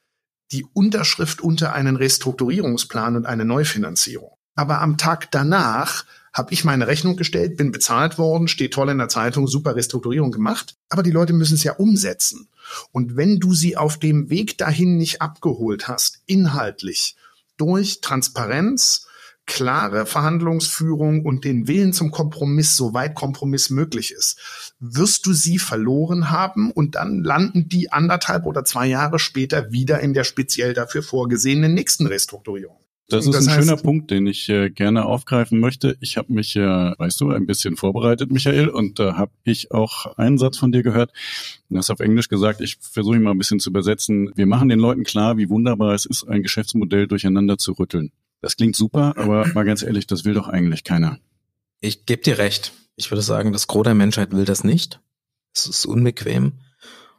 die 0.51 0.67
Unterschrift 0.75 1.41
unter 1.41 1.73
einen 1.73 1.97
Restrukturierungsplan 1.97 3.17
und 3.17 3.27
eine 3.27 3.45
Neufinanzierung. 3.45 4.33
Aber 4.55 4.81
am 4.81 4.99
Tag 4.99 5.31
danach 5.31 6.05
habe 6.33 6.53
ich 6.53 6.65
meine 6.65 6.87
Rechnung 6.87 7.17
gestellt, 7.17 7.57
bin 7.57 7.73
bezahlt 7.73 8.19
worden, 8.19 8.49
steht 8.49 8.75
toll 8.75 8.89
in 8.91 8.99
der 8.99 9.09
Zeitung, 9.09 9.47
super 9.47 9.77
Restrukturierung 9.77 10.31
gemacht. 10.31 10.77
Aber 10.89 11.03
die 11.03 11.11
Leute 11.11 11.33
müssen 11.33 11.55
es 11.55 11.65
ja 11.65 11.75
umsetzen. 11.75 12.49
Und 12.91 13.17
wenn 13.17 13.39
du 13.39 13.55
sie 13.55 13.77
auf 13.77 13.99
dem 13.99 14.31
Weg 14.31 14.59
dahin 14.59 14.97
nicht 14.97 15.21
abgeholt 15.21 15.89
hast, 15.89 16.23
inhaltlich, 16.27 17.17
durch 17.57 18.01
Transparenz, 18.01 19.07
klare 19.47 20.07
Verhandlungsführung 20.07 21.25
und 21.25 21.45
den 21.45 21.69
Willen 21.69 21.93
zum 21.93 22.11
Kompromiss, 22.11 22.77
soweit 22.77 23.15
Kompromiss 23.15 23.71
möglich 23.71 24.13
ist, 24.13 24.75
wirst 24.79 25.27
du 25.27 25.33
sie 25.33 25.59
verloren 25.59 26.31
haben 26.31 26.71
und 26.71 26.95
dann 26.95 27.23
landen 27.23 27.69
die 27.69 27.93
anderthalb 27.93 28.47
oder 28.47 28.65
zwei 28.65 28.87
Jahre 28.87 29.19
später 29.19 29.73
wieder 29.73 30.01
in 30.01 30.15
der 30.15 30.25
speziell 30.25 30.75
dafür 30.75 31.03
vorgesehenen 31.03 31.75
nächsten 31.75 32.07
Restrukturierung. 32.07 32.77
Das 33.09 33.27
ist 33.27 33.35
das 33.35 33.47
ein 33.47 33.55
heißt, 33.55 33.69
schöner 33.69 33.77
Punkt, 33.77 34.11
den 34.11 34.27
ich 34.27 34.49
äh, 34.49 34.71
gerne 34.71 35.05
aufgreifen 35.05 35.61
möchte. 35.61 35.97
Ich 36.01 36.17
habe 36.17 36.33
mich, 36.33 36.57
äh, 36.57 36.61
weißt 36.63 37.21
du, 37.21 37.31
ein 37.31 37.47
bisschen 37.47 37.77
vorbereitet, 37.77 38.31
Michael, 38.31 38.69
und 38.69 38.99
da 38.99 39.11
äh, 39.11 39.13
habe 39.15 39.33
ich 39.45 39.71
auch 39.71 40.17
einen 40.17 40.39
Satz 40.39 40.57
von 40.57 40.73
dir 40.73 40.83
gehört. 40.83 41.13
Du 41.69 41.77
hast 41.77 41.91
auf 41.91 42.01
Englisch 42.01 42.29
gesagt, 42.29 42.63
ich 42.63 42.79
versuche 42.81 43.17
ihn 43.17 43.23
mal 43.23 43.33
ein 43.33 43.39
bisschen 43.39 43.61
zu 43.61 43.69
übersetzen. 43.69 44.31
Wir 44.35 44.47
machen 44.47 44.71
den 44.71 44.79
Leuten 44.79 45.05
klar, 45.05 45.37
wie 45.37 45.51
wunderbar 45.51 45.95
es 45.95 46.07
ist, 46.07 46.25
ein 46.25 46.43
Geschäftsmodell 46.43 47.07
durcheinander 47.07 47.59
zu 47.59 47.73
rütteln. 47.73 48.13
Das 48.43 48.57
klingt 48.57 48.77
super, 48.77 49.15
aber 49.17 49.47
mal 49.55 49.65
ganz 49.65 49.83
ehrlich, 49.83 50.07
das 50.07 50.27
will 50.27 50.35
doch 50.35 50.49
eigentlich 50.49 50.85
keiner. 50.85 51.19
Ich 51.81 52.05
gebe 52.05 52.23
dir 52.23 52.37
recht. 52.37 52.73
Ich 52.97 53.11
würde 53.11 53.23
sagen, 53.23 53.53
das 53.53 53.67
Gros 53.67 53.85
der 53.85 53.95
Menschheit 53.95 54.33
will 54.33 54.45
das 54.45 54.65
nicht. 54.65 55.01
Es 55.55 55.67
ist 55.67 55.87
unbequem. 55.87 56.61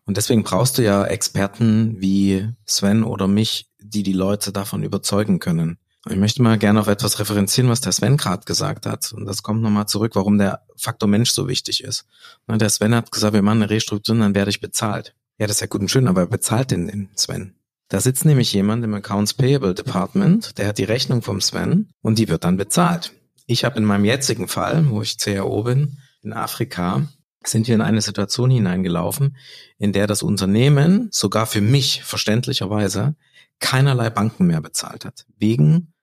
Und 0.06 0.18
deswegen 0.18 0.44
brauchst 0.44 0.78
du 0.78 0.84
ja 0.84 1.06
Experten 1.06 2.00
wie 2.00 2.50
Sven 2.66 3.04
oder 3.04 3.28
mich, 3.28 3.72
die 3.80 4.04
die 4.04 4.14
Leute 4.14 4.52
davon 4.52 4.84
überzeugen 4.84 5.40
können. 5.40 5.78
Ich 6.10 6.18
möchte 6.18 6.42
mal 6.42 6.58
gerne 6.58 6.82
auf 6.82 6.88
etwas 6.88 7.20
referenzieren, 7.20 7.70
was 7.70 7.80
der 7.80 7.94
Sven 7.94 8.18
gerade 8.18 8.44
gesagt 8.44 8.86
hat. 8.86 9.14
Und 9.14 9.26
das 9.26 9.42
kommt 9.42 9.62
nochmal 9.62 9.88
zurück, 9.88 10.16
warum 10.16 10.38
der 10.38 10.66
Faktor 10.76 11.08
Mensch 11.08 11.32
so 11.32 11.48
wichtig 11.48 11.84
ist. 11.84 12.06
Der 12.50 12.70
Sven 12.70 12.94
hat 12.94 13.12
gesagt, 13.12 13.34
wir 13.34 13.42
machen 13.42 13.62
eine 13.62 13.70
Restrukturierung, 13.70 14.22
dann 14.22 14.36
werde 14.36 14.50
ich 14.50 14.60
bezahlt. 14.60 15.16
Ja, 15.38 15.48
das 15.48 15.58
ist 15.58 15.62
ja 15.62 15.68
gut 15.68 15.82
und 15.82 15.90
schön, 15.90 16.08
aber 16.10 16.22
wer 16.22 16.28
bezahlt 16.28 16.72
denn 16.72 16.88
den 16.88 17.10
Sven? 17.16 17.56
Da 17.89 18.00
sitzt 18.00 18.26
nämlich 18.26 18.54
jemand 18.54 18.84
im 18.84 18.93
Accounts 18.93 19.34
Payable 19.34 19.74
Department, 19.74 20.58
der 20.58 20.67
hat 20.67 20.78
die 20.78 20.84
Rechnung 20.84 21.22
vom 21.22 21.41
Sven 21.41 21.89
und 22.02 22.17
die 22.17 22.30
wird 22.30 22.43
dann 22.43 22.58
bezahlt. 22.58 23.13
Ich 23.46 23.65
habe 23.65 23.78
in 23.78 23.86
meinem 23.86 24.06
jetzigen 24.06 24.48
Fall, 24.48 24.89
wo 24.89 25.02
ich 25.02 25.17
CRO 25.17 25.63
bin, 25.63 26.00
in 26.22 26.34
Afrika, 26.34 27.08
sind 27.46 27.67
wir 27.67 27.76
in 27.76 27.82
eine 27.82 28.02
Situation 28.02 28.50
hineingelaufen, 28.50 29.36
in 29.78 29.91
der 29.91 30.08
das 30.08 30.24
Unternehmen 30.24 31.10
sogar 31.12 31.46
für 31.46 31.62
mich 31.62 32.04
verständlicherweise 32.04 33.15
keinerlei 33.60 34.10
Banken 34.10 34.48
mehr 34.48 34.62
bezahlt 34.62 35.06
hat, 35.06 35.26
wegen 35.38 35.93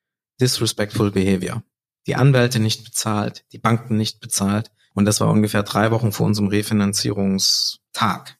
disrespectful 0.40 1.10
behavior. 1.10 1.62
Die 2.06 2.14
Anwälte 2.14 2.60
nicht 2.60 2.84
bezahlt, 2.84 3.44
die 3.52 3.58
Banken 3.58 3.96
nicht 3.96 4.20
bezahlt 4.20 4.70
und 4.94 5.04
das 5.04 5.20
war 5.20 5.30
ungefähr 5.30 5.62
drei 5.62 5.90
Wochen 5.90 6.12
vor 6.12 6.26
unserem 6.26 6.48
Refinanzierungstag. 6.48 8.38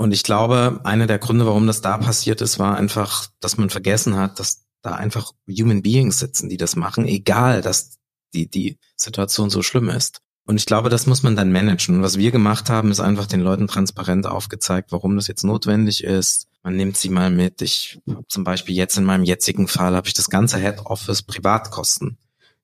Und 0.00 0.12
ich 0.12 0.22
glaube, 0.22 0.80
einer 0.84 1.06
der 1.06 1.18
Gründe, 1.18 1.44
warum 1.44 1.66
das 1.66 1.82
da 1.82 1.98
passiert 1.98 2.40
ist, 2.40 2.58
war 2.58 2.74
einfach, 2.74 3.26
dass 3.38 3.58
man 3.58 3.68
vergessen 3.68 4.16
hat, 4.16 4.40
dass 4.40 4.64
da 4.80 4.92
einfach 4.92 5.32
Human 5.46 5.82
Beings 5.82 6.18
sitzen, 6.18 6.48
die 6.48 6.56
das 6.56 6.74
machen, 6.74 7.06
egal, 7.06 7.60
dass 7.60 7.98
die, 8.32 8.48
die 8.48 8.78
Situation 8.96 9.50
so 9.50 9.60
schlimm 9.60 9.90
ist. 9.90 10.22
Und 10.46 10.56
ich 10.56 10.64
glaube, 10.64 10.88
das 10.88 11.06
muss 11.06 11.22
man 11.22 11.36
dann 11.36 11.52
managen. 11.52 11.96
Und 11.96 12.02
was 12.02 12.16
wir 12.16 12.30
gemacht 12.30 12.70
haben, 12.70 12.90
ist 12.90 13.00
einfach 13.00 13.26
den 13.26 13.42
Leuten 13.42 13.66
transparent 13.66 14.24
aufgezeigt, 14.24 14.90
warum 14.90 15.16
das 15.16 15.26
jetzt 15.26 15.44
notwendig 15.44 16.02
ist. 16.02 16.46
Man 16.62 16.76
nimmt 16.76 16.96
sie 16.96 17.10
mal 17.10 17.30
mit. 17.30 17.60
Ich 17.60 18.00
zum 18.26 18.42
Beispiel 18.42 18.74
jetzt 18.74 18.96
in 18.96 19.04
meinem 19.04 19.24
jetzigen 19.24 19.68
Fall 19.68 19.94
habe 19.94 20.08
ich 20.08 20.14
das 20.14 20.30
ganze 20.30 20.56
Head 20.56 20.78
Office 20.86 21.20
Privatkosten 21.20 22.16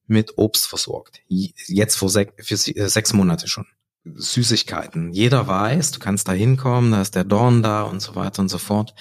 mit 0.07 0.39
Obst 0.39 0.69
versorgt. 0.69 1.21
Jetzt 1.29 1.97
vor 1.97 2.09
sech, 2.09 2.29
für 2.39 2.57
sechs 2.57 3.13
Monate 3.13 3.47
schon. 3.47 3.67
Süßigkeiten. 4.15 5.13
Jeder 5.13 5.47
weiß, 5.47 5.93
du 5.93 5.99
kannst 5.99 6.29
da 6.29 6.33
hinkommen, 6.33 6.93
da 6.93 7.03
ist 7.03 7.15
der 7.15 7.25
Dorn 7.25 7.63
da 7.63 7.83
und 7.83 8.01
so 8.01 8.15
weiter 8.15 8.41
und 8.41 8.49
so 8.49 8.59
fort. 8.59 8.95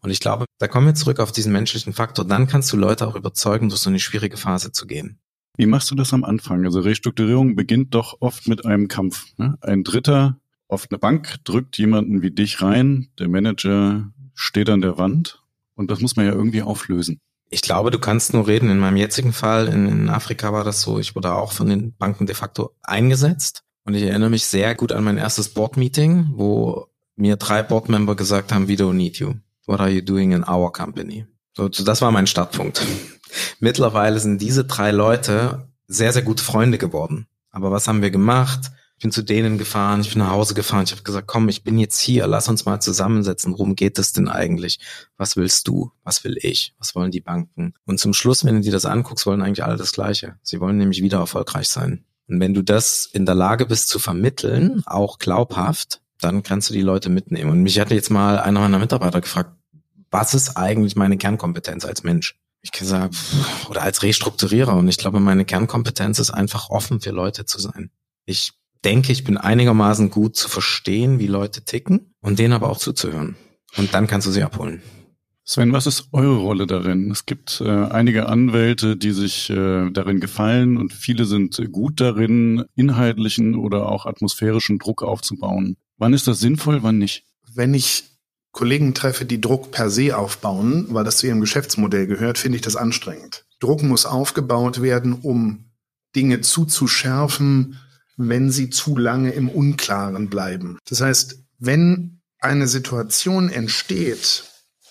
Und 0.00 0.10
ich 0.10 0.20
glaube, 0.20 0.44
da 0.58 0.68
kommen 0.68 0.86
wir 0.86 0.94
zurück 0.94 1.20
auf 1.20 1.32
diesen 1.32 1.52
menschlichen 1.52 1.92
Faktor. 1.92 2.24
Dann 2.24 2.46
kannst 2.46 2.72
du 2.72 2.76
Leute 2.76 3.06
auch 3.06 3.16
überzeugen, 3.16 3.68
durch 3.68 3.80
so 3.80 3.90
eine 3.90 3.98
schwierige 3.98 4.36
Phase 4.36 4.72
zu 4.72 4.86
gehen. 4.86 5.18
Wie 5.56 5.66
machst 5.66 5.90
du 5.90 5.94
das 5.94 6.12
am 6.12 6.24
Anfang? 6.24 6.64
Also 6.64 6.80
Restrukturierung 6.80 7.56
beginnt 7.56 7.94
doch 7.94 8.16
oft 8.20 8.48
mit 8.48 8.64
einem 8.64 8.88
Kampf. 8.88 9.26
Ne? 9.36 9.56
Ein 9.60 9.84
Dritter, 9.84 10.38
oft 10.68 10.90
eine 10.90 10.98
Bank, 10.98 11.36
drückt 11.44 11.78
jemanden 11.78 12.22
wie 12.22 12.30
dich 12.30 12.60
rein, 12.60 13.08
der 13.18 13.28
Manager 13.28 14.10
steht 14.34 14.68
an 14.68 14.80
der 14.80 14.98
Wand 14.98 15.42
und 15.74 15.90
das 15.90 16.00
muss 16.00 16.16
man 16.16 16.26
ja 16.26 16.32
irgendwie 16.32 16.62
auflösen. 16.62 17.18
Ich 17.50 17.62
glaube, 17.62 17.92
du 17.92 18.00
kannst 18.00 18.34
nur 18.34 18.48
reden. 18.48 18.68
In 18.68 18.78
meinem 18.78 18.96
jetzigen 18.96 19.32
Fall 19.32 19.68
in, 19.68 19.86
in 19.86 20.08
Afrika 20.08 20.52
war 20.52 20.64
das 20.64 20.80
so, 20.80 20.98
ich 20.98 21.14
wurde 21.14 21.32
auch 21.34 21.52
von 21.52 21.68
den 21.68 21.94
Banken 21.96 22.26
de 22.26 22.34
facto 22.34 22.74
eingesetzt 22.82 23.62
und 23.84 23.94
ich 23.94 24.02
erinnere 24.02 24.30
mich 24.30 24.44
sehr 24.44 24.74
gut 24.74 24.92
an 24.92 25.04
mein 25.04 25.18
erstes 25.18 25.50
Board-Meeting, 25.50 26.32
wo 26.34 26.88
mir 27.16 27.36
drei 27.36 27.62
Board-Member 27.62 28.16
gesagt 28.16 28.52
haben, 28.52 28.68
we 28.68 28.74
don't 28.74 28.94
need 28.94 29.18
you. 29.18 29.34
What 29.66 29.80
are 29.80 29.90
you 29.90 30.00
doing 30.00 30.32
in 30.32 30.44
our 30.44 30.72
company? 30.72 31.26
So, 31.56 31.68
das 31.68 32.02
war 32.02 32.10
mein 32.10 32.26
Startpunkt. 32.26 32.82
Mittlerweile 33.60 34.18
sind 34.18 34.40
diese 34.40 34.64
drei 34.64 34.90
Leute 34.90 35.68
sehr, 35.86 36.12
sehr 36.12 36.22
gute 36.22 36.42
Freunde 36.42 36.78
geworden. 36.78 37.26
Aber 37.50 37.70
was 37.70 37.86
haben 37.86 38.02
wir 38.02 38.10
gemacht? 38.10 38.72
Ich 38.96 39.02
bin 39.02 39.12
zu 39.12 39.22
denen 39.22 39.58
gefahren, 39.58 40.00
ich 40.00 40.10
bin 40.10 40.20
nach 40.20 40.30
Hause 40.30 40.54
gefahren, 40.54 40.84
ich 40.84 40.92
habe 40.92 41.02
gesagt, 41.02 41.26
komm, 41.26 41.48
ich 41.48 41.62
bin 41.62 41.78
jetzt 41.78 42.00
hier, 42.00 42.26
lass 42.26 42.48
uns 42.48 42.64
mal 42.64 42.80
zusammensetzen. 42.80 43.52
Worum 43.52 43.76
geht 43.76 43.98
es 43.98 44.12
denn 44.12 44.28
eigentlich? 44.28 44.78
Was 45.16 45.36
willst 45.36 45.68
du? 45.68 45.90
Was 46.04 46.24
will 46.24 46.38
ich? 46.40 46.74
Was 46.78 46.94
wollen 46.94 47.10
die 47.10 47.20
Banken? 47.20 47.74
Und 47.84 48.00
zum 48.00 48.14
Schluss, 48.14 48.44
wenn 48.44 48.56
du 48.56 48.60
dir 48.62 48.72
das 48.72 48.86
anguckst, 48.86 49.26
wollen 49.26 49.42
eigentlich 49.42 49.64
alle 49.64 49.76
das 49.76 49.92
Gleiche. 49.92 50.36
Sie 50.42 50.60
wollen 50.60 50.78
nämlich 50.78 51.02
wieder 51.02 51.18
erfolgreich 51.18 51.68
sein. 51.68 52.04
Und 52.28 52.40
wenn 52.40 52.54
du 52.54 52.62
das 52.62 53.08
in 53.12 53.26
der 53.26 53.34
Lage 53.34 53.66
bist 53.66 53.88
zu 53.88 53.98
vermitteln, 53.98 54.82
auch 54.86 55.18
glaubhaft, 55.18 56.00
dann 56.20 56.42
kannst 56.42 56.70
du 56.70 56.74
die 56.74 56.82
Leute 56.82 57.10
mitnehmen. 57.10 57.50
Und 57.50 57.62
mich 57.62 57.78
hatte 57.78 57.94
jetzt 57.94 58.10
mal 58.10 58.38
einer 58.38 58.60
meiner 58.60 58.78
Mitarbeiter 58.78 59.20
gefragt, 59.20 59.52
was 60.10 60.32
ist 60.32 60.56
eigentlich 60.56 60.96
meine 60.96 61.18
Kernkompetenz 61.18 61.84
als 61.84 62.02
Mensch? 62.02 62.36
Ich 62.62 62.70
sagen, 62.80 63.14
oder 63.68 63.82
als 63.82 64.02
Restrukturierer. 64.02 64.74
Und 64.74 64.88
ich 64.88 64.96
glaube, 64.96 65.20
meine 65.20 65.44
Kernkompetenz 65.44 66.18
ist 66.18 66.30
einfach 66.30 66.70
offen 66.70 67.00
für 67.00 67.10
Leute 67.10 67.44
zu 67.44 67.58
sein. 67.58 67.90
Ich 68.24 68.52
denke, 68.84 69.12
ich 69.12 69.24
bin 69.24 69.36
einigermaßen 69.36 70.10
gut 70.10 70.36
zu 70.36 70.48
verstehen, 70.48 71.18
wie 71.18 71.26
Leute 71.26 71.64
ticken 71.64 72.14
und 72.20 72.38
denen 72.38 72.54
aber 72.54 72.70
auch 72.70 72.78
zuzuhören. 72.78 73.36
Und 73.76 73.92
dann 73.92 74.06
kannst 74.06 74.26
du 74.26 74.30
sie 74.30 74.42
abholen. 74.42 74.82
Sven, 75.46 75.72
was 75.72 75.86
ist 75.86 76.08
eure 76.12 76.38
Rolle 76.38 76.66
darin? 76.66 77.10
Es 77.10 77.26
gibt 77.26 77.60
äh, 77.60 77.68
einige 77.68 78.30
Anwälte, 78.30 78.96
die 78.96 79.12
sich 79.12 79.50
äh, 79.50 79.90
darin 79.90 80.18
gefallen 80.18 80.78
und 80.78 80.94
viele 80.94 81.26
sind 81.26 81.60
gut 81.70 82.00
darin, 82.00 82.64
inhaltlichen 82.74 83.54
oder 83.54 83.90
auch 83.90 84.06
atmosphärischen 84.06 84.78
Druck 84.78 85.02
aufzubauen. 85.02 85.76
Wann 85.98 86.14
ist 86.14 86.26
das 86.26 86.40
sinnvoll, 86.40 86.82
wann 86.82 86.96
nicht? 86.96 87.26
Wenn 87.54 87.74
ich 87.74 88.04
Kollegen 88.52 88.94
treffe, 88.94 89.26
die 89.26 89.40
Druck 89.40 89.70
per 89.70 89.90
se 89.90 90.16
aufbauen, 90.16 90.86
weil 90.88 91.04
das 91.04 91.18
zu 91.18 91.26
ihrem 91.26 91.40
Geschäftsmodell 91.40 92.06
gehört, 92.06 92.38
finde 92.38 92.56
ich 92.56 92.62
das 92.62 92.76
anstrengend. 92.76 93.44
Druck 93.60 93.82
muss 93.82 94.06
aufgebaut 94.06 94.80
werden, 94.80 95.12
um 95.12 95.66
Dinge 96.16 96.40
zuzuschärfen, 96.40 97.78
wenn 98.16 98.50
sie 98.50 98.70
zu 98.70 98.96
lange 98.96 99.32
im 99.32 99.50
Unklaren 99.50 100.30
bleiben. 100.30 100.78
Das 100.88 101.00
heißt, 101.00 101.42
wenn 101.58 102.20
eine 102.38 102.66
Situation 102.66 103.50
entsteht, 103.50 104.44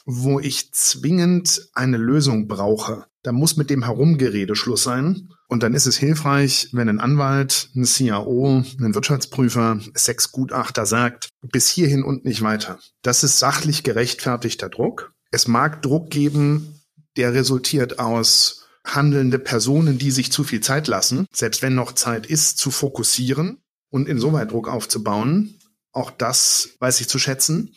wo 0.06 0.40
ich 0.40 0.74
zwingend 0.74 1.70
eine 1.74 1.98
Lösung 1.98 2.48
brauche, 2.48 3.06
dann 3.24 3.36
muss 3.36 3.56
mit 3.56 3.70
dem 3.70 3.84
Herumgerede 3.84 4.56
Schluss 4.56 4.84
sein. 4.84 5.30
Und 5.48 5.64
dann 5.64 5.74
ist 5.74 5.86
es 5.86 5.98
hilfreich, 5.98 6.70
wenn 6.74 6.90
ein 6.90 7.00
Anwalt, 7.00 7.70
ein 7.76 7.86
CAO, 7.86 8.64
ein 8.80 8.96
Wirtschaftsprüfer, 8.96 9.80
sechs 9.94 10.32
Gutachter 10.32 10.86
sagt, 10.86 11.30
bis 11.42 11.70
hierhin 11.70 12.04
und 12.04 12.26
nicht 12.26 12.42
weiter. 12.42 12.80
Das 13.02 13.24
ist 13.24 13.40
sachlich 13.40 13.84
gerechtfertigter 13.84 14.70
Druck. 14.70 15.14
Es 15.32 15.48
mag 15.48 15.82
Druck 15.82 16.10
geben, 16.10 16.82
der 17.18 17.34
resultiert 17.34 18.00
aus 18.00 18.68
handelnde 18.86 19.40
Personen, 19.40 19.98
die 19.98 20.12
sich 20.12 20.32
zu 20.32 20.44
viel 20.44 20.62
Zeit 20.62 20.88
lassen, 20.88 21.28
selbst 21.32 21.62
wenn 21.62 21.76
noch 21.76 21.94
Zeit 21.94 22.26
ist, 22.26 22.58
zu 22.58 22.70
fokussieren 22.70 23.60
und 23.90 24.10
insoweit 24.10 24.52
Druck 24.52 24.68
aufzubauen. 24.68 25.60
Auch 25.92 26.12
das 26.12 26.70
weiß 26.80 27.00
ich 27.00 27.08
zu 27.08 27.20
schätzen. 27.20 27.76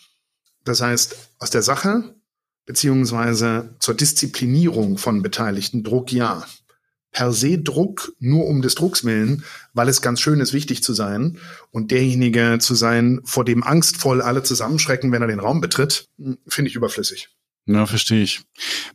Das 0.66 0.83
heißt, 0.83 1.16
aus 1.38 1.50
der 1.50 1.62
Sache 1.62 2.14
beziehungsweise 2.66 3.76
zur 3.79 3.94
Disziplinierung 3.94 4.98
von 4.98 5.22
Beteiligten 5.22 5.83
Druck 5.83 6.12
ja. 6.12 6.44
Per 7.12 7.33
se 7.33 7.59
Druck 7.59 8.12
nur 8.18 8.46
um 8.46 8.61
des 8.61 8.74
Drucks 8.74 9.05
willen, 9.05 9.44
weil 9.72 9.88
es 9.88 10.02
ganz 10.02 10.20
schön 10.20 10.40
ist, 10.40 10.52
wichtig 10.52 10.83
zu 10.83 10.92
sein 10.92 11.38
und 11.70 11.90
derjenige 11.90 12.59
zu 12.61 12.74
sein, 12.74 13.20
vor 13.24 13.44
dem 13.44 13.62
angstvoll 13.62 14.20
alle 14.20 14.42
zusammenschrecken, 14.42 15.12
wenn 15.12 15.22
er 15.22 15.29
den 15.29 15.40
Raum 15.40 15.62
betritt, 15.62 16.11
finde 16.46 16.68
ich 16.68 16.74
überflüssig. 16.74 17.31
Na, 17.64 17.87
verstehe 17.87 18.22
ich. 18.22 18.42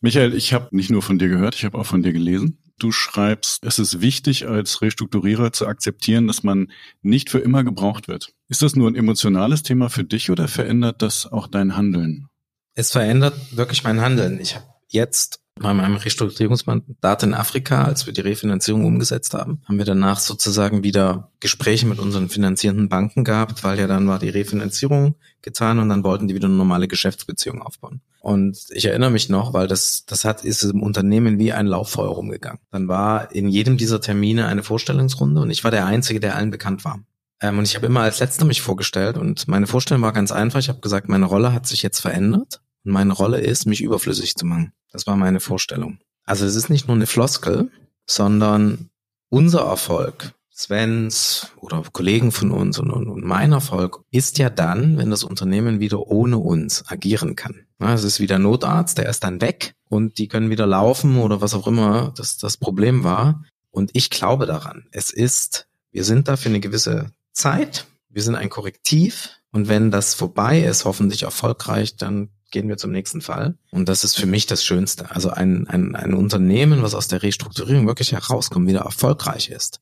Michael, 0.02 0.36
ich 0.36 0.54
habe 0.54 0.68
nicht 0.76 0.92
nur 0.92 1.02
von 1.02 1.18
dir 1.18 1.30
gehört, 1.30 1.56
ich 1.56 1.66
habe 1.66 1.78
auch 1.80 1.86
von 1.86 2.04
dir 2.04 2.14
gelesen. 2.14 2.60
Du 2.82 2.92
schreibst, 2.92 3.64
es 3.64 3.78
ist 3.78 4.02
wichtig, 4.02 4.48
als 4.48 4.82
Restrukturierer 4.82 5.54
zu 5.54 5.68
akzeptieren, 5.68 6.26
dass 6.26 6.42
man 6.42 6.72
nicht 7.04 7.30
für 7.30 7.38
immer 7.38 7.64
gebraucht 7.64 8.08
wird. 8.08 8.34
Ist 8.48 8.64
das 8.64 8.76
nur 8.76 8.90
ein 8.90 8.96
emotionales 8.96 9.62
Thema 9.62 9.92
für 9.92 10.04
dich 10.04 10.32
oder 10.32 10.48
verändert 10.48 11.04
das 11.04 11.32
auch 11.32 11.46
dein 11.46 11.78
Handeln? 11.78 12.26
Es 12.74 12.92
verändert 12.92 13.36
wirklich 13.56 13.84
mein 13.84 14.02
Handeln. 14.02 14.40
Ich 14.40 14.56
habe 14.56 14.66
jetzt 14.88 15.42
bei 15.60 15.76
meinem 15.76 15.98
Restrukturierungsmandat 15.98 17.22
in 17.22 17.36
Afrika, 17.36 17.84
als 17.84 18.08
wir 18.08 18.14
die 18.14 18.22
Refinanzierung 18.22 18.84
umgesetzt 18.84 19.36
haben, 19.36 19.62
haben 19.66 19.78
wir 19.78 19.86
danach 19.86 20.18
sozusagen 20.18 20.84
wieder 20.84 21.30
Gespräche 21.40 21.86
mit 21.86 22.00
unseren 22.00 22.30
finanzierenden 22.30 22.90
Banken 22.90 23.24
gehabt, 23.24 23.64
weil 23.64 23.78
ja 23.78 23.86
dann 23.86 24.08
war 24.08 24.18
die 24.18 24.30
Refinanzierung 24.30 25.14
getan 25.44 25.78
und 25.78 25.90
dann 25.90 26.04
wollten 26.04 26.28
die 26.28 26.34
wieder 26.34 26.48
eine 26.48 26.58
normale 26.58 26.88
Geschäftsbeziehung 26.88 27.62
aufbauen. 27.62 28.02
Und 28.22 28.68
ich 28.70 28.86
erinnere 28.86 29.10
mich 29.10 29.30
noch, 29.30 29.52
weil 29.54 29.68
das, 29.68 30.06
das 30.06 30.26
hat, 30.26 30.46
ist 30.46 30.62
im 30.62 30.84
Unternehmen 30.84 31.40
wie 31.40 31.54
ein 31.54 31.66
Lauffeuer 31.66 32.10
rumgegangen. 32.10 32.60
Dann 32.70 32.88
war 32.88 33.32
in 33.32 33.50
jedem 33.50 33.78
dieser 33.78 34.00
Termine 34.00 34.46
eine 34.46 34.62
Vorstellungsrunde 34.62 35.42
und 35.42 35.50
ich 35.50 35.64
war 35.64 35.72
der 35.72 35.88
Einzige, 35.88 36.20
der 36.20 36.36
allen 36.36 36.52
bekannt 36.52 36.86
war. 36.86 37.04
Ähm, 37.42 37.58
und 37.58 37.66
ich 37.66 37.76
habe 37.76 37.88
immer 37.88 38.02
als 38.02 38.20
Letzter 38.20 38.46
mich 38.46 38.62
vorgestellt 38.62 39.18
und 39.18 39.48
meine 39.48 39.66
Vorstellung 39.66 40.04
war 40.04 40.14
ganz 40.14 40.32
einfach. 40.32 40.60
Ich 40.60 40.70
habe 40.70 40.82
gesagt, 40.82 41.10
meine 41.10 41.26
Rolle 41.26 41.52
hat 41.52 41.66
sich 41.66 41.82
jetzt 41.82 42.00
verändert 42.00 42.62
und 42.86 42.92
meine 42.92 43.14
Rolle 43.14 43.42
ist, 43.42 43.66
mich 43.66 43.82
überflüssig 43.82 44.36
zu 44.36 44.46
machen. 44.46 44.72
Das 44.92 45.08
war 45.08 45.18
meine 45.18 45.40
Vorstellung. 45.40 45.98
Also 46.24 46.46
es 46.46 46.56
ist 46.56 46.70
nicht 46.70 46.88
nur 46.88 46.96
eine 46.96 47.08
Floskel, 47.08 47.72
sondern 48.06 48.92
unser 49.30 49.62
Erfolg, 49.62 50.34
Svens 50.62 51.48
oder 51.58 51.84
Kollegen 51.92 52.32
von 52.32 52.52
uns 52.52 52.78
und, 52.78 52.92
und, 52.92 53.08
und 53.08 53.26
mein 53.26 53.52
Erfolg 53.52 54.04
ist 54.12 54.38
ja 54.38 54.50
dann, 54.50 54.98
wenn 54.98 55.10
das 55.10 55.24
Unternehmen 55.24 55.80
wieder 55.80 56.08
ohne 56.08 56.38
uns 56.38 56.84
agieren 56.88 57.36
kann. 57.36 57.66
Es 57.80 58.04
ist 58.04 58.20
wie 58.20 58.28
der 58.28 58.38
Notarzt, 58.38 58.98
der 58.98 59.10
ist 59.10 59.24
dann 59.24 59.42
weg 59.42 59.74
und 59.90 60.20
die 60.20 60.28
können 60.28 60.52
wieder 60.52 60.68
laufen 60.68 61.18
oder 61.18 61.42
was 61.42 61.56
auch 61.56 61.66
immer 61.66 62.14
das, 62.16 62.38
das 62.38 62.58
Problem 62.58 63.04
war. 63.04 63.44
Und 63.72 63.90
ich 63.94 64.10
glaube 64.10 64.46
daran. 64.46 64.86
Es 64.92 65.10
ist, 65.10 65.68
wir 65.92 66.04
sind 66.04 66.28
da 66.28 66.38
für 66.38 66.50
eine 66.50 66.60
gewisse 66.60 67.12
Zeit, 67.32 67.88
wir 68.10 68.22
sind 68.22 68.36
ein 68.36 68.50
Korrektiv 68.50 69.30
und 69.52 69.68
wenn 69.68 69.90
das 69.90 70.14
vorbei 70.14 70.62
ist, 70.62 70.86
hoffentlich 70.86 71.24
erfolgreich, 71.24 71.96
dann 71.96 72.30
gehen 72.52 72.68
wir 72.68 72.78
zum 72.78 72.92
nächsten 72.92 73.22
Fall. 73.22 73.58
Und 73.72 73.90
das 73.90 74.04
ist 74.04 74.16
für 74.16 74.26
mich 74.26 74.46
das 74.46 74.64
Schönste. 74.64 75.10
Also 75.10 75.30
ein, 75.30 75.68
ein, 75.68 75.96
ein 75.96 76.14
Unternehmen, 76.14 76.84
was 76.84 76.94
aus 76.94 77.08
der 77.08 77.24
Restrukturierung 77.24 77.88
wirklich 77.88 78.12
herauskommt, 78.12 78.68
wieder 78.68 78.82
erfolgreich 78.82 79.50
ist. 79.50 79.80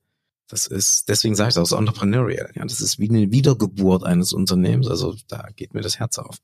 Das 0.49 0.65
ist, 0.67 1.07
deswegen 1.07 1.35
sage 1.35 1.49
ich 1.49 1.55
das, 1.55 1.71
entrepreneurial. 1.71 2.51
Ja, 2.55 2.63
das 2.63 2.81
ist 2.81 2.99
wie 2.99 3.09
eine 3.09 3.31
Wiedergeburt 3.31 4.03
eines 4.03 4.33
Unternehmens. 4.33 4.87
Also 4.87 5.15
da 5.27 5.47
geht 5.55 5.73
mir 5.73 5.81
das 5.81 5.99
Herz 5.99 6.17
auf. 6.17 6.37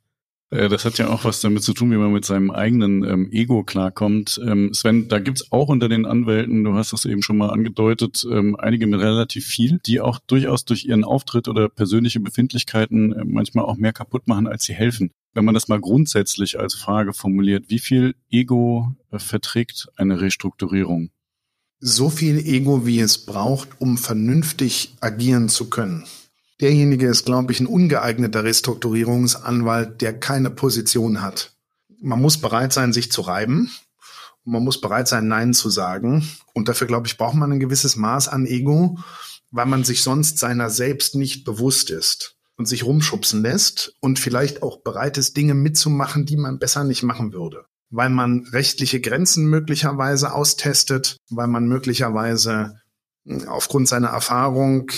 Das 0.51 0.85
hat 0.85 0.99
ja 0.99 1.09
auch 1.09 1.25
was 1.25 1.41
damit 1.41 1.63
zu 1.63 1.73
tun, 1.73 1.91
wie 1.91 1.97
man 1.97 2.13
mit 2.13 2.23
seinem 2.23 2.51
eigenen 2.51 3.03
ähm, 3.03 3.31
Ego 3.31 3.63
klarkommt. 3.63 4.39
Ähm, 4.45 4.73
Sven, 4.75 5.07
da 5.07 5.17
gibt's 5.19 5.51
auch 5.51 5.69
unter 5.69 5.89
den 5.89 6.05
Anwälten, 6.05 6.63
du 6.63 6.75
hast 6.75 6.93
das 6.93 7.05
eben 7.05 7.23
schon 7.23 7.37
mal 7.37 7.49
angedeutet, 7.49 8.25
ähm, 8.31 8.55
einige 8.55 8.85
mit 8.85 9.01
relativ 9.01 9.47
viel, 9.47 9.79
die 9.85 9.99
auch 9.99 10.19
durchaus 10.27 10.63
durch 10.63 10.85
ihren 10.85 11.03
Auftritt 11.03 11.47
oder 11.47 11.67
persönliche 11.67 12.19
Befindlichkeiten 12.19 13.11
äh, 13.11 13.25
manchmal 13.25 13.65
auch 13.65 13.75
mehr 13.75 13.91
kaputt 13.91 14.27
machen, 14.27 14.45
als 14.47 14.65
sie 14.65 14.73
helfen. 14.73 15.11
Wenn 15.33 15.45
man 15.45 15.55
das 15.55 15.67
mal 15.67 15.81
grundsätzlich 15.81 16.59
als 16.59 16.75
Frage 16.75 17.13
formuliert, 17.13 17.65
wie 17.69 17.79
viel 17.79 18.13
Ego 18.29 18.95
äh, 19.11 19.17
verträgt 19.17 19.87
eine 19.97 20.21
Restrukturierung? 20.21 21.09
So 21.87 22.09
viel 22.09 22.39
Ego, 22.39 22.87
wie 22.87 22.99
es 22.99 23.27
braucht, 23.27 23.79
um 23.79 23.99
vernünftig 23.99 24.95
agieren 25.01 25.49
zu 25.49 25.69
können. 25.69 26.03
Derjenige 26.59 27.05
ist, 27.07 27.27
glaube 27.27 27.51
ich, 27.51 27.59
ein 27.59 27.67
ungeeigneter 27.67 28.43
Restrukturierungsanwalt, 28.43 30.01
der 30.01 30.19
keine 30.19 30.49
Position 30.49 31.21
hat. 31.21 31.51
Man 32.01 32.19
muss 32.19 32.39
bereit 32.39 32.73
sein, 32.73 32.91
sich 32.91 33.11
zu 33.11 33.21
reiben. 33.21 33.69
man 34.45 34.63
muss 34.63 34.81
bereit 34.81 35.07
sein, 35.07 35.27
Nein 35.27 35.53
zu 35.53 35.69
sagen. 35.69 36.27
Und 36.55 36.69
dafür, 36.69 36.87
glaube 36.87 37.05
ich, 37.05 37.19
braucht 37.19 37.35
man 37.35 37.51
ein 37.51 37.59
gewisses 37.59 37.95
Maß 37.95 38.29
an 38.29 38.47
Ego, 38.47 38.97
weil 39.51 39.67
man 39.67 39.83
sich 39.83 40.01
sonst 40.01 40.39
seiner 40.39 40.71
selbst 40.71 41.13
nicht 41.13 41.45
bewusst 41.45 41.91
ist 41.91 42.35
und 42.57 42.67
sich 42.67 42.83
rumschubsen 42.83 43.43
lässt 43.43 43.93
und 43.99 44.17
vielleicht 44.17 44.63
auch 44.63 44.81
bereit 44.81 45.19
ist, 45.19 45.37
Dinge 45.37 45.53
mitzumachen, 45.53 46.25
die 46.25 46.37
man 46.37 46.57
besser 46.57 46.83
nicht 46.83 47.03
machen 47.03 47.31
würde. 47.31 47.65
Weil 47.89 48.09
man 48.09 48.45
rechtliche 48.51 48.99
Grenzen 48.99 49.45
möglicherweise 49.45 50.33
austestet, 50.33 51.17
weil 51.29 51.47
man 51.47 51.67
möglicherweise 51.67 52.79
hm, 53.25 53.47
aufgrund 53.47 53.87
seiner 53.87 54.07
Erfahrung 54.07 54.91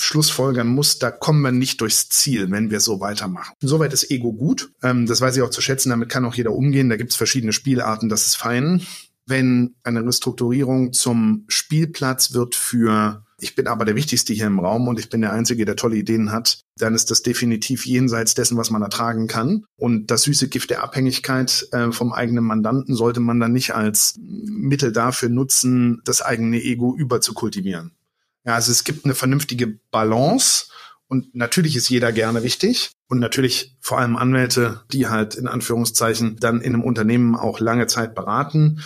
Schlussfolgern 0.00 0.68
muss, 0.68 0.98
da 0.98 1.10
kommen 1.10 1.42
wir 1.42 1.52
nicht 1.52 1.80
durchs 1.80 2.08
Ziel, 2.08 2.50
wenn 2.50 2.70
wir 2.70 2.80
so 2.80 3.00
weitermachen. 3.00 3.54
Insoweit 3.60 3.92
ist 3.92 4.10
Ego 4.10 4.32
gut. 4.32 4.70
Ähm, 4.82 5.06
das 5.06 5.20
weiß 5.20 5.36
ich 5.36 5.42
auch 5.42 5.50
zu 5.50 5.60
schätzen, 5.60 5.90
damit 5.90 6.08
kann 6.08 6.24
auch 6.24 6.34
jeder 6.34 6.52
umgehen. 6.52 6.88
Da 6.88 6.96
gibt 6.96 7.10
es 7.10 7.16
verschiedene 7.16 7.52
Spielarten, 7.52 8.08
das 8.08 8.26
ist 8.26 8.36
fein. 8.36 8.82
Wenn 9.26 9.74
eine 9.82 10.04
Restrukturierung 10.04 10.92
zum 10.92 11.44
Spielplatz 11.48 12.32
wird 12.32 12.54
für 12.54 13.24
ich 13.40 13.54
bin 13.54 13.68
aber 13.68 13.84
der 13.84 13.94
Wichtigste 13.94 14.32
hier 14.32 14.46
im 14.46 14.58
Raum 14.58 14.88
und 14.88 14.98
ich 14.98 15.10
bin 15.10 15.20
der 15.20 15.32
Einzige, 15.32 15.64
der 15.64 15.76
tolle 15.76 15.96
Ideen 15.96 16.32
hat, 16.32 16.60
dann 16.76 16.94
ist 16.94 17.10
das 17.10 17.22
definitiv 17.22 17.86
jenseits 17.86 18.34
dessen, 18.34 18.56
was 18.56 18.70
man 18.70 18.82
ertragen 18.82 19.28
kann. 19.28 19.64
Und 19.76 20.10
das 20.10 20.22
süße 20.22 20.48
Gift 20.48 20.70
der 20.70 20.82
Abhängigkeit 20.82 21.68
äh, 21.70 21.92
vom 21.92 22.12
eigenen 22.12 22.44
Mandanten 22.44 22.94
sollte 22.96 23.20
man 23.20 23.38
dann 23.38 23.52
nicht 23.52 23.74
als 23.74 24.18
Mittel 24.20 24.92
dafür 24.92 25.28
nutzen, 25.28 26.00
das 26.04 26.20
eigene 26.20 26.60
Ego 26.60 26.96
überzukultivieren. 26.96 27.92
Ja, 28.44 28.54
also 28.54 28.72
es 28.72 28.82
gibt 28.82 29.04
eine 29.04 29.14
vernünftige 29.14 29.78
Balance 29.92 30.66
und 31.06 31.34
natürlich 31.34 31.76
ist 31.76 31.88
jeder 31.88 32.12
gerne 32.12 32.42
wichtig 32.42 32.90
und 33.08 33.20
natürlich 33.20 33.76
vor 33.80 33.98
allem 33.98 34.16
Anwälte, 34.16 34.82
die 34.92 35.06
halt 35.06 35.36
in 35.36 35.46
Anführungszeichen 35.46 36.36
dann 36.40 36.60
in 36.60 36.74
einem 36.74 36.84
Unternehmen 36.84 37.36
auch 37.36 37.60
lange 37.60 37.86
Zeit 37.86 38.14
beraten, 38.14 38.80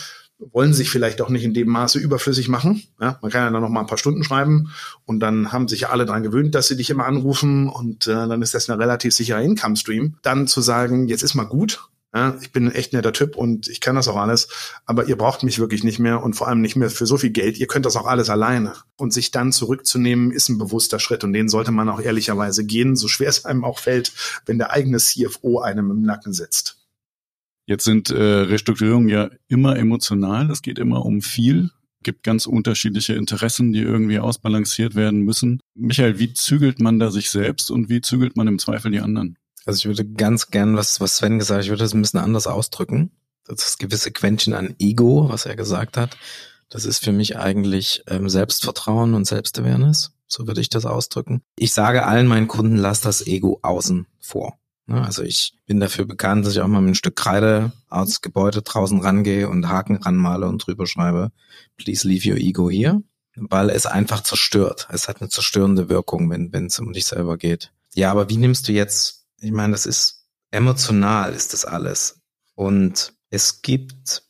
wollen 0.52 0.72
sich 0.72 0.90
vielleicht 0.90 1.20
auch 1.20 1.28
nicht 1.28 1.44
in 1.44 1.54
dem 1.54 1.68
Maße 1.68 1.98
überflüssig 1.98 2.48
machen. 2.48 2.82
Ja, 3.00 3.18
man 3.22 3.30
kann 3.30 3.44
ja 3.44 3.50
dann 3.50 3.62
noch 3.62 3.68
mal 3.68 3.80
ein 3.80 3.86
paar 3.86 3.98
Stunden 3.98 4.24
schreiben 4.24 4.70
und 5.04 5.20
dann 5.20 5.52
haben 5.52 5.68
sich 5.68 5.82
ja 5.82 5.90
alle 5.90 6.06
dran 6.06 6.22
gewöhnt, 6.22 6.54
dass 6.54 6.68
sie 6.68 6.76
dich 6.76 6.90
immer 6.90 7.06
anrufen 7.06 7.68
und 7.68 8.06
äh, 8.06 8.12
dann 8.12 8.42
ist 8.42 8.54
das 8.54 8.68
ein 8.68 8.78
relativ 8.78 9.14
sicherer 9.14 9.40
Income 9.40 9.76
Stream. 9.76 10.16
Dann 10.22 10.46
zu 10.46 10.60
sagen, 10.60 11.08
jetzt 11.08 11.22
ist 11.22 11.34
mal 11.34 11.44
gut, 11.44 11.80
ja, 12.14 12.36
ich 12.42 12.52
bin 12.52 12.66
ein 12.66 12.74
echt 12.74 12.92
netter 12.92 13.14
Typ 13.14 13.36
und 13.36 13.68
ich 13.68 13.80
kann 13.80 13.96
das 13.96 14.06
auch 14.06 14.16
alles, 14.16 14.48
aber 14.84 15.08
ihr 15.08 15.16
braucht 15.16 15.44
mich 15.44 15.58
wirklich 15.58 15.82
nicht 15.82 15.98
mehr 15.98 16.22
und 16.22 16.34
vor 16.34 16.46
allem 16.46 16.60
nicht 16.60 16.76
mehr 16.76 16.90
für 16.90 17.06
so 17.06 17.16
viel 17.16 17.30
Geld. 17.30 17.56
Ihr 17.56 17.66
könnt 17.66 17.86
das 17.86 17.96
auch 17.96 18.06
alles 18.06 18.28
alleine. 18.28 18.74
Und 18.96 19.14
sich 19.14 19.30
dann 19.30 19.50
zurückzunehmen, 19.50 20.30
ist 20.30 20.50
ein 20.50 20.58
bewusster 20.58 20.98
Schritt 20.98 21.24
und 21.24 21.32
den 21.32 21.48
sollte 21.48 21.72
man 21.72 21.88
auch 21.88 22.00
ehrlicherweise 22.00 22.64
gehen, 22.64 22.96
so 22.96 23.08
schwer 23.08 23.30
es 23.30 23.46
einem 23.46 23.64
auch 23.64 23.78
fällt, 23.78 24.12
wenn 24.44 24.58
der 24.58 24.72
eigene 24.72 24.98
CFO 24.98 25.60
einem 25.60 25.90
im 25.90 26.02
Nacken 26.02 26.34
sitzt. 26.34 26.81
Jetzt 27.66 27.84
sind 27.84 28.10
äh, 28.10 28.22
Restrukturierungen 28.22 29.08
ja 29.08 29.30
immer 29.48 29.76
emotional, 29.76 30.50
es 30.50 30.62
geht 30.62 30.78
immer 30.78 31.04
um 31.04 31.22
viel 31.22 31.70
gibt 32.02 32.22
ganz 32.22 32.46
unterschiedliche 32.46 33.14
Interessen, 33.14 33.72
die 33.72 33.80
irgendwie 33.80 34.18
ausbalanciert 34.18 34.94
werden 34.94 35.20
müssen. 35.20 35.60
Michael, 35.74 36.18
wie 36.18 36.32
zügelt 36.32 36.80
man 36.80 36.98
da 36.98 37.10
sich 37.10 37.30
selbst 37.30 37.70
und 37.70 37.88
wie 37.88 38.00
zügelt 38.00 38.36
man 38.36 38.48
im 38.48 38.58
Zweifel 38.58 38.90
die 38.90 39.00
anderen? 39.00 39.38
Also 39.64 39.78
ich 39.78 39.84
würde 39.86 40.04
ganz 40.04 40.50
gern, 40.50 40.76
was, 40.76 41.00
was 41.00 41.16
Sven 41.16 41.38
gesagt 41.38 41.58
hat, 41.58 41.64
ich 41.64 41.70
würde 41.70 41.84
das 41.84 41.94
ein 41.94 42.02
bisschen 42.02 42.20
anders 42.20 42.46
ausdrücken. 42.46 43.12
Das 43.46 43.78
gewisse 43.78 44.10
Quäntchen 44.10 44.54
an 44.54 44.74
Ego, 44.78 45.28
was 45.28 45.46
er 45.46 45.56
gesagt 45.56 45.96
hat, 45.96 46.16
das 46.68 46.84
ist 46.84 47.04
für 47.04 47.12
mich 47.12 47.36
eigentlich 47.36 48.02
ähm, 48.06 48.28
Selbstvertrauen 48.28 49.14
und 49.14 49.26
Selbstawareness. 49.26 50.12
So 50.26 50.46
würde 50.46 50.60
ich 50.60 50.70
das 50.70 50.86
ausdrücken. 50.86 51.42
Ich 51.56 51.72
sage 51.72 52.06
allen 52.06 52.26
meinen 52.26 52.48
Kunden, 52.48 52.76
lass 52.76 53.02
das 53.02 53.26
Ego 53.26 53.58
außen 53.62 54.06
vor. 54.18 54.58
Ne, 54.86 55.04
also 55.04 55.22
ich 55.22 55.54
bin 55.66 55.80
dafür 55.80 56.04
bekannt, 56.04 56.44
dass 56.44 56.54
ich 56.54 56.60
auch 56.60 56.66
mal 56.66 56.80
mit 56.80 56.92
ein 56.92 56.94
Stück 56.96 57.16
Kreide 57.16 57.72
aus 57.88 58.20
Gebäude 58.20 58.62
draußen 58.62 59.00
rangehe 59.00 59.48
und 59.48 59.68
Haken 59.68 59.96
ranmale 59.96 60.48
und 60.48 60.66
drüber 60.66 60.86
schreibe, 60.86 61.30
please 61.76 62.06
leave 62.06 62.28
your 62.28 62.36
ego 62.36 62.68
here, 62.68 63.02
weil 63.36 63.70
es 63.70 63.86
einfach 63.86 64.22
zerstört. 64.22 64.88
Es 64.90 65.08
hat 65.08 65.20
eine 65.20 65.30
zerstörende 65.30 65.88
Wirkung, 65.88 66.30
wenn 66.30 66.66
es 66.66 66.78
um 66.80 66.92
dich 66.92 67.06
selber 67.06 67.36
geht. 67.36 67.72
Ja, 67.94 68.10
aber 68.10 68.28
wie 68.28 68.38
nimmst 68.38 68.68
du 68.68 68.72
jetzt 68.72 69.22
ich 69.42 69.50
meine, 69.50 69.72
das 69.72 69.86
ist 69.86 70.24
emotional 70.50 71.32
ist 71.32 71.52
das 71.52 71.64
alles. 71.64 72.20
Und 72.54 73.12
es 73.30 73.62
gibt, 73.62 74.22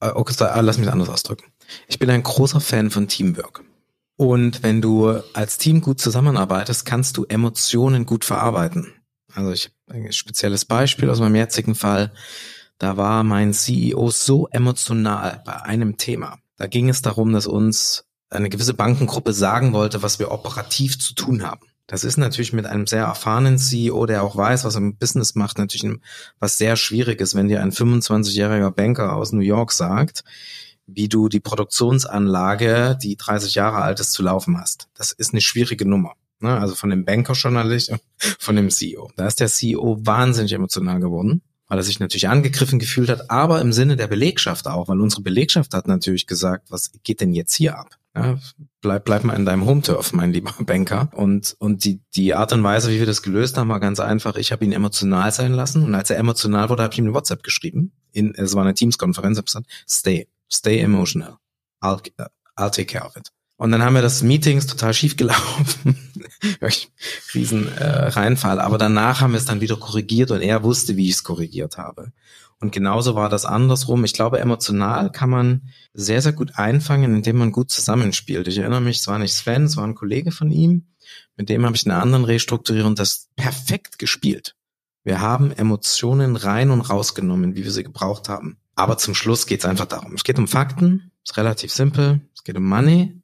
äh, 0.00 0.10
okay, 0.10 0.34
ah, 0.44 0.60
lass 0.60 0.78
mich 0.78 0.90
anders 0.90 1.08
ausdrücken. 1.08 1.52
Ich 1.88 1.98
bin 1.98 2.08
ein 2.10 2.22
großer 2.22 2.60
Fan 2.60 2.90
von 2.90 3.08
Teamwork. 3.08 3.64
Und 4.16 4.62
wenn 4.62 4.80
du 4.80 5.08
als 5.32 5.58
Team 5.58 5.80
gut 5.80 6.00
zusammenarbeitest, 6.00 6.86
kannst 6.86 7.16
du 7.16 7.24
Emotionen 7.24 8.06
gut 8.06 8.24
verarbeiten. 8.24 8.92
Also 9.34 9.52
ich 9.52 9.70
habe 9.88 9.98
ein 9.98 10.12
spezielles 10.12 10.64
Beispiel 10.64 11.10
aus 11.10 11.20
meinem 11.20 11.36
jetzigen 11.36 11.74
Fall. 11.74 12.12
Da 12.78 12.96
war 12.96 13.22
mein 13.24 13.52
CEO 13.52 14.10
so 14.10 14.48
emotional 14.48 15.42
bei 15.44 15.62
einem 15.62 15.96
Thema. 15.96 16.38
Da 16.56 16.66
ging 16.66 16.88
es 16.88 17.02
darum, 17.02 17.32
dass 17.32 17.46
uns 17.46 18.04
eine 18.30 18.48
gewisse 18.48 18.74
Bankengruppe 18.74 19.32
sagen 19.32 19.72
wollte, 19.72 20.02
was 20.02 20.18
wir 20.18 20.30
operativ 20.30 20.98
zu 20.98 21.14
tun 21.14 21.42
haben. 21.44 21.66
Das 21.86 22.02
ist 22.02 22.16
natürlich 22.16 22.52
mit 22.52 22.64
einem 22.66 22.86
sehr 22.86 23.04
erfahrenen 23.04 23.58
CEO, 23.58 24.06
der 24.06 24.22
auch 24.22 24.36
weiß, 24.36 24.64
was 24.64 24.74
er 24.74 24.80
im 24.80 24.96
Business 24.96 25.34
macht, 25.34 25.58
natürlich 25.58 25.98
was 26.38 26.56
sehr 26.56 26.76
Schwieriges, 26.76 27.34
wenn 27.34 27.48
dir 27.48 27.60
ein 27.60 27.72
25-jähriger 27.72 28.70
Banker 28.70 29.14
aus 29.14 29.32
New 29.32 29.40
York 29.40 29.70
sagt, 29.70 30.24
wie 30.86 31.08
du 31.08 31.28
die 31.28 31.40
Produktionsanlage, 31.40 32.98
die 33.02 33.16
30 33.16 33.54
Jahre 33.54 33.82
alt 33.82 34.00
ist, 34.00 34.12
zu 34.12 34.22
laufen 34.22 34.58
hast. 34.58 34.88
Das 34.94 35.12
ist 35.12 35.32
eine 35.32 35.40
schwierige 35.42 35.86
Nummer. 35.86 36.14
Ne? 36.44 36.60
Also 36.60 36.74
von 36.74 36.90
dem 36.90 37.04
Banker-Journalist, 37.04 37.92
von 38.38 38.54
dem 38.54 38.70
CEO. 38.70 39.10
Da 39.16 39.26
ist 39.26 39.40
der 39.40 39.48
CEO 39.48 39.98
wahnsinnig 40.00 40.52
emotional 40.52 41.00
geworden, 41.00 41.40
weil 41.68 41.78
er 41.78 41.82
sich 41.82 42.00
natürlich 42.00 42.28
angegriffen 42.28 42.78
gefühlt 42.78 43.08
hat, 43.08 43.30
aber 43.30 43.62
im 43.62 43.72
Sinne 43.72 43.96
der 43.96 44.08
Belegschaft 44.08 44.66
auch, 44.66 44.88
weil 44.88 45.00
unsere 45.00 45.22
Belegschaft 45.22 45.72
hat 45.72 45.88
natürlich 45.88 46.26
gesagt, 46.26 46.70
was 46.70 46.92
geht 47.02 47.22
denn 47.22 47.32
jetzt 47.32 47.54
hier 47.54 47.78
ab? 47.78 47.96
Ja, 48.14 48.38
bleib, 48.82 49.06
bleib 49.06 49.24
mal 49.24 49.34
in 49.34 49.46
deinem 49.46 49.64
Home-Turf, 49.64 50.12
mein 50.12 50.32
lieber 50.32 50.52
Banker. 50.60 51.08
Und, 51.12 51.56
und 51.58 51.84
die, 51.84 52.00
die 52.14 52.34
Art 52.34 52.52
und 52.52 52.62
Weise, 52.62 52.90
wie 52.90 52.98
wir 52.98 53.06
das 53.06 53.22
gelöst 53.22 53.56
haben, 53.56 53.70
war 53.70 53.80
ganz 53.80 53.98
einfach. 53.98 54.36
Ich 54.36 54.52
habe 54.52 54.66
ihn 54.66 54.72
emotional 54.72 55.32
sein 55.32 55.52
lassen 55.52 55.82
und 55.82 55.94
als 55.94 56.10
er 56.10 56.18
emotional 56.18 56.68
wurde, 56.68 56.82
habe 56.82 56.92
ich 56.92 56.98
ihm 56.98 57.06
eine 57.06 57.14
WhatsApp 57.14 57.42
geschrieben. 57.42 57.92
In, 58.12 58.34
es 58.34 58.54
war 58.54 58.62
eine 58.62 58.74
Teams-Konferenz, 58.74 59.38
habe 59.38 59.46
gesagt, 59.46 59.66
stay, 59.88 60.28
stay 60.52 60.78
emotional. 60.78 61.38
I'll, 61.82 62.00
I'll 62.56 62.70
take 62.70 62.84
care 62.84 63.06
of 63.06 63.16
it. 63.16 63.32
Und 63.64 63.72
dann 63.72 63.82
haben 63.82 63.94
wir 63.94 64.02
das 64.02 64.22
Meetings 64.22 64.66
total 64.66 64.92
schief 64.92 65.16
gelaufen. 65.16 65.96
Riesen 67.34 67.74
äh, 67.78 68.08
Reinfall. 68.08 68.60
Aber 68.60 68.76
danach 68.76 69.22
haben 69.22 69.32
wir 69.32 69.38
es 69.38 69.46
dann 69.46 69.62
wieder 69.62 69.76
korrigiert 69.76 70.30
und 70.32 70.42
er 70.42 70.62
wusste, 70.62 70.98
wie 70.98 71.08
ich 71.08 71.14
es 71.14 71.24
korrigiert 71.24 71.78
habe. 71.78 72.12
Und 72.60 72.72
genauso 72.72 73.14
war 73.14 73.30
das 73.30 73.46
andersrum. 73.46 74.04
Ich 74.04 74.12
glaube, 74.12 74.38
emotional 74.38 75.10
kann 75.10 75.30
man 75.30 75.62
sehr, 75.94 76.20
sehr 76.20 76.34
gut 76.34 76.58
einfangen, 76.58 77.14
indem 77.14 77.38
man 77.38 77.52
gut 77.52 77.70
zusammenspielt. 77.70 78.48
Ich 78.48 78.58
erinnere 78.58 78.82
mich, 78.82 78.98
es 78.98 79.06
war 79.06 79.18
nicht 79.18 79.32
Sven, 79.32 79.64
es 79.64 79.78
war 79.78 79.84
ein 79.84 79.94
Kollege 79.94 80.30
von 80.30 80.50
ihm. 80.50 80.84
Mit 81.38 81.48
dem 81.48 81.64
habe 81.64 81.74
ich 81.74 81.86
in 81.86 81.92
einer 81.92 82.02
anderen 82.02 82.26
Restrukturierung 82.26 82.94
das 82.94 83.30
perfekt 83.34 83.98
gespielt. 83.98 84.56
Wir 85.04 85.22
haben 85.22 85.50
Emotionen 85.52 86.36
rein 86.36 86.70
und 86.70 86.82
rausgenommen, 86.82 87.56
wie 87.56 87.64
wir 87.64 87.72
sie 87.72 87.82
gebraucht 87.82 88.28
haben. 88.28 88.58
Aber 88.74 88.98
zum 88.98 89.14
Schluss 89.14 89.46
geht 89.46 89.60
es 89.60 89.64
einfach 89.64 89.86
darum. 89.86 90.12
Es 90.16 90.24
geht 90.24 90.38
um 90.38 90.48
Fakten, 90.48 91.12
ist 91.24 91.38
relativ 91.38 91.72
simpel. 91.72 92.20
Es 92.34 92.44
geht 92.44 92.58
um 92.58 92.68
Money, 92.68 93.22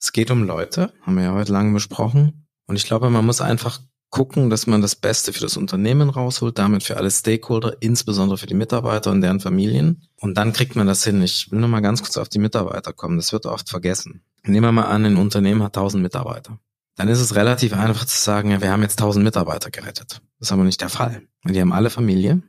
es 0.00 0.12
geht 0.12 0.30
um 0.30 0.44
Leute, 0.44 0.92
haben 1.02 1.16
wir 1.16 1.24
ja 1.24 1.32
heute 1.32 1.52
lange 1.52 1.72
besprochen. 1.72 2.46
Und 2.66 2.76
ich 2.76 2.84
glaube, 2.84 3.10
man 3.10 3.26
muss 3.26 3.40
einfach 3.40 3.80
gucken, 4.10 4.48
dass 4.50 4.66
man 4.66 4.80
das 4.80 4.96
Beste 4.96 5.32
für 5.32 5.40
das 5.40 5.56
Unternehmen 5.56 6.08
rausholt, 6.08 6.58
damit 6.58 6.82
für 6.82 6.96
alle 6.96 7.10
Stakeholder, 7.10 7.76
insbesondere 7.80 8.38
für 8.38 8.46
die 8.46 8.54
Mitarbeiter 8.54 9.10
und 9.10 9.20
deren 9.20 9.40
Familien. 9.40 10.08
Und 10.20 10.36
dann 10.38 10.52
kriegt 10.52 10.76
man 10.76 10.86
das 10.86 11.04
hin. 11.04 11.22
Ich 11.22 11.50
will 11.50 11.60
nur 11.60 11.68
mal 11.68 11.80
ganz 11.80 12.02
kurz 12.02 12.16
auf 12.16 12.28
die 12.28 12.38
Mitarbeiter 12.38 12.92
kommen. 12.92 13.16
Das 13.16 13.32
wird 13.32 13.46
oft 13.46 13.68
vergessen. 13.68 14.22
Nehmen 14.44 14.66
wir 14.66 14.72
mal 14.72 14.86
an, 14.86 15.04
ein 15.04 15.16
Unternehmen 15.16 15.62
hat 15.62 15.76
1000 15.76 16.02
Mitarbeiter. 16.02 16.58
Dann 16.96 17.08
ist 17.08 17.20
es 17.20 17.34
relativ 17.36 17.74
einfach 17.74 18.06
zu 18.06 18.18
sagen, 18.18 18.50
ja, 18.50 18.60
wir 18.60 18.72
haben 18.72 18.82
jetzt 18.82 18.98
1000 19.00 19.24
Mitarbeiter 19.24 19.70
gerettet. 19.70 20.20
Das 20.38 20.48
ist 20.48 20.52
aber 20.52 20.64
nicht 20.64 20.80
der 20.80 20.88
Fall. 20.88 21.22
Die 21.44 21.60
haben 21.60 21.72
alle 21.72 21.90
Familie. 21.90 22.42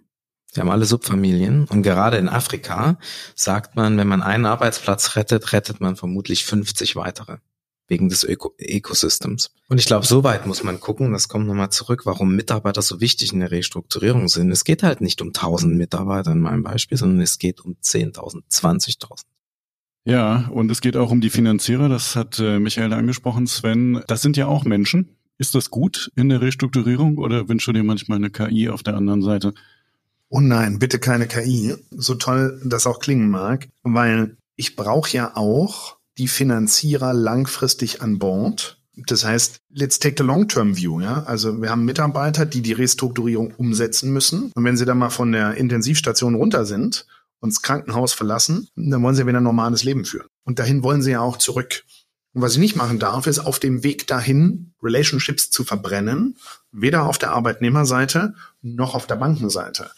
Die 0.56 0.60
haben 0.60 0.70
alle 0.70 0.86
Subfamilien. 0.86 1.66
Und 1.66 1.84
gerade 1.84 2.18
in 2.18 2.30
Afrika 2.30 2.98
sagt 3.36 3.76
man, 3.76 3.98
wenn 3.98 4.08
man 4.08 4.24
einen 4.24 4.46
Arbeitsplatz 4.46 5.16
rettet, 5.16 5.54
rettet 5.54 5.80
man 5.80 5.96
vermutlich 5.96 6.46
50 6.46 6.96
weitere 6.96 7.38
wegen 7.90 8.08
des 8.08 8.24
Öko 8.24 8.54
Ökosystems. 8.60 9.52
Und 9.68 9.80
ich 9.80 9.88
glaube, 9.88 10.06
so 10.06 10.24
weit 10.24 10.46
muss 10.46 10.64
man 10.64 10.80
gucken, 10.80 11.12
das 11.12 11.28
kommt 11.28 11.48
nochmal 11.48 11.72
zurück, 11.72 12.06
warum 12.06 12.36
Mitarbeiter 12.36 12.82
so 12.82 13.02
wichtig 13.02 13.34
in 13.34 13.40
der 13.40 13.52
Restrukturierung 13.52 14.30
sind. 14.30 14.52
Es 14.52 14.64
geht 14.64 14.84
halt 14.84 15.02
nicht 15.02 15.22
um 15.22 15.30
1000 15.30 15.76
Mitarbeiter 15.76 16.32
in 16.32 16.40
meinem 16.40 16.64
Beispiel, 16.64 16.98
sondern 16.98 17.22
es 17.22 17.40
geht 17.40 17.62
um 17.62 17.76
10.000, 17.84 18.44
20.000. 18.52 19.24
Ja, 20.06 20.48
und 20.52 20.72
es 20.72 20.82
geht 20.82 20.98
auch 20.98 21.12
um 21.12 21.20
die 21.20 21.30
Finanzierer, 21.30 21.90
das 21.90 22.16
hat 22.16 22.40
äh, 22.40 22.60
Michael 22.60 22.94
angesprochen, 22.94 23.48
Sven. 23.48 24.02
Das 24.08 24.22
sind 24.22 24.38
ja 24.38 24.48
auch 24.48 24.64
Menschen. 24.64 25.16
Ist 25.38 25.56
das 25.56 25.70
gut 25.70 26.12
in 26.16 26.30
der 26.30 26.42
Restrukturierung 26.42 27.18
oder 27.18 27.48
wünschst 27.48 27.68
du 27.68 27.74
dir 27.74 27.84
manchmal 27.84 28.18
eine 28.18 28.30
KI 28.30 28.70
auf 28.70 28.84
der 28.84 28.96
anderen 28.96 29.22
Seite? 29.22 29.54
Oh 30.30 30.42
nein, 30.42 30.78
bitte 30.78 31.00
keine 31.00 31.28
KI, 31.28 31.76
so 31.92 32.16
toll 32.16 32.62
das 32.64 32.86
auch 32.86 33.00
klingen 33.00 33.30
mag, 33.30 33.68
weil 33.84 34.38
ich 34.56 34.76
brauche 34.76 35.12
ja 35.12 35.36
auch 35.36 35.98
die 36.18 36.28
Finanzierer 36.28 37.14
langfristig 37.14 38.02
an 38.02 38.20
Bord. 38.20 38.80
Das 39.08 39.26
heißt, 39.26 39.62
let's 39.70 40.00
take 40.00 40.16
the 40.18 40.24
long-term 40.24 40.76
view, 40.76 41.00
ja. 41.00 41.24
Also 41.24 41.62
wir 41.62 41.70
haben 41.70 41.86
Mitarbeiter, 41.86 42.46
die 42.46 42.62
die 42.62 42.74
Restrukturierung 42.74 43.54
umsetzen 43.56 44.12
müssen. 44.12 44.52
Und 44.54 44.64
wenn 44.66 44.78
sie 44.78 44.86
dann 44.86 44.98
mal 44.98 45.10
von 45.10 45.32
der 45.32 45.56
Intensivstation 45.56 46.36
runter 46.36 46.66
sind 46.66 47.08
und 47.40 47.54
das 47.54 47.62
Krankenhaus 47.62 48.14
verlassen, 48.14 48.68
dann 48.76 49.02
wollen 49.02 49.16
sie 49.16 49.26
wieder 49.26 49.40
ein 49.40 49.44
normales 49.44 49.84
Leben 49.84 50.06
führen. 50.06 50.28
Und 50.44 50.60
dahin 50.60 50.84
wollen 50.84 51.02
sie 51.02 51.12
ja 51.12 51.22
auch 51.22 51.38
zurück. 51.38 51.84
Und 52.34 52.42
was 52.42 52.54
ich 52.54 52.60
nicht 52.60 52.76
machen 52.76 53.00
darf, 53.00 53.26
ist 53.26 53.40
auf 53.40 53.60
dem 53.60 53.84
Weg 53.84 54.06
dahin 54.08 54.74
Relationships 54.84 55.50
zu 55.50 55.64
verbrennen, 55.64 56.38
weder 56.72 57.06
auf 57.06 57.18
der 57.18 57.32
Arbeitnehmerseite 57.32 58.36
noch 58.62 58.94
auf 58.94 59.08
der 59.08 59.16
Bankenseite. 59.16 59.90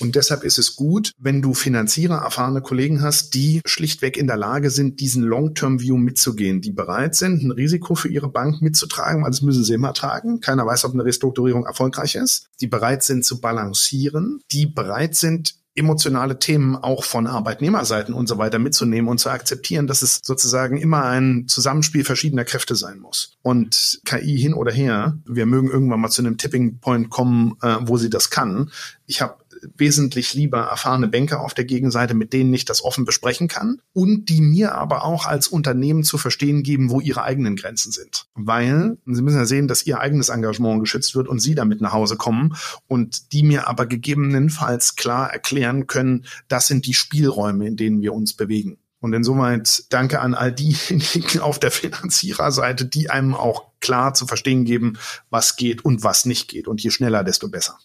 Und 0.00 0.16
deshalb 0.16 0.44
ist 0.44 0.58
es 0.58 0.76
gut, 0.76 1.12
wenn 1.18 1.42
du 1.42 1.54
Finanzierer, 1.54 2.16
erfahrene 2.16 2.62
Kollegen 2.62 3.02
hast, 3.02 3.34
die 3.34 3.60
schlichtweg 3.66 4.16
in 4.16 4.26
der 4.26 4.36
Lage 4.36 4.70
sind, 4.70 5.00
diesen 5.00 5.22
Long-Term-View 5.22 5.96
mitzugehen, 5.96 6.60
die 6.60 6.72
bereit 6.72 7.14
sind, 7.14 7.42
ein 7.42 7.50
Risiko 7.50 7.94
für 7.94 8.08
ihre 8.08 8.28
Bank 8.28 8.62
mitzutragen, 8.62 9.22
weil 9.22 9.30
das 9.30 9.42
müssen 9.42 9.64
sie 9.64 9.74
immer 9.74 9.94
tragen. 9.94 10.40
Keiner 10.40 10.66
weiß, 10.66 10.84
ob 10.84 10.94
eine 10.94 11.04
Restrukturierung 11.04 11.66
erfolgreich 11.66 12.14
ist. 12.14 12.48
Die 12.60 12.66
bereit 12.66 13.02
sind 13.02 13.24
zu 13.24 13.40
balancieren, 13.40 14.40
die 14.50 14.66
bereit 14.66 15.14
sind, 15.14 15.54
emotionale 15.74 16.38
Themen 16.38 16.76
auch 16.76 17.04
von 17.04 17.26
Arbeitnehmerseiten 17.26 18.12
und 18.12 18.28
so 18.28 18.38
weiter 18.38 18.58
mitzunehmen 18.58 19.08
und 19.08 19.18
zu 19.18 19.30
akzeptieren, 19.30 19.86
dass 19.86 20.02
es 20.02 20.20
sozusagen 20.22 20.76
immer 20.76 21.04
ein 21.04 21.46
Zusammenspiel 21.46 22.04
verschiedener 22.04 22.44
Kräfte 22.44 22.74
sein 22.74 22.98
muss. 22.98 23.36
Und 23.42 24.00
KI 24.04 24.36
hin 24.36 24.54
oder 24.54 24.72
her, 24.72 25.18
wir 25.24 25.46
mögen 25.46 25.70
irgendwann 25.70 26.00
mal 26.00 26.10
zu 26.10 26.22
einem 26.22 26.38
Tipping 26.38 26.78
Point 26.80 27.08
kommen, 27.10 27.56
äh, 27.62 27.76
wo 27.82 27.96
sie 27.96 28.10
das 28.10 28.30
kann. 28.30 28.70
Ich 29.06 29.22
habe 29.22 29.36
wesentlich 29.76 30.34
lieber 30.34 30.58
erfahrene 30.58 31.08
Banker 31.08 31.40
auf 31.40 31.54
der 31.54 31.64
Gegenseite, 31.64 32.14
mit 32.14 32.32
denen 32.32 32.52
ich 32.52 32.64
das 32.64 32.84
offen 32.84 33.04
besprechen 33.04 33.48
kann 33.48 33.80
und 33.92 34.28
die 34.28 34.40
mir 34.40 34.74
aber 34.74 35.04
auch 35.04 35.26
als 35.26 35.48
Unternehmen 35.48 36.04
zu 36.04 36.18
verstehen 36.18 36.62
geben, 36.62 36.90
wo 36.90 37.00
ihre 37.00 37.22
eigenen 37.22 37.56
Grenzen 37.56 37.92
sind. 37.92 38.26
Weil 38.34 38.98
Sie 39.06 39.22
müssen 39.22 39.38
ja 39.38 39.46
sehen, 39.46 39.68
dass 39.68 39.86
Ihr 39.86 40.00
eigenes 40.00 40.28
Engagement 40.28 40.80
geschützt 40.80 41.14
wird 41.14 41.28
und 41.28 41.40
Sie 41.40 41.54
damit 41.54 41.80
nach 41.80 41.92
Hause 41.92 42.16
kommen 42.16 42.54
und 42.86 43.32
die 43.32 43.42
mir 43.42 43.68
aber 43.68 43.86
gegebenenfalls 43.86 44.96
klar 44.96 45.32
erklären 45.32 45.86
können, 45.86 46.26
das 46.48 46.66
sind 46.66 46.86
die 46.86 46.94
Spielräume, 46.94 47.66
in 47.66 47.76
denen 47.76 48.00
wir 48.00 48.14
uns 48.14 48.34
bewegen. 48.34 48.78
Und 49.00 49.14
insoweit 49.14 49.84
danke 49.88 50.20
an 50.20 50.34
all 50.34 50.52
diejenigen 50.52 51.40
auf 51.40 51.58
der 51.58 51.70
Finanziererseite, 51.70 52.84
die 52.84 53.10
einem 53.10 53.34
auch 53.34 53.70
klar 53.80 54.12
zu 54.14 54.26
verstehen 54.26 54.64
geben, 54.64 54.98
was 55.30 55.56
geht 55.56 55.84
und 55.84 56.04
was 56.04 56.26
nicht 56.26 56.48
geht. 56.48 56.68
Und 56.68 56.82
je 56.82 56.90
schneller, 56.90 57.24
desto 57.24 57.48
besser. 57.48 57.78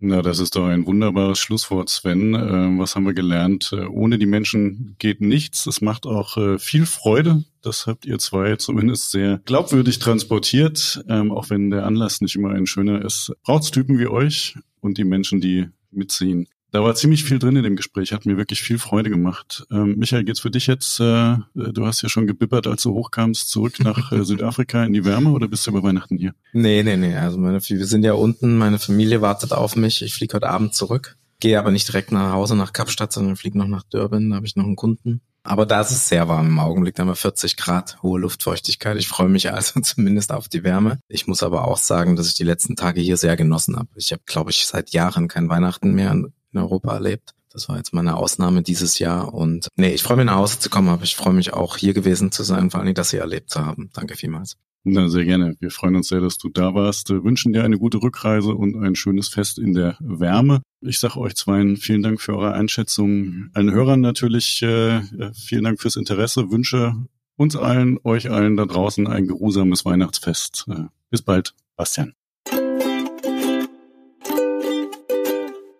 Na, 0.00 0.22
das 0.22 0.38
ist 0.38 0.56
doch 0.56 0.66
ein 0.66 0.86
wunderbares 0.86 1.38
Schlusswort, 1.38 1.88
Sven. 1.88 2.34
Äh, 2.34 2.78
was 2.78 2.94
haben 2.94 3.06
wir 3.06 3.14
gelernt? 3.14 3.70
Äh, 3.72 3.86
ohne 3.86 4.18
die 4.18 4.26
Menschen 4.26 4.96
geht 4.98 5.20
nichts. 5.20 5.66
Es 5.66 5.80
macht 5.80 6.04
auch 6.06 6.36
äh, 6.36 6.58
viel 6.58 6.84
Freude. 6.84 7.44
Das 7.62 7.86
habt 7.86 8.04
ihr 8.04 8.18
zwei 8.18 8.56
zumindest 8.56 9.10
sehr 9.10 9.40
glaubwürdig 9.44 10.00
transportiert, 10.00 11.02
ähm, 11.08 11.30
auch 11.30 11.48
wenn 11.48 11.70
der 11.70 11.86
Anlass 11.86 12.20
nicht 12.20 12.36
immer 12.36 12.50
ein 12.50 12.66
schöner 12.66 13.04
ist. 13.04 13.32
Braucht's 13.44 13.70
Typen 13.70 13.98
wie 13.98 14.08
euch 14.08 14.56
und 14.80 14.98
die 14.98 15.04
Menschen, 15.04 15.40
die 15.40 15.68
mitziehen. 15.90 16.48
Da 16.74 16.82
war 16.82 16.96
ziemlich 16.96 17.22
viel 17.22 17.38
drin 17.38 17.54
in 17.54 17.62
dem 17.62 17.76
Gespräch, 17.76 18.12
hat 18.12 18.26
mir 18.26 18.36
wirklich 18.36 18.60
viel 18.60 18.80
Freude 18.80 19.08
gemacht. 19.08 19.64
Ähm, 19.70 19.94
Michael, 19.96 20.24
geht's 20.24 20.40
für 20.40 20.50
dich 20.50 20.66
jetzt, 20.66 20.98
äh, 20.98 21.36
du 21.54 21.86
hast 21.86 22.02
ja 22.02 22.08
schon 22.08 22.26
gebippert, 22.26 22.66
als 22.66 22.82
du 22.82 22.92
hochkamst, 22.94 23.48
zurück 23.48 23.78
nach 23.78 24.10
äh, 24.10 24.24
Südafrika 24.24 24.82
in 24.82 24.92
die 24.92 25.04
Wärme 25.04 25.30
oder 25.30 25.46
bist 25.46 25.64
du 25.64 25.70
über 25.70 25.84
Weihnachten 25.84 26.18
hier? 26.18 26.34
Nee, 26.52 26.82
nee, 26.82 26.96
nee, 26.96 27.14
also 27.14 27.38
meine, 27.38 27.60
wir 27.60 27.86
sind 27.86 28.02
ja 28.02 28.14
unten, 28.14 28.58
meine 28.58 28.80
Familie 28.80 29.22
wartet 29.22 29.52
auf 29.52 29.76
mich, 29.76 30.02
ich 30.02 30.14
fliege 30.14 30.34
heute 30.34 30.48
Abend 30.48 30.74
zurück. 30.74 31.16
Gehe 31.38 31.60
aber 31.60 31.70
nicht 31.70 31.86
direkt 31.86 32.10
nach 32.10 32.32
Hause 32.32 32.56
nach 32.56 32.72
Kapstadt, 32.72 33.12
sondern 33.12 33.36
fliege 33.36 33.56
noch 33.56 33.68
nach 33.68 33.84
Durban, 33.84 34.30
da 34.30 34.34
habe 34.34 34.46
ich 34.46 34.56
noch 34.56 34.64
einen 34.64 34.74
Kunden. 34.74 35.20
Aber 35.44 35.66
da 35.66 35.80
ist 35.80 35.92
es 35.92 36.08
sehr 36.08 36.26
warm 36.26 36.48
im 36.48 36.58
Augenblick, 36.58 36.96
da 36.96 37.02
haben 37.02 37.08
wir 37.08 37.14
40 37.14 37.56
Grad, 37.56 38.02
hohe 38.02 38.18
Luftfeuchtigkeit. 38.18 38.96
Ich 38.96 39.06
freue 39.06 39.28
mich 39.28 39.52
also 39.52 39.78
zumindest 39.82 40.32
auf 40.32 40.48
die 40.48 40.64
Wärme. 40.64 40.98
Ich 41.06 41.28
muss 41.28 41.44
aber 41.44 41.68
auch 41.68 41.78
sagen, 41.78 42.16
dass 42.16 42.26
ich 42.26 42.34
die 42.34 42.42
letzten 42.42 42.74
Tage 42.74 43.00
hier 43.00 43.16
sehr 43.16 43.36
genossen 43.36 43.76
habe. 43.76 43.90
Ich 43.94 44.10
habe, 44.10 44.22
glaube 44.26 44.50
ich, 44.50 44.66
seit 44.66 44.90
Jahren 44.90 45.28
kein 45.28 45.48
Weihnachten 45.48 45.94
mehr 45.94 46.10
in 46.54 46.60
Europa 46.60 46.94
erlebt. 46.94 47.34
Das 47.54 47.68
war 47.68 47.76
jetzt 47.76 47.94
meine 47.94 48.16
Ausnahme 48.16 48.62
dieses 48.62 48.98
Jahr. 48.98 49.32
Und 49.32 49.68
nee, 49.76 49.94
ich 49.94 50.02
freue 50.02 50.16
mich 50.16 50.26
nach 50.26 50.36
Hause 50.36 50.58
zu 50.58 50.70
kommen, 50.70 50.88
aber 50.88 51.04
ich 51.04 51.14
freue 51.14 51.34
mich 51.34 51.52
auch 51.52 51.76
hier 51.76 51.94
gewesen 51.94 52.32
zu 52.32 52.42
sein, 52.42 52.70
vor 52.70 52.80
allem 52.80 52.94
das 52.94 53.12
hier 53.12 53.20
erlebt 53.20 53.50
zu 53.50 53.64
haben. 53.64 53.90
Danke 53.92 54.16
vielmals. 54.16 54.56
Na, 54.82 55.08
sehr 55.08 55.24
gerne. 55.24 55.56
Wir 55.60 55.70
freuen 55.70 55.96
uns 55.96 56.08
sehr, 56.08 56.20
dass 56.20 56.36
du 56.36 56.50
da 56.50 56.74
warst. 56.74 57.08
Wir 57.08 57.24
wünschen 57.24 57.54
dir 57.54 57.64
eine 57.64 57.78
gute 57.78 58.02
Rückreise 58.02 58.54
und 58.54 58.76
ein 58.76 58.96
schönes 58.96 59.28
Fest 59.28 59.58
in 59.58 59.72
der 59.72 59.96
Wärme. 60.00 60.60
Ich 60.82 60.98
sage 60.98 61.18
euch 61.18 61.36
zweien 61.36 61.78
vielen 61.78 62.02
Dank 62.02 62.20
für 62.20 62.36
eure 62.36 62.52
Einschätzung. 62.52 63.48
Allen 63.54 63.72
Hörern 63.72 64.02
natürlich 64.02 64.60
äh, 64.62 65.00
vielen 65.32 65.64
Dank 65.64 65.80
fürs 65.80 65.96
Interesse. 65.96 66.50
Wünsche 66.50 66.94
uns 67.36 67.56
allen, 67.56 67.98
euch 68.04 68.30
allen 68.30 68.56
da 68.56 68.66
draußen 68.66 69.06
ein 69.06 69.26
geruhsames 69.26 69.86
Weihnachtsfest. 69.86 70.66
Äh, 70.68 70.84
bis 71.08 71.22
bald, 71.22 71.54
Bastian. 71.76 72.12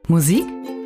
Musik 0.09 0.45